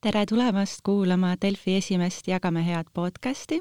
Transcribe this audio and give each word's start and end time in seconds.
tere 0.00 0.22
tulemast 0.26 0.80
kuulama 0.80 1.34
Delfi 1.42 1.74
esimest 1.76 2.28
Jagame 2.28 2.62
head 2.64 2.86
podcasti. 2.94 3.60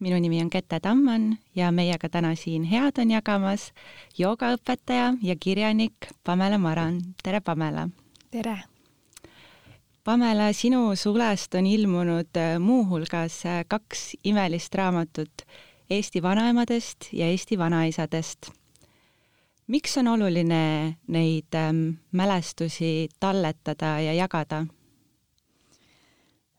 minu 0.00 0.20
nimi 0.20 0.40
on 0.40 0.50
Kete 0.50 0.80
Tamman 0.80 1.38
ja 1.56 1.72
meiega 1.72 2.08
täna 2.08 2.34
siin 2.34 2.64
head 2.64 2.98
on 2.98 3.10
jagamas 3.10 3.72
joogaõpetaja 4.18 5.16
ja 5.22 5.36
kirjanik 5.36 5.94
Pamela 6.24 6.58
Maran. 6.58 7.00
tere, 7.22 7.40
Pamela! 7.40 7.88
tere! 8.30 8.58
Pamela, 10.04 10.52
sinu 10.52 10.96
sulest 10.96 11.54
on 11.54 11.66
ilmunud 11.66 12.36
äh, 12.36 12.58
muuhulgas 12.58 13.44
äh, 13.46 13.64
kaks 13.68 14.16
imelist 14.24 14.74
raamatut 14.74 15.42
Eesti 15.90 16.22
vanaemadest 16.22 17.12
ja 17.12 17.26
Eesti 17.26 17.58
vanaisadest. 17.58 18.50
miks 19.66 19.98
on 19.98 20.08
oluline 20.08 20.96
neid 21.08 21.54
ähm, 21.54 21.90
mälestusi 22.12 23.08
talletada 23.20 24.00
ja 24.00 24.14
jagada? 24.14 24.64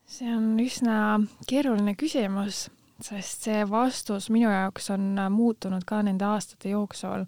See 0.05 0.31
on 0.31 0.55
üsna 0.61 1.17
keeruline 1.49 1.95
küsimus, 1.97 2.67
sest 3.03 3.47
see 3.47 3.65
vastus 3.69 4.29
minu 4.33 4.51
jaoks 4.51 4.91
on 4.93 5.13
muutunud 5.33 5.85
ka 5.87 6.01
nende 6.05 6.27
aastate 6.29 6.73
jooksul. 6.75 7.25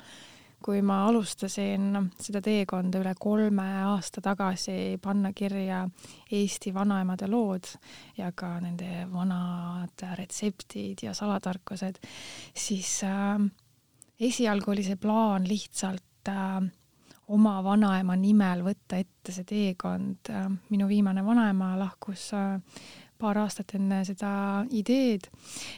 kui 0.57 0.79
ma 0.81 1.03
alustasin 1.05 2.09
seda 2.17 2.39
teekonda 2.41 2.97
üle 2.97 3.11
kolme 3.21 3.65
aasta 3.91 4.23
tagasi 4.25 4.97
panna 4.97 5.29
kirja 5.31 5.83
Eesti 6.33 6.73
vanaemade 6.73 7.29
lood 7.29 7.69
ja 8.17 8.31
ka 8.35 8.55
nende 8.59 9.05
vanad 9.11 10.01
retseptid 10.17 11.03
ja 11.05 11.13
salatarkused, 11.13 12.01
siis 12.57 13.03
äh, 13.05 13.37
esialgu 14.19 14.73
oli 14.73 14.83
see 14.83 14.97
plaan 14.97 15.45
lihtsalt 15.47 16.33
äh, 16.33 16.65
oma 17.35 17.57
vanaema 17.63 18.15
nimel 18.15 18.63
võtta 18.63 19.01
ette 19.01 19.33
see 19.35 19.47
teekond. 19.47 20.31
minu 20.69 20.87
viimane 20.87 21.25
vanaema 21.25 21.73
lahkus 21.79 22.29
äh, 22.33 22.55
paar 23.17 23.39
aastat 23.41 23.73
enne 23.77 24.01
seda 24.07 24.29
ideed 24.77 25.27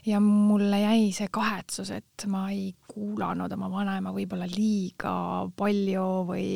ja 0.08 0.20
mulle 0.24 0.82
jäi 0.82 1.10
see 1.16 1.30
kahetsus, 1.32 1.92
et 1.96 2.26
ma 2.32 2.46
ei 2.52 2.74
kuulanud 2.90 3.52
oma 3.56 3.70
vanaema 3.72 4.14
võib-olla 4.16 4.48
liiga 4.50 5.14
palju 5.58 6.08
või, 6.30 6.48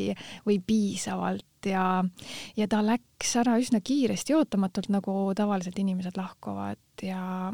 või 0.48 0.60
piisavalt 0.68 1.70
ja, 1.70 2.04
ja 2.58 2.68
ta 2.68 2.82
läks 2.86 3.36
ära 3.40 3.56
üsna 3.62 3.80
kiiresti, 3.84 4.36
ootamatult, 4.38 4.92
nagu 4.94 5.16
tavaliselt 5.38 5.80
inimesed 5.80 6.20
lahkuvad 6.20 7.06
ja 7.06 7.54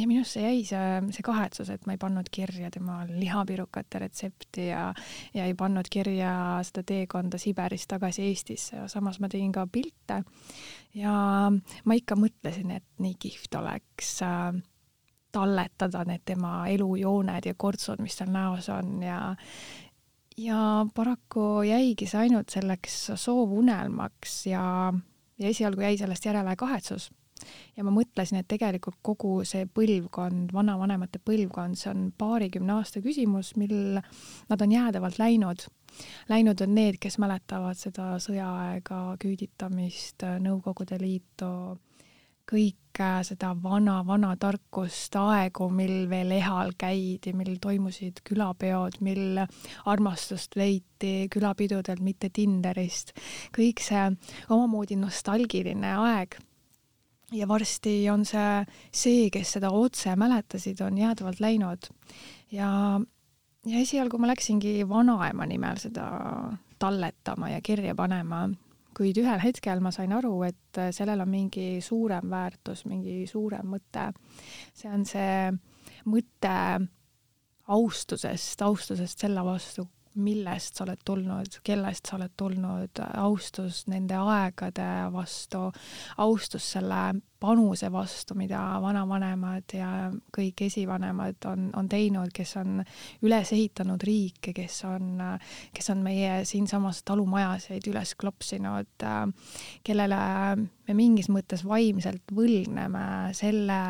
ja 0.00 0.06
minusse 0.08 0.40
jäi 0.40 0.64
see, 0.64 0.88
see 1.12 1.24
kahetsus, 1.26 1.70
et 1.72 1.86
ma 1.86 1.94
ei 1.94 2.00
pannud 2.00 2.28
kirja 2.32 2.70
tema 2.72 3.02
lihapirukate 3.08 4.00
retsepti 4.04 4.66
ja, 4.70 4.88
ja 5.34 5.46
ei 5.48 5.54
pannud 5.58 5.88
kirja 5.90 6.32
seda 6.66 6.84
teekonda 6.86 7.38
Siberist 7.38 7.90
tagasi 7.90 8.28
Eestisse 8.28 8.76
ja 8.76 8.88
samas 8.88 9.20
ma 9.20 9.28
tegin 9.28 9.52
ka 9.52 9.66
pilte. 9.72 10.22
ja 10.94 11.14
ma 11.50 11.98
ikka 11.98 12.16
mõtlesin, 12.18 12.72
et 12.76 12.86
nii 12.98 13.14
kihvt 13.20 13.60
oleks 13.60 14.16
äh, 14.26 14.50
talletada 15.32 16.04
need 16.08 16.24
tema 16.26 16.64
elujooned 16.68 17.46
ja 17.46 17.54
kortsud, 17.56 18.02
mis 18.02 18.16
tal 18.18 18.32
näos 18.34 18.68
on 18.72 19.02
ja 19.02 19.20
ja 20.40 20.86
paraku 20.94 21.62
jäigi 21.66 22.06
see 22.08 22.24
ainult 22.24 22.48
selleks 22.48 23.10
soovunelmaks 23.14 24.46
ja, 24.46 24.92
ja 25.38 25.48
esialgu 25.48 25.84
jäi 25.84 25.98
sellest 26.00 26.24
järele 26.24 26.56
kahetsus 26.56 27.10
ja 27.76 27.84
ma 27.86 27.92
mõtlesin, 27.94 28.40
et 28.40 28.48
tegelikult 28.50 28.98
kogu 29.02 29.40
see 29.48 29.66
põlvkond, 29.66 30.54
vanavanemate 30.56 31.20
põlvkond, 31.24 31.78
see 31.80 31.90
on 31.92 32.08
paarikümne 32.18 32.76
aasta 32.78 33.02
küsimus, 33.04 33.54
mil 33.60 34.00
nad 34.50 34.64
on 34.64 34.72
jäädavalt 34.72 35.20
läinud. 35.20 35.66
Läinud 36.30 36.60
on 36.62 36.74
need, 36.74 37.00
kes 37.02 37.18
mäletavad 37.18 37.78
seda 37.78 38.12
sõjaaega, 38.22 39.00
küüditamist, 39.22 40.22
Nõukogude 40.40 41.00
Liitu, 41.00 41.50
kõike 42.50 43.08
seda 43.26 43.52
vana-vana 43.62 44.32
tarkust, 44.40 45.14
aegu, 45.18 45.68
mil 45.72 46.08
veel 46.10 46.34
ehal 46.36 46.74
käidi, 46.78 47.32
mil 47.36 47.56
toimusid 47.62 48.22
külapeod, 48.26 48.98
mil 49.06 49.42
armastust 49.90 50.58
leiti 50.58 51.28
külapidudelt, 51.32 52.02
mitte 52.02 52.30
Tinderist. 52.34 53.14
kõik 53.56 53.82
see 53.84 54.06
omamoodi 54.50 54.98
nostalgiline 54.98 55.94
aeg 55.96 56.38
ja 57.32 57.48
varsti 57.48 57.94
on 58.10 58.24
see, 58.28 58.64
see, 58.92 59.28
kes 59.32 59.56
seda 59.56 59.70
otse 59.74 60.14
mäletasid, 60.18 60.80
on 60.84 60.98
jäädavalt 60.98 61.40
läinud. 61.40 61.90
ja, 62.52 63.00
ja 63.66 63.78
esialgu 63.78 64.18
ma 64.18 64.30
läksingi 64.32 64.88
vanaema 64.88 65.46
nimel 65.46 65.78
seda 65.78 66.08
talletama 66.78 67.50
ja 67.50 67.60
kirja 67.62 67.94
panema, 67.94 68.48
kuid 68.96 69.18
ühel 69.20 69.42
hetkel 69.42 69.80
ma 69.80 69.92
sain 69.94 70.12
aru, 70.12 70.42
et 70.48 70.80
sellel 70.96 71.20
on 71.24 71.30
mingi 71.30 71.80
suurem 71.84 72.30
väärtus, 72.30 72.84
mingi 72.88 73.26
suurem 73.30 73.68
mõte. 73.76 74.10
see 74.74 74.90
on 74.90 75.06
see 75.06 75.52
mõte 76.08 76.56
austusest, 77.70 78.62
austusest 78.62 79.18
selle 79.22 79.44
vastu, 79.46 79.86
millest 80.18 80.76
sa 80.76 80.84
oled 80.84 81.00
tulnud, 81.06 81.60
kellest 81.66 82.08
sa 82.08 82.16
oled 82.16 82.32
tulnud, 82.38 83.00
austus 83.20 83.84
nende 83.90 84.16
aegade 84.18 84.86
vastu, 85.14 85.68
austus 86.18 86.66
selle 86.74 87.02
panuse 87.40 87.88
vastu, 87.92 88.34
mida 88.36 88.58
vanavanemad 88.82 89.74
ja 89.74 89.90
kõik 90.34 90.64
esivanemad 90.66 91.46
on, 91.48 91.68
on 91.78 91.88
teinud, 91.88 92.32
kes 92.36 92.56
on 92.60 92.82
üles 93.24 93.52
ehitanud 93.56 94.02
riike, 94.04 94.52
kes 94.56 94.82
on, 94.90 95.22
kes 95.76 95.92
on 95.94 96.02
meie 96.04 96.42
siinsamas 96.48 97.04
talumajasid 97.08 97.86
üles 97.92 98.16
klopsinud, 98.20 99.06
kellele 99.86 100.22
me 100.58 100.98
mingis 100.98 101.30
mõttes 101.32 101.64
vaimselt 101.64 102.34
võlgneme 102.34 103.30
selle, 103.38 103.80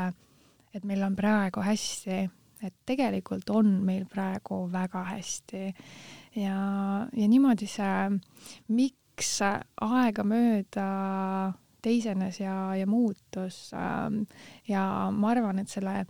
et 0.75 0.85
meil 0.87 1.03
on 1.03 1.17
praegu 1.19 1.65
hästi 1.65 2.29
et 2.63 2.75
tegelikult 2.87 3.51
on 3.51 3.73
meil 3.85 4.05
praegu 4.11 4.67
väga 4.73 5.05
hästi 5.15 5.63
ja, 6.37 6.59
ja 7.17 7.29
niimoodi 7.29 7.67
see, 7.71 8.11
miks 8.77 9.39
aegamööda 9.81 10.87
teisenes 11.83 12.41
ja, 12.41 12.75
ja 12.77 12.87
muutus 12.87 13.71
ähm, 13.75 14.23
ja 14.69 15.11
ma 15.13 15.33
arvan, 15.33 15.63
et 15.63 15.69
selle 15.73 16.05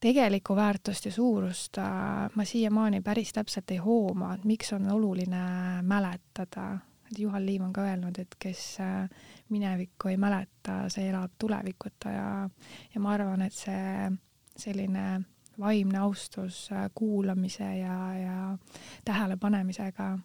tegelikku 0.00 0.56
väärtust 0.56 1.08
ja 1.08 1.12
suurust 1.12 1.78
äh, 1.78 1.86
ma 2.34 2.44
siiamaani 2.44 3.00
päris 3.04 3.32
täpselt 3.36 3.70
ei 3.70 3.80
hooma, 3.82 4.34
et 4.34 4.44
miks 4.44 4.72
on 4.72 4.90
oluline 4.92 5.46
mäletada. 5.82 6.78
et 7.10 7.18
Juhan 7.18 7.46
Liiv 7.46 7.62
on 7.62 7.72
ka 7.72 7.82
öelnud, 7.82 8.18
et 8.18 8.36
kes 8.38 8.80
äh, 8.80 9.08
minevikku 9.48 10.08
ei 10.08 10.16
mäleta, 10.16 10.88
see 10.88 11.08
elab 11.08 11.36
tulevikuta 11.38 12.10
ja, 12.10 12.50
ja 12.94 13.00
ma 13.00 13.12
arvan, 13.12 13.42
et 13.42 13.54
see 13.54 14.10
selline 14.56 15.20
vaimne 15.60 15.98
austus 15.98 16.68
äh, 16.72 16.90
kuulamise 16.94 17.64
ja, 17.78 17.98
ja 18.18 18.58
tähelepanemisega, 19.04 20.18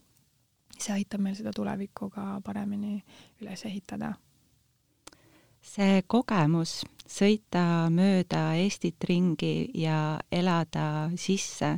see 0.78 0.94
aitab 0.96 1.22
meil 1.22 1.38
seda 1.38 1.54
tulevikku 1.56 2.10
ka 2.10 2.42
paremini 2.46 3.00
üles 3.42 3.66
ehitada. 3.66 4.14
see 5.62 6.02
kogemus 6.08 6.82
sõita 7.06 7.90
mööda 7.94 8.56
Eestit 8.58 9.04
ringi 9.06 9.70
ja 9.78 10.18
elada 10.32 11.12
sisse 11.16 11.76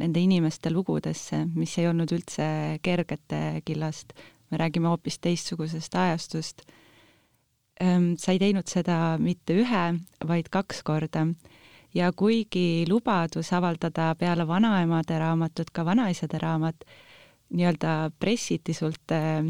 nende 0.00 0.20
inimeste 0.20 0.70
lugudesse, 0.72 1.44
mis 1.54 1.76
ei 1.78 1.88
olnud 1.88 2.12
üldse 2.12 2.78
kergete 2.82 3.60
killast, 3.64 4.12
me 4.50 4.60
räägime 4.60 4.88
hoopis 4.88 5.18
teistsugusest 5.18 5.94
ajastust, 5.94 6.62
sa 7.76 8.32
ei 8.32 8.40
teinud 8.40 8.68
seda 8.68 9.16
mitte 9.20 9.56
ühe, 9.60 9.84
vaid 10.24 10.48
kaks 10.52 10.82
korda 10.86 11.26
ja 11.94 12.12
kuigi 12.12 12.84
lubadus 12.88 13.52
avaldada 13.52 14.14
peale 14.18 14.46
vanaemade 14.48 15.18
raamatut 15.18 15.70
ka 15.72 15.84
vanaisade 15.84 16.38
raamat, 16.38 16.84
nii-öelda 17.54 18.10
pressiti 18.18 18.74
sult 18.74 19.12
äh, 19.14 19.44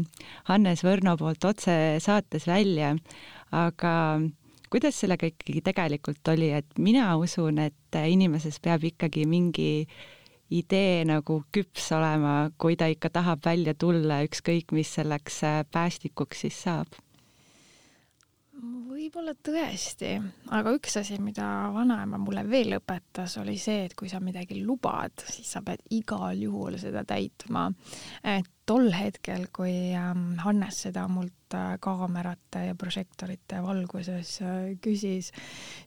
Hannes 0.49 0.83
Võrno 0.85 1.15
poolt 1.17 1.45
otse 1.49 1.97
saates 2.03 2.47
välja, 2.47 2.93
aga 3.51 3.93
kuidas 4.69 4.99
sellega 5.01 5.31
ikkagi 5.31 5.63
tegelikult 5.65 6.27
oli, 6.33 6.51
et 6.51 6.77
mina 6.77 7.15
usun, 7.17 7.59
et 7.63 7.99
inimeses 8.05 8.59
peab 8.59 8.83
ikkagi 8.83 9.25
mingi 9.25 9.87
idee 10.53 11.03
nagu 11.07 11.41
küps 11.51 11.89
olema, 11.95 12.51
kui 12.57 12.77
ta 12.79 12.87
ikka 12.87 13.09
tahab 13.11 13.43
välja 13.45 13.73
tulla, 13.75 14.21
ükskõik 14.27 14.71
mis 14.75 14.93
selleks 14.99 15.43
äh, 15.43 15.59
päästikuks 15.71 16.45
siis 16.45 16.63
saab 16.67 17.01
võib-olla 18.57 19.33
tõesti, 19.43 20.15
aga 20.55 20.73
üks 20.77 20.97
asi, 21.01 21.19
mida 21.21 21.45
vanaema 21.75 22.19
mulle 22.21 22.43
veel 22.49 22.77
õpetas, 22.79 23.37
oli 23.41 23.57
see, 23.61 23.85
et 23.87 23.95
kui 23.97 24.09
sa 24.09 24.21
midagi 24.23 24.63
lubad, 24.65 25.13
siis 25.29 25.51
sa 25.53 25.61
pead 25.65 25.83
igal 25.97 26.37
juhul 26.41 26.79
seda 26.81 27.05
täitma. 27.07 27.67
et 28.23 28.49
tol 28.67 28.89
hetkel, 28.91 29.47
kui 29.55 29.93
ähm, 29.95 30.35
Hannes 30.43 30.81
seda 30.85 31.05
mult 31.11 31.55
äh, 31.55 31.77
kaamerate 31.83 32.65
ja 32.65 32.75
prožektorite 32.79 33.61
valguses 33.63 34.33
äh, 34.43 34.73
küsis, 34.83 35.31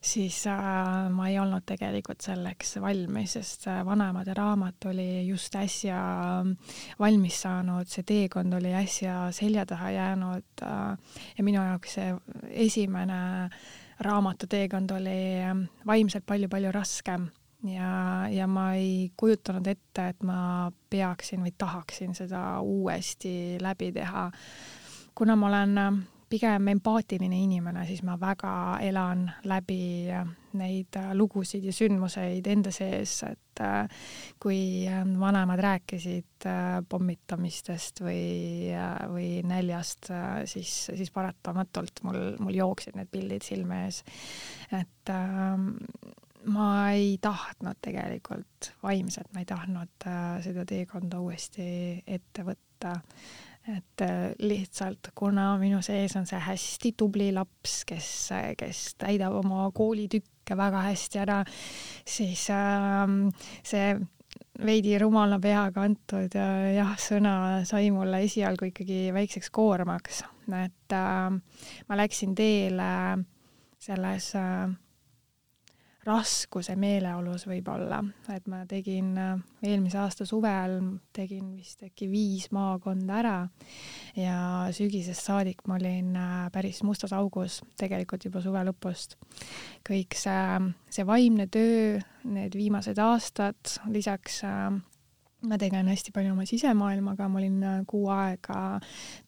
siis 0.01 0.39
äh, 0.49 1.09
ma 1.13 1.27
ei 1.29 1.37
olnud 1.41 1.65
tegelikult 1.69 2.25
selleks 2.25 2.79
valmis, 2.81 3.35
sest 3.37 3.67
Vanemade 3.85 4.33
raamat 4.37 4.89
oli 4.91 5.27
just 5.27 5.55
äsja 5.59 5.99
valmis 6.99 7.41
saanud, 7.45 7.89
see 7.91 8.07
teekond 8.07 8.57
oli 8.57 8.73
äsja 8.77 9.27
selja 9.35 9.67
taha 9.69 9.91
jäänud 9.95 10.65
ja 10.65 11.45
minu 11.45 11.61
jaoks 11.61 11.97
see 11.99 12.09
esimene 12.65 13.21
raamatuteekond 14.01 14.97
oli 14.97 15.19
vaimselt 15.85 16.25
palju-palju 16.25 16.73
raskem 16.73 17.29
ja, 17.63 18.27
ja 18.31 18.47
ma 18.47 18.71
ei 18.77 19.11
kujutanud 19.17 19.67
ette, 19.67 20.07
et 20.13 20.23
ma 20.25 20.71
peaksin 20.89 21.43
või 21.45 21.53
tahaksin 21.57 22.15
seda 22.17 22.61
uuesti 22.61 23.59
läbi 23.61 23.91
teha. 23.95 24.31
kuna 25.15 25.35
ma 25.35 25.47
olen 25.47 25.77
äh, 25.77 25.93
pigem 26.29 26.67
empaatiline 26.67 27.37
inimene, 27.43 27.85
siis 27.85 28.03
ma 28.07 28.17
väga 28.19 28.79
elan 28.81 29.25
läbi 29.43 30.09
äh, 30.09 30.25
neid 30.57 30.95
äh, 30.97 31.11
lugusid 31.13 31.63
ja 31.63 31.73
sündmuseid 31.73 32.47
enda 32.47 32.71
sees, 32.71 33.21
et 33.27 33.39
kui 34.41 34.87
vanemad 35.19 35.59
rääkisid 35.61 36.47
pommitamistest 36.89 37.99
või, 38.01 38.71
või 39.11 39.27
näljast, 39.45 40.07
siis, 40.49 40.71
siis 40.87 41.11
paratamatult 41.13 42.01
mul, 42.07 42.17
mul 42.41 42.57
jooksid 42.57 42.97
need 42.97 43.11
pildid 43.11 43.45
silme 43.45 43.83
ees. 43.85 43.99
et 44.71 45.13
ähm, 45.13 45.75
ma 46.49 46.91
ei 46.95 47.17
tahtnud 47.21 47.77
tegelikult 47.83 48.71
vaimselt, 48.83 49.29
ma 49.33 49.43
ei 49.43 49.49
tahtnud 49.49 50.07
äh, 50.07 50.37
seda 50.45 50.65
teekonda 50.65 51.19
uuesti 51.21 51.65
ette 52.07 52.45
võtta. 52.47 52.95
et 53.69 54.01
äh, 54.01 54.31
lihtsalt, 54.41 55.11
kuna 55.15 55.51
minu 55.61 55.83
sees 55.85 56.15
on 56.17 56.25
see 56.25 56.39
hästi 56.41 56.95
tubli 56.97 57.29
laps, 57.33 57.83
kes, 57.85 58.07
kes 58.57 58.95
täidab 58.97 59.35
oma 59.37 59.67
koolitükke 59.73 60.57
väga 60.57 60.81
hästi 60.87 61.21
ära, 61.21 61.43
siis 62.09 62.47
äh, 62.49 63.05
see 63.61 63.93
veidi 64.65 64.97
rumala 65.01 65.39
peaga 65.41 65.85
antud 65.85 66.35
äh, 66.37 66.71
jah-sõna 66.77 67.33
sai 67.67 67.89
mulle 67.93 68.21
esialgu 68.25 68.69
ikkagi 68.69 69.09
väikseks 69.15 69.49
koormaks, 69.53 70.23
et 70.57 70.95
äh, 70.95 71.29
ma 71.87 71.99
läksin 71.99 72.35
teele 72.37 72.91
selles 73.81 74.31
äh, 74.37 74.69
raskuse 76.05 76.73
meeleolus 76.79 77.45
võib-olla, 77.45 77.99
et 78.33 78.47
ma 78.49 78.63
tegin 78.69 79.11
äh, 79.21 79.33
eelmise 79.67 79.99
aasta 80.01 80.25
suvel, 80.25 80.79
tegin 81.13 81.51
vist 81.57 81.83
äkki 81.85 82.07
viis 82.09 82.47
maakonda 82.55 83.19
ära 83.19 83.35
ja 84.17 84.37
sügisest 84.73 85.29
saadik 85.29 85.61
ma 85.69 85.77
olin 85.77 86.15
äh, 86.17 86.45
päris 86.53 86.81
mustas 86.87 87.13
augus, 87.13 87.59
tegelikult 87.79 88.25
juba 88.25 88.41
suve 88.41 88.63
lõpust. 88.65 89.17
kõik 89.87 90.17
see, 90.17 90.71
see 90.89 91.05
vaimne 91.05 91.47
töö, 91.53 91.99
need 92.23 92.57
viimased 92.57 92.97
aastad, 93.01 93.77
lisaks 93.93 94.41
äh, 94.47 94.71
ma 95.47 95.57
tegelen 95.57 95.89
hästi 95.89 96.13
palju 96.13 96.35
oma 96.35 96.45
sisemaailmaga, 96.45 97.27
ma 97.31 97.39
olin 97.39 97.63
kuu 97.89 98.09
aega 98.13 98.79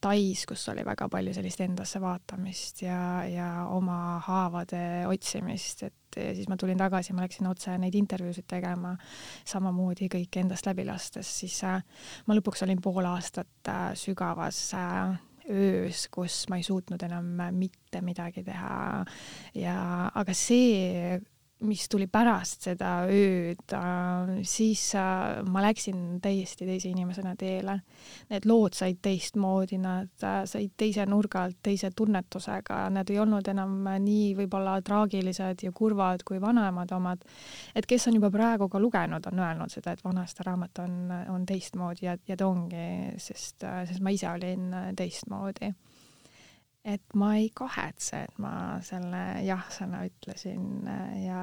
Tais, 0.02 0.44
kus 0.46 0.68
oli 0.70 0.84
väga 0.86 1.08
palju 1.10 1.34
sellist 1.34 1.60
endasse 1.64 2.00
vaatamist 2.02 2.84
ja, 2.84 3.00
ja 3.28 3.48
oma 3.74 4.20
haavade 4.26 4.84
otsimist, 5.10 5.82
et 5.88 6.20
siis 6.20 6.48
ma 6.48 6.56
tulin 6.60 6.78
tagasi, 6.78 7.14
ma 7.14 7.24
läksin 7.24 7.48
otse 7.50 7.76
neid 7.80 7.94
intervjuusid 7.98 8.46
tegema, 8.50 8.94
samamoodi 9.48 10.08
kõik 10.12 10.40
endast 10.42 10.68
läbi 10.68 10.86
lastes, 10.86 11.30
siis 11.40 11.58
äh, 11.66 11.82
ma 12.26 12.38
lõpuks 12.38 12.64
olin 12.66 12.82
pool 12.84 13.06
aastat 13.10 13.70
äh, 13.70 13.86
sügavas 13.98 14.60
äh, 14.78 15.16
öös, 15.50 16.06
kus 16.12 16.44
ma 16.48 16.58
ei 16.60 16.66
suutnud 16.66 17.02
enam 17.04 17.26
mitte 17.56 18.00
midagi 18.04 18.44
teha. 18.46 19.04
Ja, 19.58 19.76
aga 20.14 20.34
see 20.36 21.18
mis 21.64 21.86
tuli 21.88 22.06
pärast 22.10 22.66
seda 22.66 22.90
ööd, 23.10 23.72
siis 24.46 24.82
äh, 24.98 25.40
ma 25.48 25.62
läksin 25.64 26.18
täiesti 26.22 26.66
teise 26.66 26.90
inimesena 26.90 27.34
teele. 27.38 27.78
Need 28.30 28.48
lood 28.48 28.76
said 28.76 28.98
teistmoodi, 29.04 29.78
nad 29.82 30.26
äh, 30.26 30.42
said 30.50 30.74
teise 30.80 31.06
nurga 31.08 31.44
alt, 31.46 31.60
teise 31.64 31.90
tunnetusega, 31.96 32.82
nad 32.94 33.10
ei 33.10 33.20
olnud 33.22 33.48
enam 33.54 33.76
nii 34.04 34.34
võib-olla 34.42 34.76
traagilised 34.84 35.64
ja 35.64 35.72
kurvad 35.72 36.26
kui 36.26 36.40
vanemad 36.42 36.92
omad. 36.96 37.24
et 37.74 37.86
kes 37.86 38.08
on 38.08 38.18
juba 38.18 38.30
praegu 38.34 38.68
ka 38.68 38.80
lugenud, 38.80 39.26
on 39.30 39.38
öelnud 39.46 39.72
seda, 39.72 39.94
et 39.94 40.04
vanasti 40.04 40.44
raamat 40.46 40.84
on, 40.84 41.00
on 41.34 41.46
teistmoodi 41.46 42.06
ja, 42.06 42.18
ja 42.28 42.36
ta 42.36 42.50
ongi, 42.50 43.14
sest, 43.16 43.64
äh, 43.64 43.84
sest 43.88 44.04
ma 44.04 44.12
ise 44.14 44.28
olin 44.30 44.70
teistmoodi 44.96 45.72
et 46.84 47.16
ma 47.16 47.30
ei 47.38 47.48
kahetse, 47.56 48.20
et 48.26 48.38
ma 48.42 48.52
selle 48.84 49.22
jah-sõna 49.46 50.02
ütlesin 50.04 50.84
ja, 51.24 51.40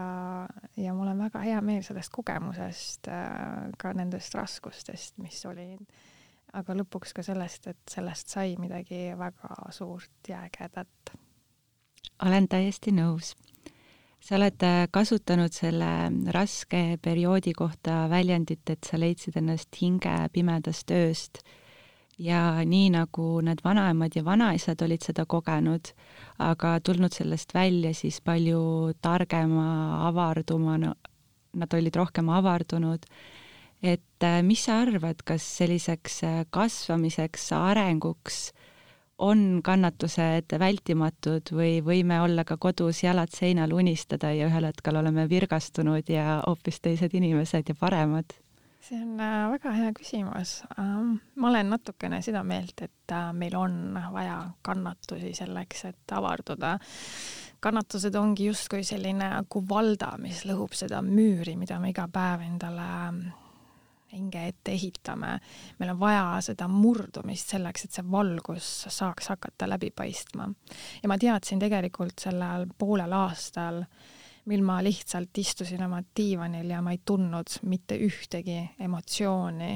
ja 0.77 0.93
mul 0.93 1.09
on 1.09 1.23
väga 1.25 1.41
hea 1.47 1.59
meel 1.65 1.81
sellest 1.85 2.13
kogemusest, 2.13 3.09
ka 3.81 3.93
nendest 3.97 4.37
raskustest, 4.37 5.17
mis 5.23 5.41
olid. 5.49 5.81
aga 6.53 6.75
lõpuks 6.75 7.13
ka 7.15 7.23
sellest, 7.23 7.67
et 7.71 7.93
sellest 7.93 8.29
sai 8.29 8.57
midagi 8.59 9.15
väga 9.17 9.71
suurt 9.71 10.29
ja 10.29 10.43
ägedat. 10.45 11.15
olen 12.25 12.47
täiesti 12.47 12.91
nõus. 12.91 13.33
sa 14.21 14.35
oled 14.37 14.61
kasutanud 14.91 15.53
selle 15.53 16.11
raske 16.31 16.99
perioodi 17.01 17.53
kohta 17.53 18.05
väljendit, 18.09 18.69
et 18.69 18.83
sa 18.83 18.99
leidsid 18.99 19.41
ennast 19.41 19.81
hinge 19.81 20.29
pimedast 20.33 20.91
ööst 20.91 21.41
ja 22.21 22.61
nii 22.65 22.91
nagu 22.93 23.41
need 23.45 23.63
vanaemad 23.65 24.15
ja 24.15 24.23
vanaisad 24.25 24.81
olid 24.85 25.01
seda 25.01 25.25
kogenud, 25.25 25.91
aga 26.39 26.77
tulnud 26.85 27.13
sellest 27.15 27.53
välja 27.57 27.93
siis 27.97 28.21
palju 28.21 28.93
targema, 29.01 30.07
avarduma, 30.07 30.77
nad 30.77 31.73
olid 31.73 31.95
rohkem 31.97 32.29
avardunud, 32.29 33.05
et 33.81 34.23
äh, 34.27 34.41
mis 34.45 34.67
sa 34.67 34.81
arvad, 34.83 35.23
kas 35.25 35.45
selliseks 35.57 36.21
äh, 36.27 36.43
kasvamiseks, 36.53 37.49
arenguks 37.57 38.51
on 39.21 39.61
kannatused 39.65 40.53
vältimatud 40.59 41.51
või 41.53 41.81
võime 41.85 42.21
olla 42.23 42.45
ka 42.45 42.57
kodus 42.61 43.03
jalad 43.03 43.33
seinal 43.33 43.73
unistada 43.73 44.31
ja 44.33 44.47
ühel 44.49 44.65
hetkel 44.69 44.97
oleme 44.97 45.27
virgastunud 45.29 46.09
ja 46.09 46.39
hoopis 46.45 46.81
teised 46.81 47.13
inimesed 47.17 47.69
ja 47.69 47.77
paremad? 47.77 48.40
See 48.81 48.97
on 48.97 49.19
äh, 49.19 49.49
väga 49.51 49.71
hea 49.75 49.91
küsimus. 49.97 50.61
Ähm, 50.79 51.15
ma 51.35 51.49
olen 51.51 51.69
natukene 51.69 52.21
seda 52.25 52.43
meelt, 52.43 52.81
et 52.81 53.13
äh, 53.13 53.29
meil 53.33 53.55
on 53.57 53.97
vaja 54.13 54.39
kannatusi 54.65 55.33
selleks, 55.37 55.85
et 55.91 56.15
avarduda. 56.17 56.77
kannatused 57.61 58.15
ongi 58.17 58.47
justkui 58.49 58.81
selline 58.83 59.29
kuvalda, 59.49 60.15
mis 60.17 60.45
lõhub 60.49 60.73
seda 60.73 61.03
müüri, 61.05 61.53
mida 61.57 61.77
me 61.79 61.91
iga 61.93 62.07
päev 62.09 62.41
endale 62.47 62.87
ähm, 63.07 63.19
hinge 64.11 64.47
ette 64.47 64.71
ehitame. 64.71 65.39
meil 65.79 65.91
on 65.93 65.99
vaja 65.99 66.23
seda 66.41 66.67
murdumist 66.67 67.53
selleks, 67.53 67.85
et 67.85 67.99
see 67.99 68.07
valgus 68.11 68.71
saaks 68.89 69.29
hakata 69.35 69.69
läbi 69.69 69.91
paistma. 69.91 70.49
ja 71.03 71.09
ma 71.09 71.17
teadsin 71.17 71.59
tegelikult 71.59 72.19
sellel 72.19 72.67
poolel 72.77 73.13
aastal 73.13 73.83
mil 74.49 74.63
ma 74.65 74.79
lihtsalt 74.83 75.37
istusin 75.37 75.83
oma 75.85 76.01
diivanil 76.17 76.69
ja 76.73 76.81
ma 76.81 76.95
ei 76.95 77.01
tundnud 77.05 77.59
mitte 77.69 77.97
ühtegi 78.01 78.57
emotsiooni. 78.79 79.73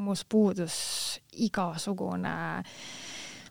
must 0.00 0.28
puudus 0.28 1.20
igasugune 1.32 2.36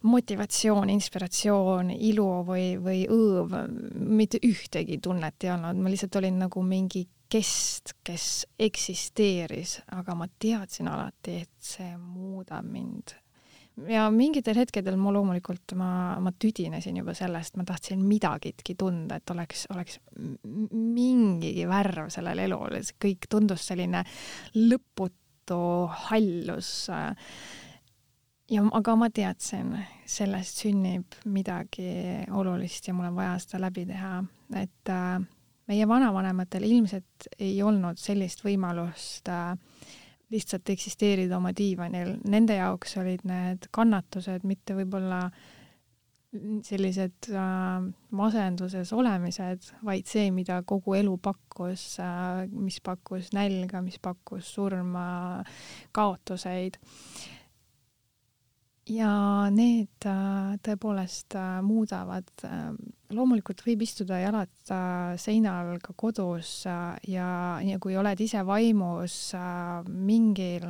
motivatsioon, 0.02 0.90
inspiratsioon, 0.90 1.92
ilu 1.92 2.28
või, 2.48 2.78
või 2.80 3.04
õõv, 3.12 3.56
mitte 4.00 4.40
ühtegi 4.44 5.00
tunnet 5.04 5.44
ei 5.44 5.52
olnud, 5.52 5.82
ma 5.84 5.92
lihtsalt 5.92 6.16
olin 6.16 6.40
nagu 6.40 6.64
mingi 6.64 7.06
kest, 7.30 7.94
kes 8.04 8.48
eksisteeris, 8.60 9.80
aga 9.94 10.16
ma 10.16 10.28
teadsin 10.40 10.88
alati, 10.90 11.42
et 11.44 11.72
see 11.72 11.92
muudab 12.00 12.66
mind 12.66 13.14
ja 13.88 14.08
mingitel 14.12 14.58
hetkedel 14.60 14.98
ma 15.00 15.14
loomulikult, 15.14 15.74
ma, 15.80 15.92
ma 16.22 16.32
tüdinesin 16.36 17.00
juba 17.00 17.14
sellest, 17.18 17.56
ma 17.60 17.66
tahtsin 17.68 18.02
midagitki 18.06 18.76
tunda, 18.80 19.20
et 19.20 19.34
oleks, 19.34 19.66
oleks 19.74 20.00
mingigi 20.74 21.66
värv 21.70 22.10
sellel 22.14 22.44
elul, 22.48 22.80
kõik 23.02 23.30
tundus 23.32 23.68
selline 23.70 24.04
lõputu 24.58 25.62
hallus. 26.10 26.72
ja 28.50 28.68
aga 28.82 28.96
ma 28.98 29.10
teadsin, 29.14 29.74
sellest 30.10 30.64
sünnib 30.64 31.20
midagi 31.30 31.90
olulist 32.32 32.88
ja 32.88 32.94
mul 32.98 33.12
on 33.12 33.20
vaja 33.20 33.38
seda 33.44 33.64
läbi 33.68 33.86
teha, 33.90 34.20
et 34.58 34.94
äh, 34.94 35.18
meie 35.70 35.88
vanavanematel 35.88 36.66
ilmselt 36.66 37.30
ei 37.38 37.62
olnud 37.64 38.02
sellist 38.02 38.42
võimalust 38.46 39.30
äh, 39.30 39.54
lihtsalt 40.30 40.70
eksisteerida 40.70 41.38
oma 41.38 41.54
diivanil, 41.58 42.18
nende 42.30 42.60
jaoks 42.60 42.98
olid 43.02 43.24
need 43.28 43.70
kannatused 43.76 44.46
mitte 44.48 44.76
võib-olla 44.78 45.24
sellised 46.64 47.32
äh, 47.34 47.88
masenduses 48.14 48.92
olemised, 48.94 49.72
vaid 49.86 50.06
see, 50.10 50.28
mida 50.34 50.60
kogu 50.68 50.94
elu 51.00 51.16
pakkus 51.26 51.96
äh,, 52.04 52.46
mis 52.54 52.78
pakkus 52.86 53.32
nälga, 53.34 53.82
mis 53.82 53.98
pakkus 54.02 54.52
surma, 54.54 55.42
kaotuseid. 55.96 56.78
Ja 58.90 59.12
need 59.54 60.08
äh, 60.08 60.56
tõepoolest 60.66 61.36
äh, 61.38 61.60
muudavad, 61.66 62.30
äh, 62.48 62.72
loomulikult 63.14 63.62
võib 63.66 63.84
istuda 63.86 64.20
jalad 64.22 64.52
seinal 65.18 65.80
ka 65.82 65.96
kodus 65.98 66.52
ja, 66.68 67.30
ja 67.66 67.80
kui 67.82 67.96
oled 67.98 68.22
ise 68.22 68.44
vaimus 68.46 69.16
mingil 69.90 70.68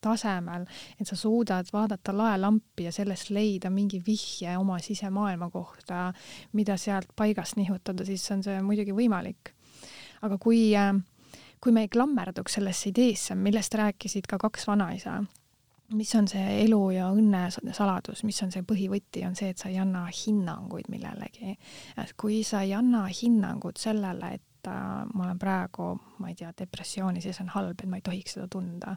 tasemel, 0.00 0.64
et 0.96 1.08
sa 1.08 1.16
suudad 1.16 1.68
vaadata 1.72 2.14
laelampi 2.16 2.86
ja 2.88 2.92
sellest 2.92 3.28
leida 3.36 3.68
mingi 3.72 4.00
vihje 4.06 4.56
oma 4.56 4.78
sisemaailma 4.80 5.50
kohta, 5.52 6.06
mida 6.56 6.78
sealt 6.80 7.12
paigast 7.16 7.60
nihutada, 7.60 8.08
siis 8.08 8.24
on 8.32 8.40
see 8.44 8.56
muidugi 8.64 8.96
võimalik. 8.96 9.52
aga 10.24 10.40
kui, 10.40 10.72
kui 11.60 11.72
me 11.72 11.84
ei 11.84 11.92
klammerduks 11.92 12.56
sellesse 12.56 12.88
ideesse, 12.94 13.36
millest 13.36 13.76
rääkisid 13.76 14.24
ka 14.24 14.40
kaks 14.40 14.64
vanaisa 14.72 15.20
mis 15.92 16.14
on 16.14 16.28
see 16.28 16.62
elu 16.64 16.80
ja 16.94 17.10
õnne 17.12 17.44
saladus, 17.52 18.24
mis 18.24 18.40
on 18.42 18.52
see 18.54 18.64
põhivõti, 18.66 19.24
on 19.28 19.36
see, 19.36 19.50
et 19.52 19.60
sa 19.60 19.68
ei 19.68 19.78
anna 19.78 20.06
hinnanguid 20.08 20.88
millelegi. 20.92 21.56
et 22.00 22.14
kui 22.16 22.42
sa 22.44 22.62
ei 22.64 22.74
anna 22.74 23.04
hinnangut 23.06 23.76
sellele, 23.80 24.34
et 24.34 24.42
äh, 24.70 25.04
ma 25.14 25.24
olen 25.26 25.38
praegu, 25.38 25.90
ma 26.18 26.30
ei 26.30 26.36
tea, 26.38 26.52
depressioonis 26.58 27.26
ja 27.28 27.34
see 27.34 27.44
on 27.44 27.52
halb, 27.54 27.80
et 27.80 27.90
ma 27.90 27.98
ei 28.00 28.04
tohiks 28.04 28.36
seda 28.36 28.46
tunda, 28.50 28.94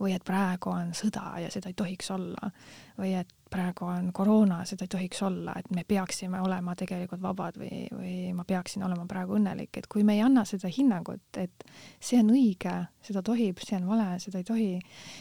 või 0.00 0.14
et 0.16 0.24
praegu 0.26 0.72
on 0.72 0.94
sõda 0.96 1.36
ja 1.42 1.50
seda 1.52 1.70
ei 1.70 1.76
tohiks 1.78 2.10
olla, 2.14 2.50
või 2.98 3.14
et 3.18 3.30
praegu 3.50 3.88
on 3.90 4.10
koroona, 4.14 4.60
seda 4.68 4.86
ei 4.86 4.92
tohiks 4.94 5.22
olla, 5.26 5.54
et 5.58 5.70
me 5.74 5.84
peaksime 5.88 6.40
olema 6.40 6.74
tegelikult 6.78 7.22
vabad 7.22 7.58
või, 7.60 7.84
või 7.92 8.16
ma 8.36 8.46
peaksin 8.48 8.84
olema 8.86 9.06
praegu 9.10 9.38
õnnelik, 9.38 9.72
et 9.76 9.88
kui 9.90 10.04
me 10.06 10.18
ei 10.18 10.24
anna 10.24 10.44
seda 10.48 10.70
hinnangut, 10.70 11.24
et 11.40 11.64
see 11.98 12.20
on 12.22 12.30
õige, 12.34 12.74
seda 13.06 13.22
tohib, 13.26 13.62
see 13.64 13.78
on 13.80 13.88
vale, 13.90 14.10
seda 14.22 14.42
ei 14.42 14.46
tohi, 14.46 14.72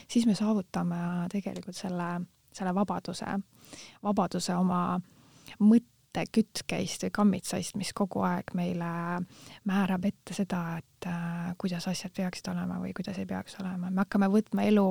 siis 0.08 0.28
me 0.30 0.38
saavutame 0.38 1.30
tegelikult 1.34 1.78
selle, 1.78 2.12
selle 2.56 2.76
vabaduse, 2.78 3.40
vabaduse 4.06 4.56
oma 4.56 4.84
mõttekütkeist 6.10 7.04
või 7.06 7.12
kammitsaist, 7.14 7.76
mis 7.78 7.94
kogu 7.94 8.24
aeg 8.26 8.54
meile 8.58 9.22
määrab 9.70 10.06
ette 10.10 10.34
seda, 10.34 10.80
et 10.80 11.08
äh, 11.08 11.54
kuidas 11.58 11.88
asjad 11.88 12.12
peaksid 12.16 12.50
olema 12.50 12.80
või 12.82 12.94
kuidas 12.98 13.18
ei 13.22 13.26
peaks 13.30 13.60
olema. 13.62 13.90
me 13.90 14.02
hakkame 14.02 14.28
võtma 14.28 14.66
elu 14.66 14.90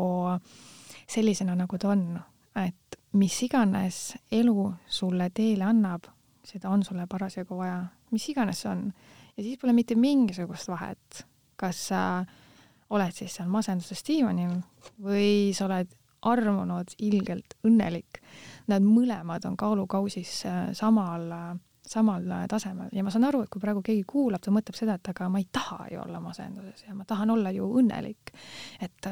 sellisena, 1.08 1.56
nagu 1.58 1.78
ta 1.78 1.90
on 1.90 2.20
et 2.66 2.98
mis 3.18 3.34
iganes 3.42 4.16
elu 4.32 4.72
sulle 4.86 5.30
teele 5.34 5.66
annab, 5.66 6.08
seda 6.44 6.70
on 6.70 6.84
sulle 6.84 7.06
parasjagu 7.10 7.56
vaja, 7.58 7.80
mis 8.10 8.28
iganes 8.28 8.62
see 8.62 8.70
on. 8.70 8.92
ja 9.36 9.42
siis 9.42 9.58
pole 9.58 9.72
mitte 9.72 9.94
mingisugust 9.94 10.68
vahet, 10.68 11.24
kas 11.56 11.88
sa 11.90 12.02
oled 12.90 13.12
siis 13.12 13.34
seal 13.36 13.48
masenduses 13.52 14.04
diivanil 14.06 14.54
või 15.04 15.52
sa 15.56 15.66
oled 15.66 15.90
armunud, 16.22 16.94
ilgelt 16.98 17.54
õnnelik. 17.66 18.20
Nad 18.68 18.84
mõlemad 18.84 19.46
on 19.48 19.56
kaalukausis 19.56 20.42
äh, 20.46 20.60
samal 20.76 21.32
äh, 21.32 21.48
samal 21.88 22.24
tasemel 22.50 22.92
ja 22.92 23.02
ma 23.04 23.12
saan 23.12 23.26
aru, 23.28 23.42
et 23.44 23.50
kui 23.52 23.62
praegu 23.62 23.82
keegi 23.84 24.04
kuulab, 24.08 24.42
ta 24.44 24.52
mõtleb 24.52 24.76
seda, 24.76 24.98
et 24.98 25.10
aga 25.12 25.28
ma 25.32 25.40
ei 25.40 25.46
taha 25.52 25.86
ju 25.92 26.00
olla 26.02 26.20
masenduses 26.20 26.84
ja 26.84 26.94
ma 26.96 27.06
tahan 27.08 27.32
olla 27.32 27.52
ju 27.54 27.68
õnnelik. 27.80 28.32
et 28.84 29.08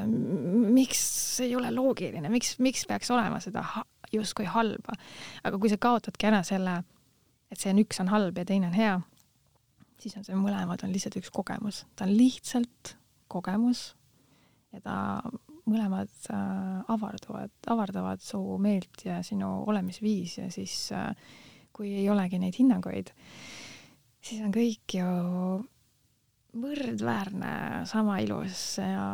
miks 0.77 1.05
ei 1.45 1.55
ole 1.57 1.73
loogiline, 1.75 2.29
miks, 2.33 2.57
miks 2.65 2.85
peaks 2.89 3.11
olema 3.15 3.41
seda 3.41 3.65
justkui 4.13 4.49
halba. 4.51 4.97
aga 5.45 5.59
kui 5.59 5.73
sa 5.73 5.81
kaotadki 5.81 6.29
ära 6.29 6.43
selle, 6.47 6.83
et 7.51 7.61
see 7.61 7.73
on 7.73 7.83
üks 7.83 8.01
on 8.03 8.13
halb 8.13 8.39
ja 8.39 8.45
teine 8.45 8.71
on 8.71 8.77
hea, 8.77 9.01
siis 10.03 10.17
on 10.19 10.29
see 10.29 10.39
mõlemad 10.39 10.85
on 10.85 10.93
lihtsalt 10.95 11.19
üks 11.23 11.33
kogemus, 11.33 11.85
ta 11.97 12.05
on 12.09 12.17
lihtsalt 12.17 12.97
kogemus 13.33 13.89
ja 14.75 14.83
ta 14.85 14.97
mõlemad 15.67 16.13
äh, 16.31 16.85
avarduvad, 16.95 17.53
avardavad 17.67 18.23
su 18.23 18.41
meelt 18.63 19.05
ja 19.05 19.21
sinu 19.27 19.65
olemisviisi 19.67 20.41
ja 20.41 20.51
siis 20.55 20.77
äh, 20.95 21.11
kui 21.77 21.93
ei 22.01 22.09
olegi 22.11 22.39
neid 22.41 22.57
hinnanguid, 22.57 23.11
siis 24.25 24.45
on 24.47 24.55
kõik 24.55 24.97
ju 24.97 25.09
võrdväärne, 26.57 27.53
sama 27.91 28.21
ilus 28.25 28.79
ja, 28.81 29.09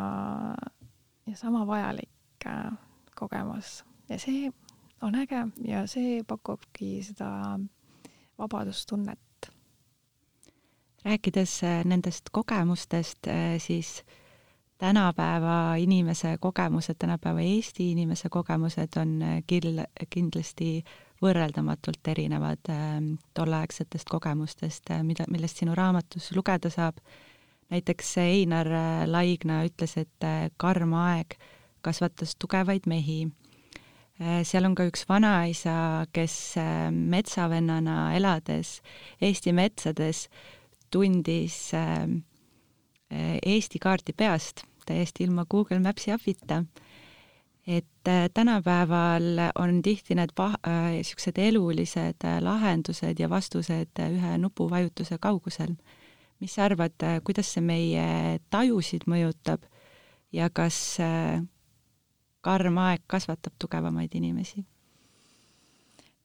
ja 1.27 1.39
sama 1.39 1.65
vajalik 1.67 2.47
äh, 2.47 2.69
kogemus 3.19 3.81
ja 4.11 4.19
see 4.21 4.51
on 5.03 5.17
äge 5.19 5.43
ja 5.67 5.83
see 5.91 6.23
pakubki 6.27 7.01
seda 7.03 7.59
vabadustunnet. 8.39 9.19
rääkides 11.05 11.63
äh, 11.67 11.85
nendest 11.85 12.31
kogemustest, 12.31 13.27
äh, 13.27 13.59
siis 13.59 14.05
tänapäeva 14.83 15.77
inimese 15.79 16.37
kogemused, 16.41 16.97
tänapäeva 16.99 17.41
Eesti 17.41 17.93
inimese 17.93 18.29
kogemused 18.29 18.97
on 18.99 19.21
kil-, 19.47 19.85
kindlasti 20.11 20.83
võrreldamatult 21.23 22.09
erinevad 22.11 22.71
äh, 22.73 22.97
tolleaegsetest 23.39 24.11
kogemustest, 24.11 24.91
äh, 24.91 25.05
mida, 25.07 25.27
millest 25.31 25.63
sinu 25.63 25.77
raamatus 25.79 26.33
lugeda 26.37 26.71
saab. 26.71 26.99
näiteks 27.71 28.19
Einar 28.19 28.67
äh, 28.67 29.05
Laigna 29.07 29.63
ütles, 29.65 29.97
et 29.97 30.27
äh, 30.27 30.51
karm 30.57 30.97
aeg 30.99 31.39
kasvatas 31.83 32.35
tugevaid 32.39 32.87
mehi 32.87 33.29
äh,. 34.21 34.43
seal 34.45 34.67
on 34.67 34.75
ka 34.75 34.87
üks 34.91 35.07
vanaisa, 35.09 36.07
kes 36.13 36.57
äh, 36.59 36.91
metsavennana 36.91 38.17
elades 38.17 38.81
Eesti 39.21 39.53
metsades 39.53 40.29
tundis 40.91 41.71
äh, 41.75 42.03
äh 43.11 43.39
Eesti 43.47 43.79
kaarti 43.79 44.13
peast, 44.13 44.67
täiesti 44.87 45.25
ilma 45.25 45.47
Google 45.51 45.79
Maps'i 45.79 46.13
abita 46.15 46.65
et 47.67 48.09
äh, 48.09 48.31
tänapäeval 48.35 49.23
on 49.55 49.83
tihti 49.83 50.15
need 50.15 50.31
niisugused 50.37 51.39
äh, 51.39 51.49
elulised 51.49 52.25
äh, 52.25 52.41
lahendused 52.43 53.19
ja 53.19 53.31
vastused 53.31 53.99
ühe 53.99 54.39
nupuvajutuse 54.39 55.19
kaugusel. 55.19 55.75
mis 56.41 56.55
sa 56.55 56.65
arvad, 56.65 56.99
kuidas 57.25 57.53
see 57.55 57.63
meie 57.63 58.39
tajusid 58.51 59.05
mõjutab 59.07 59.63
ja 60.33 60.49
kas 60.51 60.99
karm 62.41 62.79
aeg 62.79 63.05
kasvatab 63.07 63.55
tugevamaid 63.59 64.15
inimesi? 64.15 64.65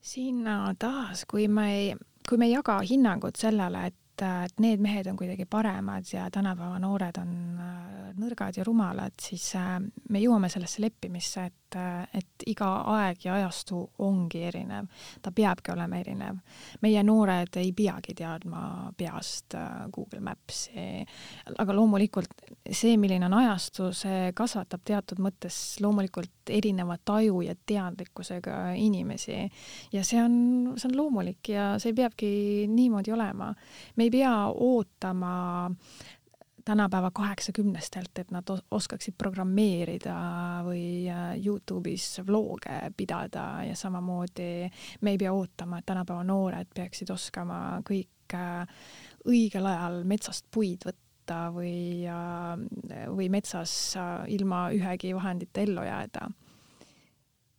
siin 0.00 0.42
taas, 0.78 1.24
kui 1.24 1.48
me 1.48 1.94
kui 2.28 2.38
me 2.38 2.46
ei 2.46 2.52
jaga 2.52 2.80
hinnangut 2.82 3.36
sellele, 3.36 3.86
et 3.86 3.94
et, 4.18 4.50
et 4.50 4.60
need 4.62 4.82
mehed 4.82 5.06
on 5.10 5.16
kuidagi 5.16 5.46
paremad 5.50 6.06
ja 6.12 6.28
tänapäeva 6.30 6.78
noored 6.78 7.18
on 7.20 7.32
äh, 7.60 8.12
nõrgad 8.18 8.58
ja 8.58 8.64
rumalad, 8.66 9.14
siis 9.22 9.50
äh, 9.58 9.78
me 10.10 10.22
jõuame 10.22 10.50
sellesse 10.50 10.82
leppimisse, 10.82 11.44
et, 11.48 11.76
äh, 11.78 12.06
et 12.18 12.46
iga 12.50 12.70
aeg 12.96 13.24
ja 13.26 13.36
ajastu 13.38 13.82
ongi 14.04 14.42
erinev. 14.48 14.88
ta 15.22 15.32
peabki 15.32 15.72
olema 15.72 15.98
erinev. 15.98 16.38
meie 16.82 17.02
noored 17.02 17.56
ei 17.56 17.72
peagi 17.72 18.14
teadma 18.14 18.92
peast 18.96 19.54
Google 19.92 20.20
Maps'i, 20.20 21.04
aga 21.58 21.74
loomulikult 21.74 22.32
see, 22.70 22.96
milline 22.96 23.26
on 23.26 23.34
ajastu, 23.40 23.92
see 23.92 24.32
kasvatab 24.36 24.82
teatud 24.84 25.20
mõttes 25.22 25.78
loomulikult 25.80 26.50
erineva 26.50 26.96
taju 27.04 27.42
ja 27.44 27.54
teadlikkusega 27.66 28.72
inimesi 28.76 29.36
ja 29.92 30.04
see 30.04 30.20
on, 30.22 30.34
see 30.76 30.88
on 30.90 30.96
loomulik 30.96 31.52
ja 31.52 31.70
see 31.82 31.94
peabki 31.96 32.66
niimoodi 32.72 33.12
olema. 33.12 33.52
me 33.96 34.07
ei 34.07 34.07
pea 34.10 34.34
ootama 34.54 35.70
tänapäeva 36.68 37.10
kaheksakümnestelt, 37.10 38.18
et 38.18 38.30
nad 38.30 38.50
oskaksid 38.70 39.14
programmeerida 39.18 40.16
või 40.66 41.08
äh, 41.08 41.30
Youtube'is 41.40 42.18
vlooge 42.28 42.90
pidada 42.96 43.62
ja 43.64 43.76
samamoodi 43.76 44.68
me 45.00 45.14
ei 45.14 45.20
pea 45.22 45.32
ootama, 45.32 45.78
et 45.78 45.88
tänapäeva 45.88 46.26
noored 46.28 46.68
peaksid 46.76 47.08
oskama 47.14 47.78
kõik 47.88 48.36
äh, 48.36 48.68
õigel 49.24 49.70
ajal 49.70 50.02
metsast 50.12 50.44
puid 50.52 50.84
võtta 50.84 51.40
või, 51.56 52.04
äh, 52.04 53.08
või 53.16 53.30
metsas 53.32 53.72
ilma 54.28 54.66
ühegi 54.76 55.14
vahendita 55.16 55.64
ellu 55.64 55.88
jääda. 55.88 56.28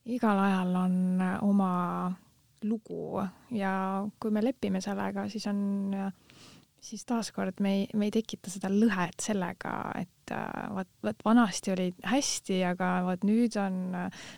igal 0.06 0.46
ajal 0.46 0.75
on 0.86 1.22
oma 1.50 1.74
lugu 2.62 3.25
ja 3.58 3.74
kui 4.20 4.32
me 4.32 4.46
lepime 4.46 4.82
sellega, 4.86 5.25
siis 5.29 5.48
on 5.48 5.98
siis 6.82 7.06
taaskord 7.06 7.60
me 7.64 7.74
ei, 7.80 7.88
me 7.98 8.08
ei 8.08 8.14
tekita 8.14 8.52
seda 8.52 8.72
lõhet 8.72 9.20
sellega, 9.24 9.74
et 10.00 10.34
äh, 10.36 10.70
vot, 10.76 10.90
vot 11.04 11.26
vanasti 11.26 11.74
oli 11.74 11.90
hästi, 12.08 12.62
aga 12.70 12.92
vot 13.08 13.26
nüüd 13.28 13.58
on, 13.62 13.82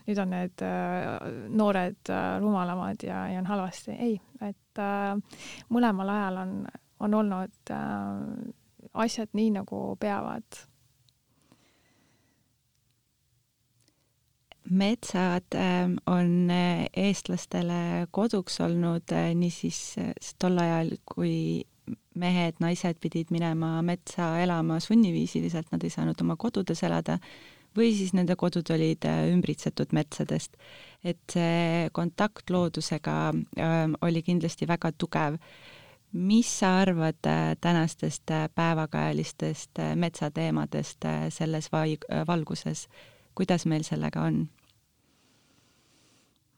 nüüd 0.08 0.22
on 0.24 0.34
need 0.34 0.66
äh, 0.66 1.28
noored 1.50 2.12
äh, 2.12 2.32
rumalamad 2.42 3.06
ja, 3.06 3.26
ja 3.32 3.44
on 3.44 3.52
halvasti. 3.52 3.96
ei, 3.98 4.18
et 4.42 4.82
mõlemal 5.70 6.10
ajal 6.10 6.42
on, 6.46 6.52
on 7.04 7.16
olnud 7.20 7.72
asjad 9.04 9.34
nii, 9.36 9.50
nagu 9.58 9.80
peavad 10.00 10.62
metsad 14.72 15.58
on 16.08 16.54
eestlastele 16.56 18.08
koduks 18.16 18.62
olnud 18.64 19.12
niisiis 19.36 19.82
tol 20.40 20.64
ajal, 20.64 20.96
kui 21.04 21.66
mehed, 22.16 22.60
naised 22.60 23.00
pidid 23.02 23.32
minema 23.32 23.80
metsa 23.86 24.36
elama 24.44 24.80
sunniviisiliselt, 24.84 25.72
nad 25.72 25.84
ei 25.84 25.94
saanud 25.94 26.22
oma 26.22 26.36
kodudes 26.40 26.84
elada, 26.84 27.18
või 27.78 27.94
siis 27.96 28.12
nende 28.14 28.36
kodud 28.36 28.68
olid 28.76 29.06
ümbritsetud 29.32 29.94
metsadest. 29.96 30.58
et 31.04 31.22
see 31.34 31.90
kontakt 31.92 32.50
loodusega 32.50 33.34
oli 34.02 34.22
kindlasti 34.22 34.68
väga 34.68 34.92
tugev 34.92 35.40
mis 36.12 36.60
sa 36.60 36.80
arvad 36.80 37.24
tänastest 37.62 38.24
päevakajalistest 38.56 39.80
metsateemadest 39.96 41.06
selles 41.30 41.70
valguses, 42.28 42.88
kuidas 43.36 43.66
meil 43.66 43.84
sellega 43.84 44.22
on? 44.22 44.50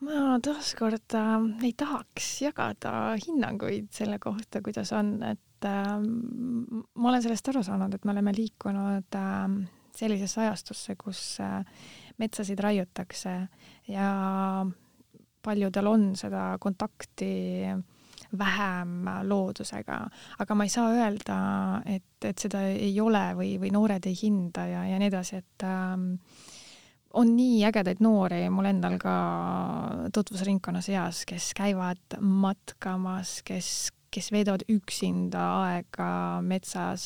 Ma 0.03 0.37
taaskord 0.43 1.15
äh, 1.17 1.33
ei 1.67 1.73
tahaks 1.77 2.29
jagada 2.43 3.13
hinnanguid 3.19 3.89
selle 3.95 4.19
kohta, 4.23 4.61
kuidas 4.65 4.91
on, 4.95 5.15
et 5.27 5.67
äh, 5.67 5.95
ma 5.99 7.11
olen 7.11 7.23
sellest 7.23 7.49
aru 7.53 7.63
saanud, 7.65 7.95
et 7.95 8.05
me 8.05 8.15
oleme 8.15 8.35
liikunud 8.35 9.19
äh, 9.19 9.57
sellisesse 9.95 10.41
ajastusse, 10.43 10.95
kus 10.99 11.23
äh, 11.43 11.61
metsasid 12.21 12.59
raiutakse 12.61 13.35
ja 13.89 14.09
paljudel 15.43 15.89
on 15.89 16.05
seda 16.17 16.53
kontakti 16.61 17.33
vähem 18.37 19.05
loodusega, 19.29 19.97
aga 20.41 20.55
ma 20.57 20.65
ei 20.65 20.71
saa 20.73 20.89
öelda, 20.95 21.37
et, 21.85 22.25
et 22.25 22.39
seda 22.41 22.63
ei 22.71 22.95
ole 23.01 23.23
või, 23.37 23.55
või 23.61 23.69
noored 23.75 24.07
ei 24.09 24.17
hinda 24.17 24.65
ja, 24.69 24.85
ja 24.89 24.99
nii 25.01 25.11
edasi, 25.11 25.41
et 25.43 25.65
äh, 25.67 26.52
on 27.13 27.35
nii 27.37 27.63
ägedaid 27.69 28.01
noori 28.03 28.45
mul 28.53 28.69
endal 28.71 28.97
ka 29.01 29.15
tutvusringkonna 30.13 30.81
seas, 30.81 31.23
kes 31.29 31.51
käivad 31.57 32.17
matkamas, 32.19 33.41
kes, 33.45 33.69
kes 34.13 34.31
veedavad 34.33 34.65
üksinda 34.73 35.43
aega 35.67 36.09
metsas, 36.45 37.05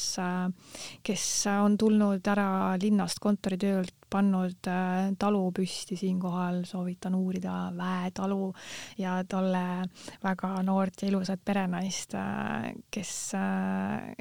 kes 1.04 1.28
on 1.58 1.78
tulnud 1.80 2.32
ära 2.32 2.50
linnast 2.82 3.20
kontoritöölt, 3.24 3.94
pannud 4.08 4.70
äh, 4.72 5.10
talu 5.20 5.42
püsti, 5.52 5.98
siinkohal 6.00 6.62
soovitan 6.64 7.16
uurida 7.18 7.74
Väetalu 7.76 8.54
ja 9.02 9.18
tolle 9.28 9.84
väga 10.24 10.54
noort 10.64 11.04
ja 11.04 11.10
ilusat 11.12 11.44
perenaist, 11.44 12.16
äh, 12.16 12.72
kes, 12.88 13.14
äh, 13.36 14.14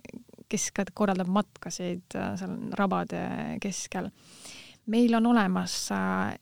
kes 0.50 0.70
ka 0.74 0.88
korraldab 0.90 1.30
matkasid 1.30 2.18
seal 2.18 2.58
rabade 2.74 3.22
keskel 3.62 4.10
meil 4.92 5.14
on 5.18 5.26
olemas 5.32 5.76
äh, 5.94 6.36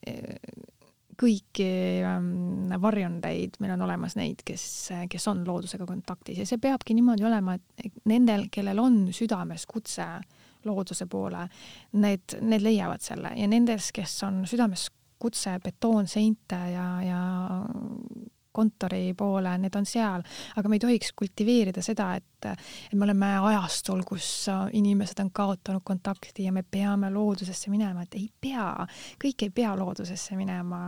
kõiki 1.20 1.68
ähm, 2.04 2.72
varjundeid, 2.82 3.58
meil 3.62 3.74
on 3.76 3.84
olemas 3.86 4.16
neid, 4.18 4.42
kes, 4.46 4.64
kes 5.10 5.28
on 5.30 5.44
loodusega 5.46 5.86
kontaktis 5.86 6.40
ja 6.42 6.46
see 6.48 6.60
peabki 6.62 6.96
niimoodi 6.96 7.26
olema, 7.26 7.54
et 7.54 8.00
nendel, 8.10 8.48
kellel 8.52 8.80
on 8.82 8.98
südames 9.14 9.66
kutse 9.70 10.06
looduse 10.64 11.06
poole, 11.10 11.44
need, 12.00 12.38
need 12.40 12.64
leiavad 12.64 13.04
selle 13.04 13.34
ja 13.36 13.48
nendes, 13.50 13.90
kes 13.94 14.16
on 14.26 14.42
südames 14.48 14.88
kutse 15.20 15.58
betoonseinte 15.64 16.58
ja, 16.72 16.88
ja 17.04 17.20
kontori 18.54 19.12
poole, 19.18 19.52
need 19.61 19.76
on 19.78 19.87
seal, 19.88 20.25
aga 20.56 20.70
me 20.70 20.78
ei 20.78 20.84
tohiks 20.84 21.12
kultiveerida 21.18 21.82
seda, 21.84 22.12
et, 22.18 22.49
et 22.49 22.94
me 22.94 23.06
oleme 23.08 23.30
ajastul, 23.50 24.04
kus 24.06 24.28
inimesed 24.73 25.23
on 25.25 25.32
kaotanud 25.34 25.84
kontakti 25.84 26.46
ja 26.49 26.52
me 26.54 26.62
peame 26.62 27.11
loodusesse 27.14 27.73
minema, 27.73 28.04
et 28.04 28.18
ei 28.18 28.28
pea, 28.40 28.68
kõik 29.23 29.49
ei 29.49 29.54
pea 29.54 29.75
loodusesse 29.78 30.37
minema. 30.38 30.84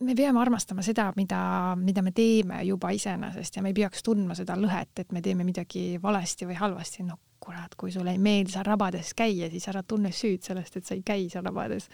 me 0.00 0.14
peame 0.14 0.40
armastama 0.40 0.82
seda, 0.82 1.12
mida, 1.16 1.40
mida 1.76 2.02
me 2.02 2.12
teeme 2.12 2.62
juba 2.64 2.90
iseenesest 2.94 3.56
ja 3.56 3.62
me 3.62 3.72
ei 3.72 3.80
peaks 3.80 4.02
tundma 4.06 4.36
seda 4.38 4.56
lõhet, 4.56 4.92
et 5.00 5.12
me 5.12 5.22
teeme 5.22 5.44
midagi 5.44 5.98
valesti 6.02 6.46
või 6.46 6.60
halvasti, 6.60 7.02
noh 7.08 7.18
kurat, 7.40 7.74
kui 7.78 7.92
sulle 7.92 8.12
ei 8.12 8.18
meeldi 8.22 8.52
seal 8.52 8.66
rabades 8.66 9.14
käia, 9.16 9.48
siis 9.50 9.68
ära 9.70 9.82
tunne 9.86 10.10
süüd 10.14 10.42
sellest, 10.44 10.76
et 10.76 10.88
sa 10.88 10.96
ei 10.96 11.04
käi 11.06 11.28
seal 11.32 11.46
rabades. 11.46 11.88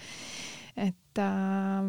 et 0.76 1.20
äh, 1.22 1.84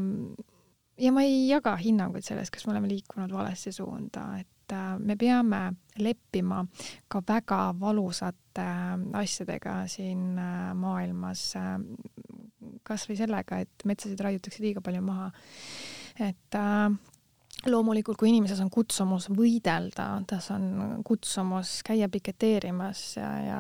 ja 0.98 1.12
ma 1.12 1.24
ei 1.26 1.48
jaga 1.50 1.76
hinnanguid 1.80 2.26
sellest, 2.26 2.54
kas 2.54 2.66
me 2.68 2.76
oleme 2.76 2.90
liikunud 2.92 3.34
valesse 3.36 3.74
suunda, 3.76 4.28
et 4.40 4.76
äh, 4.76 4.94
me 5.00 5.18
peame 5.20 5.62
leppima 6.02 6.62
ka 7.12 7.22
väga 7.28 7.62
valusate 7.80 8.64
äh, 8.64 8.94
asjadega 9.22 9.82
siin 9.92 10.38
äh, 10.40 10.70
maailmas, 10.78 11.50
kasvõi 12.86 13.18
sellega, 13.20 13.60
et 13.66 13.84
metsasid 13.86 14.22
raiutakse 14.22 14.64
liiga 14.64 14.82
palju 14.86 15.02
maha. 15.06 15.28
et 16.22 16.56
loomulikult, 17.66 18.18
kui 18.20 18.30
inimeses 18.30 18.60
on 18.62 18.70
kutsumus 18.72 19.28
võidelda, 19.34 20.06
tas 20.28 20.48
on 20.54 21.02
kutsumus 21.06 21.80
käia 21.86 22.08
piketeerimas 22.12 23.02
ja, 23.18 23.30
ja 23.42 23.60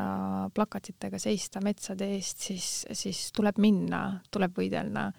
plakatitega 0.53 1.19
seista 1.21 1.61
metsade 1.63 2.07
eest, 2.15 2.43
siis, 2.47 2.69
siis 2.93 3.27
tuleb 3.35 3.59
minna, 3.61 4.21
tuleb 4.31 4.55
võidelda. 4.61 5.09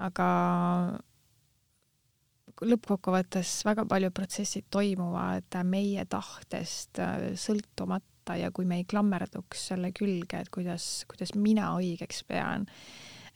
aga 0.00 0.26
lõppkokkuvõttes 2.60 3.60
väga 3.64 3.86
paljud 3.88 4.14
protsessid 4.14 4.68
toimuvad 4.72 5.60
meie 5.68 6.04
tahtest 6.10 7.00
äh, 7.00 7.30
sõltumata 7.38 8.36
ja 8.38 8.50
kui 8.54 8.66
me 8.68 8.80
ei 8.80 8.88
klammerduks 8.88 9.70
selle 9.72 9.94
külge, 9.96 10.42
et 10.42 10.50
kuidas, 10.52 11.06
kuidas 11.10 11.32
mina 11.34 11.72
õigeks 11.78 12.20
pean, 12.28 12.66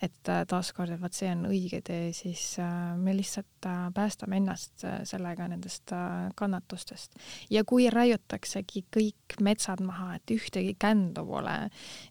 et 0.04 0.28
äh, 0.28 0.42
taaskord, 0.50 0.92
et 0.92 1.00
vot 1.00 1.16
see 1.16 1.30
on 1.32 1.46
õige 1.48 1.80
tee, 1.86 2.10
siis 2.16 2.42
äh, 2.60 2.74
me 3.00 3.14
lihtsalt 3.16 3.68
päästame 3.96 4.42
ennast 4.42 4.84
sellega 5.08 5.48
nendest 5.48 5.94
kannatustest. 6.36 7.16
ja 7.50 7.64
kui 7.64 7.88
raiutaksegi 7.90 8.84
kõik 8.92 9.38
metsad 9.40 9.80
maha, 9.86 10.18
et 10.18 10.34
ühtegi 10.36 10.76
kändu 10.78 11.24
pole 11.30 11.56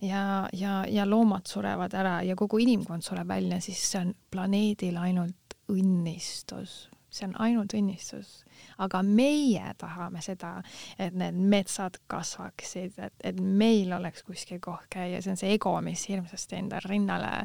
ja, 0.02 0.24
ja, 0.58 0.82
ja 0.90 1.06
loomad 1.06 1.46
surevad 1.46 1.94
ära 1.94 2.22
ja 2.26 2.36
kogu 2.40 2.58
inimkond 2.66 3.06
sureb 3.06 3.30
välja, 3.30 3.62
siis 3.62 3.86
see 3.92 4.02
on 4.02 4.18
planeedil 4.34 4.98
ainult 4.98 5.38
õnnistus 5.70 6.88
see 7.14 7.28
on 7.30 7.36
ainult 7.42 7.74
õnnistus. 7.78 8.42
aga 8.82 9.04
meie 9.06 9.74
tahame 9.78 10.22
seda, 10.24 10.56
et 11.02 11.14
need 11.18 11.38
metsad 11.52 12.00
kasvaksid, 12.10 12.98
et, 12.98 13.14
et 13.24 13.40
meil 13.40 13.94
oleks 13.94 14.24
kuskil 14.26 14.62
koht 14.64 14.88
käia, 14.94 15.22
see 15.22 15.34
on 15.34 15.40
see 15.40 15.54
ego, 15.58 15.76
mis 15.86 16.08
hirmsasti 16.10 16.58
enda 16.58 16.82
rinnale 16.86 17.44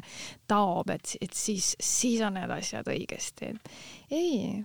taob, 0.49 0.89
et, 0.93 1.15
et 1.21 1.33
siis, 1.35 1.75
siis 1.79 2.21
on 2.25 2.37
need 2.39 2.51
asjad 2.53 2.89
õigesti. 2.89 3.53
ei, 4.15 4.63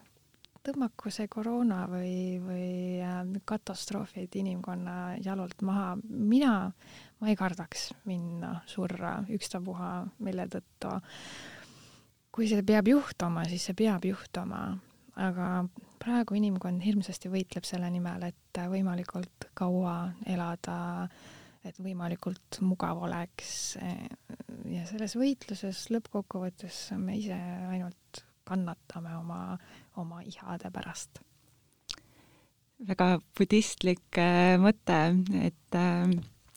tõmmaku 0.64 1.12
see 1.12 1.29
koroona 1.29 1.83
või, 1.90 2.40
või 2.40 2.69
äh, 3.05 3.19
katastroofid 3.45 4.38
inimkonna 4.40 5.17
jalult 5.25 5.61
maha, 5.67 5.97
mina, 6.09 6.55
ma 7.21 7.33
ei 7.33 7.37
kardaks 7.37 7.90
minna 8.09 8.57
surra 8.71 9.19
ükstapuha 9.37 9.90
mille 10.25 10.49
tõttu 10.53 10.97
kui 12.35 12.49
see 12.51 12.64
peab 12.67 12.88
juhtuma, 12.90 13.45
siis 13.47 13.69
see 13.69 13.77
peab 13.79 14.07
juhtuma 14.09 14.64
aga 15.20 15.48
praegu 16.03 16.37
inimkond 16.38 16.83
hirmsasti 16.85 17.31
võitleb 17.33 17.66
selle 17.66 17.88
nimel, 17.92 18.27
et 18.29 18.61
võimalikult 18.70 19.48
kaua 19.57 20.12
elada, 20.27 21.09
et 21.64 21.79
võimalikult 21.81 22.61
mugav 22.66 23.05
oleks. 23.07 23.77
ja 24.68 24.85
selles 24.90 25.16
võitluses 25.16 25.87
lõppkokkuvõttes 25.94 26.90
me 26.98 27.16
ise 27.18 27.38
ainult 27.70 28.24
kannatame 28.44 29.16
oma, 29.16 29.59
oma 29.96 30.20
ihade 30.22 30.70
pärast. 30.70 31.22
väga 32.85 33.18
budistlik 33.38 34.18
äh, 34.18 34.59
mõte, 34.61 34.98
et 35.40 35.79
äh, 35.79 36.11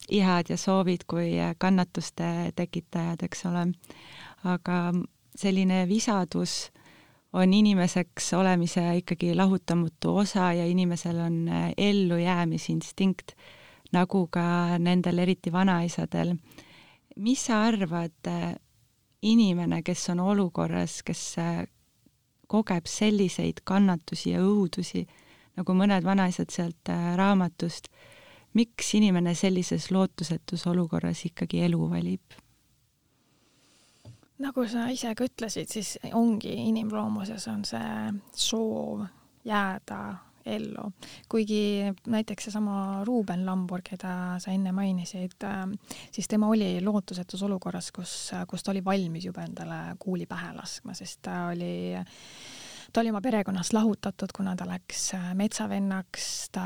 ihad 0.09 0.49
ja 0.49 0.57
soovid 0.57 1.05
kui 1.07 1.37
kannatuste 1.57 2.51
tekitajad, 2.55 3.23
eks 3.23 3.45
ole. 3.45 3.67
aga 4.43 4.91
selline 5.37 5.85
visadus 5.87 6.71
on 7.33 7.53
inimeseks 7.53 8.33
olemise 8.33 8.97
ikkagi 8.97 9.35
lahutamatu 9.35 10.15
osa 10.17 10.53
ja 10.53 10.65
inimesel 10.65 11.19
on 11.19 11.47
äh, 11.49 11.71
ellujäämisinstinkt, 11.77 13.31
nagu 13.91 14.27
ka 14.27 14.77
nendel 14.79 15.17
eriti 15.17 15.51
vanaisadel. 15.51 16.35
mis 17.15 17.45
sa 17.45 17.63
arvad, 17.63 18.27
äh, 18.27 18.55
inimene, 19.21 19.81
kes 19.83 20.09
on 20.09 20.19
olukorras, 20.19 21.03
kes 21.03 21.35
äh, 21.39 21.67
kogeb 22.47 22.85
selliseid 22.85 23.63
kannatusi 23.63 24.29
ja 24.29 24.41
õudusi, 24.41 25.07
nagu 25.57 25.73
mõned 25.73 26.03
vanaisad 26.03 26.49
sealt 26.53 26.89
raamatust, 27.15 27.87
miks 28.53 28.93
inimene 28.95 29.33
sellises 29.35 29.91
lootusetus 29.91 30.67
olukorras 30.67 31.25
ikkagi 31.25 31.63
elu 31.65 31.89
valib? 31.89 32.46
Nagu 34.43 34.67
sa 34.69 34.87
ise 34.93 35.13
ka 35.17 35.25
ütlesid, 35.27 35.71
siis 35.71 35.97
ongi 36.13 36.53
inimloomuses 36.67 37.47
on 37.51 37.65
see 37.65 38.13
soov 38.37 39.05
jääda 39.47 39.99
ellu, 40.47 40.91
kuigi 41.29 41.91
näiteks 42.07 42.47
seesama 42.47 43.03
Ruuben 43.07 43.45
Lambur, 43.45 43.81
keda 43.83 44.37
sa 44.39 44.53
enne 44.55 44.71
mainisid, 44.71 45.43
siis 46.11 46.27
tema 46.31 46.47
oli 46.53 46.77
lootusetus 46.83 47.43
olukorras, 47.43 47.91
kus, 47.91 48.13
kus 48.47 48.63
ta 48.63 48.71
oli 48.71 48.83
valmis 48.85 49.27
juba 49.27 49.43
endale 49.43 49.97
kuuli 49.99 50.25
pähe 50.29 50.53
laskma, 50.55 50.95
sest 50.95 51.19
ta 51.27 51.47
oli 51.51 51.97
ta 52.93 53.01
oli 53.01 53.11
oma 53.11 53.21
perekonnast 53.23 53.73
lahutatud, 53.75 54.31
kuna 54.35 54.55
ta 54.57 54.67
läks 54.69 55.03
äh, 55.17 55.29
metsavennaks, 55.37 56.27
ta 56.55 56.65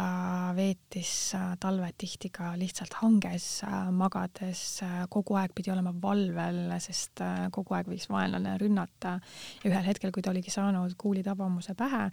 veetis 0.57 1.13
äh, 1.37 1.51
talved 1.61 1.97
tihti 2.01 2.31
ka 2.33 2.53
lihtsalt 2.59 2.97
hanges 3.01 3.47
magades, 3.95 4.63
kogu 5.11 5.37
aeg 5.39 5.53
pidi 5.57 5.73
olema 5.73 5.93
valvel, 6.03 6.63
sest 6.81 7.23
kogu 7.53 7.77
aeg 7.77 7.91
võis 7.91 8.07
vaenlane 8.11 8.57
rünnata. 8.61 9.17
Ja 9.63 9.71
ühel 9.71 9.87
hetkel, 9.87 10.13
kui 10.13 10.23
ta 10.23 10.33
oligi 10.33 10.53
saanud 10.53 10.95
kuulitabamuse 10.99 11.75
pähe, 11.77 12.09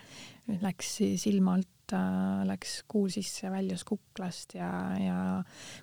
läks 0.62 0.94
silma 1.20 1.58
alt 1.58 1.74
läks 2.44 2.82
kuu 2.88 3.06
sisse, 3.08 3.48
väljus 3.48 3.80
kuklast 3.88 4.52
ja, 4.58 4.68
ja 5.00 5.18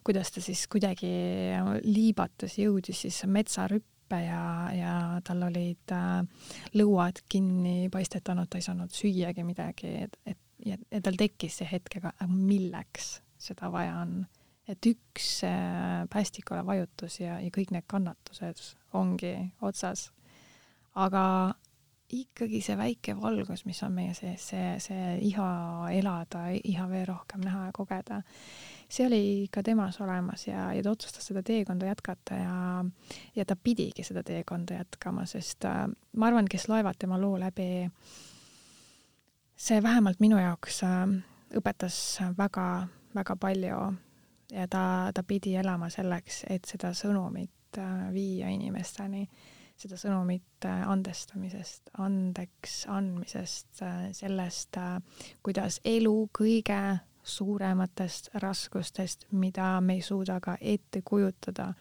kuidas 0.05 0.29
ta 0.35 0.43
siis 0.43 0.67
kuidagi 0.69 1.09
liibates 1.87 2.59
jõudis 2.61 3.05
siis 3.07 3.23
metsarüppe 3.25 3.94
ja, 4.11 4.69
ja 4.75 4.93
tal 5.25 5.43
olid 5.47 5.93
äh, 5.93 6.21
lõuad 6.77 7.23
kinni 7.29 7.89
paistetanud, 7.93 8.49
ta 8.49 8.59
ei 8.61 8.65
saanud 8.65 8.93
süüagi 8.93 9.45
midagi, 9.47 9.91
et, 10.05 10.17
et 10.25 10.39
ja, 10.65 10.77
ja 10.91 11.01
tal 11.03 11.17
tekkis 11.19 11.59
see 11.61 11.69
hetk, 11.69 11.99
aga 11.99 12.29
milleks 12.29 13.19
seda 13.41 13.71
vaja 13.73 14.01
on? 14.03 14.25
et 14.65 14.87
üks 14.89 15.43
äh, 15.45 16.07
päästikule 16.09 16.63
vajutus 16.65 17.19
ja, 17.19 17.35
ja 17.37 17.51
kõik 17.53 17.69
need 17.75 17.85
kannatused 17.85 18.61
ongi 18.97 19.35
otsas. 19.61 20.07
aga 20.95 21.25
ikkagi 22.21 22.61
see 22.63 22.77
väike 22.77 23.15
valgus, 23.19 23.65
mis 23.65 23.81
on 23.85 23.93
meie 23.95 24.13
sees, 24.17 24.47
see, 24.51 24.75
see 24.83 25.15
iha 25.29 25.47
elada, 25.95 26.47
iha 26.55 26.87
veel 26.89 27.05
rohkem 27.09 27.43
näha 27.45 27.67
ja 27.67 27.73
kogeda, 27.75 28.21
see 28.89 29.07
oli 29.07 29.23
ka 29.51 29.63
temas 29.65 29.99
olemas 30.03 30.47
ja, 30.47 30.69
ja 30.75 30.83
ta 30.83 30.93
otsustas 30.93 31.27
seda 31.29 31.43
teekonda 31.45 31.89
jätkata 31.89 32.39
ja, 32.39 32.85
ja 33.35 33.45
ta 33.45 33.55
pidigi 33.55 34.05
seda 34.07 34.23
teekonda 34.23 34.79
jätkama, 34.79 35.25
sest 35.29 35.65
äh, 35.69 35.85
ma 36.15 36.31
arvan, 36.31 36.49
kes 36.51 36.69
loevad 36.71 36.99
tema 36.99 37.19
loo 37.21 37.39
läbi, 37.41 37.87
see 39.55 39.81
vähemalt 39.83 40.21
minu 40.23 40.39
jaoks 40.41 40.83
äh, 40.87 41.03
õpetas 41.55 41.99
väga-väga 42.37 43.35
palju 43.41 43.83
ja 44.51 44.67
ta, 44.69 44.85
ta 45.13 45.23
pidi 45.23 45.55
elama 45.57 45.89
selleks, 45.89 46.43
et 46.49 46.65
seda 46.69 46.93
sõnumit 46.95 47.79
äh, 47.81 48.09
viia 48.13 48.49
inimesteni 48.53 49.25
seda 49.79 49.97
sõnumit 49.99 50.65
äh, 50.67 50.83
andestamisest, 50.89 51.91
andeks 52.03 52.85
andmisest, 52.91 53.81
äh, 53.83 54.07
sellest, 54.15 54.79
äh, 54.79 54.99
kuidas 55.43 55.81
elu 55.85 56.15
kõige 56.35 56.79
suurematest 57.25 58.29
raskustest, 58.41 59.27
mida 59.33 59.75
me 59.81 59.97
ei 59.97 60.03
suuda 60.05 60.37
ka 60.43 60.57
ette 60.61 61.01
kujutada, 61.01 61.71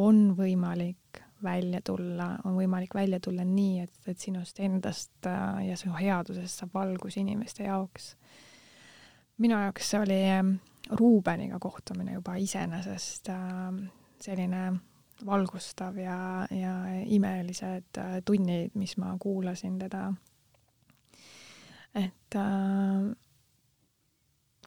on 0.00 0.32
võimalik 0.38 1.20
välja 1.44 1.82
tulla, 1.84 2.32
on 2.48 2.56
võimalik 2.56 2.96
välja 2.96 3.20
tulla 3.22 3.44
nii, 3.46 3.84
et, 3.84 3.98
et 4.10 4.18
sinust 4.18 4.58
endast 4.64 5.28
ja 5.62 5.76
sinu 5.78 5.94
headusest 5.94 6.64
saab 6.64 6.72
valgus 6.74 7.18
inimeste 7.20 7.68
jaoks. 7.68 8.14
minu 9.38 9.60
jaoks 9.60 9.94
oli 10.00 10.18
Ruubeniga 10.88 11.58
kohtumine 11.60 12.16
juba 12.16 12.34
iseenesest 12.40 13.28
selline 14.24 14.62
valgustav 15.26 15.98
ja, 15.98 16.46
ja 16.50 16.74
imelised 17.06 17.98
äh, 17.98 18.18
tunnid, 18.24 18.74
mis 18.74 18.96
ma 18.96 19.16
kuulasin 19.20 19.78
teda. 19.78 20.12
et 21.94 22.36
äh, 22.36 23.16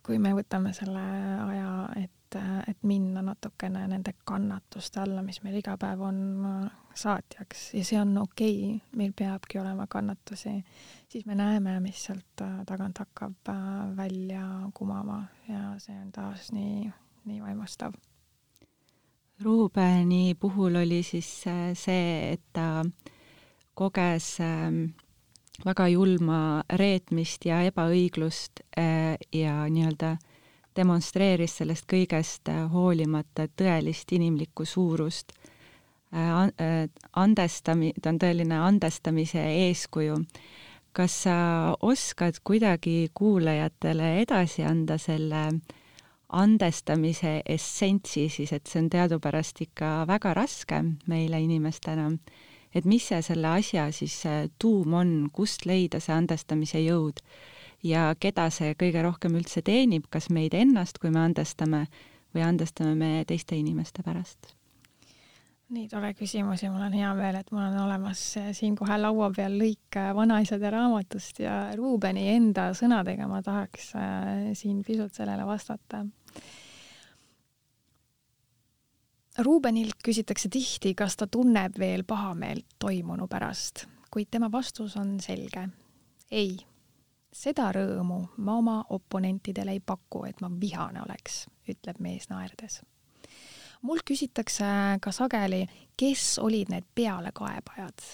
kui 0.04 0.20
me 0.20 0.34
võtame 0.36 0.74
selle 0.74 1.04
aja, 1.46 1.72
et, 2.02 2.36
et 2.68 2.84
minna 2.88 3.22
natukene 3.22 3.86
nende 3.88 4.16
kannatuste 4.26 5.04
alla, 5.04 5.22
mis 5.22 5.44
meil 5.44 5.60
iga 5.62 5.78
päev 5.78 6.02
on 6.08 6.22
saatjaks 6.98 7.70
ja 7.78 7.84
see 7.88 8.00
on 8.02 8.18
okei 8.18 8.56
okay,, 8.76 8.98
meil 8.98 9.14
peabki 9.16 9.60
olema 9.62 9.88
kannatusi, 9.88 10.58
siis 11.08 11.26
me 11.26 11.36
näeme, 11.36 11.80
mis 11.80 12.06
sealt 12.10 12.44
äh, 12.44 12.62
tagant 12.68 13.04
hakkab 13.06 13.54
välja 13.96 14.46
kumama 14.74 15.24
ja 15.48 15.76
see 15.80 15.96
on 15.96 16.12
taas 16.12 16.52
nii, 16.56 16.90
nii 17.26 17.44
vaimustav 17.44 17.96
Ruubeni 19.44 20.36
puhul 20.40 20.76
oli 20.76 21.04
siis 21.04 21.48
äh, 21.48 21.72
see, 21.74 22.34
et 22.34 22.42
ta 22.54 22.84
koges 23.74 24.38
ähm, 24.40 24.92
väga 25.66 25.88
julma 25.88 26.64
reetmist 26.78 27.46
ja 27.46 27.62
ebaõiglust 27.66 28.62
äh, 28.78 29.18
ja 29.34 29.64
nii-öelda 29.70 30.16
demonstreeris 30.78 31.58
sellest 31.62 31.88
kõigest 31.90 32.52
äh, 32.54 32.68
hoolimata 32.72 33.48
tõelist 33.58 34.14
inimlikku 34.14 34.66
suurust. 34.66 35.34
andestami-, 37.16 37.94
ta 38.02 38.10
on 38.10 38.18
tõeline 38.20 38.58
andestamise 38.60 39.44
eeskuju. 39.68 40.18
kas 40.92 41.14
sa 41.24 41.36
oskad 41.80 42.42
kuidagi 42.44 43.10
kuulajatele 43.14 44.18
edasi 44.22 44.64
anda 44.64 44.98
selle 44.98 45.46
äh, 45.48 45.81
andestamise 46.32 47.42
essentsi 47.46 48.28
siis, 48.30 48.54
et 48.54 48.68
see 48.68 48.82
on 48.84 48.90
teadupärast 48.92 49.62
ikka 49.66 50.06
väga 50.10 50.34
raske 50.38 50.82
meile 51.12 51.42
inimestena, 51.44 52.10
et 52.76 52.88
mis 52.88 53.08
see 53.12 53.22
selle 53.26 53.52
asja 53.60 53.90
siis 53.92 54.22
tuum 54.60 54.94
on, 54.94 55.12
kust 55.34 55.66
leida 55.66 56.00
see 56.00 56.16
andestamise 56.16 56.80
jõud 56.84 57.20
ja 57.84 58.12
keda 58.20 58.48
see 58.54 58.76
kõige 58.80 59.04
rohkem 59.04 59.36
üldse 59.36 59.66
teenib, 59.66 60.08
kas 60.10 60.30
meid 60.30 60.56
ennast, 60.56 61.02
kui 61.02 61.12
me 61.12 61.26
andestame, 61.26 61.86
või 62.36 62.48
andestame 62.48 62.96
me 62.96 63.14
teiste 63.28 63.60
inimeste 63.60 64.04
pärast 64.06 64.56
nii 65.72 65.88
tore 65.88 66.12
küsimus 66.18 66.64
ja 66.66 66.70
mul 66.72 66.84
on 66.84 66.96
hea 66.96 67.12
meel, 67.16 67.38
et 67.40 67.52
mul 67.54 67.64
on 67.64 67.78
olemas 67.86 68.22
siin 68.58 68.76
kohe 68.76 68.98
laua 69.00 69.30
peal 69.36 69.54
lõik 69.60 69.98
vanaisade 70.16 70.72
raamatust 70.74 71.40
ja 71.44 71.56
Ruubeni 71.78 72.28
enda 72.34 72.72
sõnadega 72.78 73.28
ma 73.32 73.40
tahaks 73.46 73.94
äh, 73.96 74.52
siin 74.58 74.82
pisut 74.88 75.16
sellele 75.16 75.46
vastata. 75.48 76.04
Ruubenilt 79.42 80.04
küsitakse 80.04 80.50
tihti, 80.52 80.94
kas 80.96 81.16
ta 81.18 81.28
tunneb 81.28 81.80
veel 81.80 82.04
pahameelt 82.04 82.76
toimunu 82.80 83.28
pärast, 83.32 83.86
kuid 84.12 84.28
tema 84.32 84.52
vastus 84.52 84.98
on 84.98 85.20
selge. 85.24 85.70
ei, 86.32 86.58
seda 87.34 87.72
rõõmu 87.72 88.22
ma 88.38 88.58
oma 88.58 88.78
oponentidele 88.90 89.72
ei 89.72 89.80
paku, 89.80 90.26
et 90.26 90.42
ma 90.42 90.52
vihane 90.62 91.02
oleks, 91.02 91.46
ütleb 91.68 92.00
mees 92.00 92.30
naerdes 92.30 92.82
mult 93.82 94.06
küsitakse 94.06 94.66
ka 95.02 95.14
sageli, 95.14 95.66
kes 95.98 96.38
olid 96.42 96.72
need 96.74 96.88
pealekaebajad. 96.96 98.06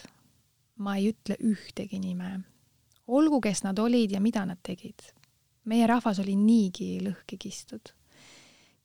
ma 0.78 0.96
ei 0.96 1.10
ütle 1.12 1.36
ühtegi 1.42 2.00
nime. 2.00 2.40
olgu, 3.08 3.42
kes 3.42 3.64
nad 3.64 3.80
olid 3.80 4.12
ja 4.12 4.22
mida 4.22 4.46
nad 4.46 4.60
tegid. 4.64 5.02
meie 5.66 5.88
rahvas 5.88 6.20
oli 6.20 6.36
niigi 6.36 7.00
lõhki 7.02 7.38
kistud. 7.40 7.94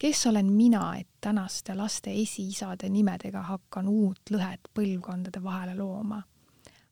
Kes 0.03 0.27
olen 0.27 0.49
mina, 0.53 0.97
et 0.99 1.09
tänaste 1.21 1.75
laste 1.79 2.11
esiisade 2.11 2.89
nimedega 2.91 3.43
hakkan 3.47 3.89
uut 3.89 4.33
lõhet 4.35 4.71
põlvkondade 4.75 5.43
vahele 5.43 5.77
looma? 5.79 6.23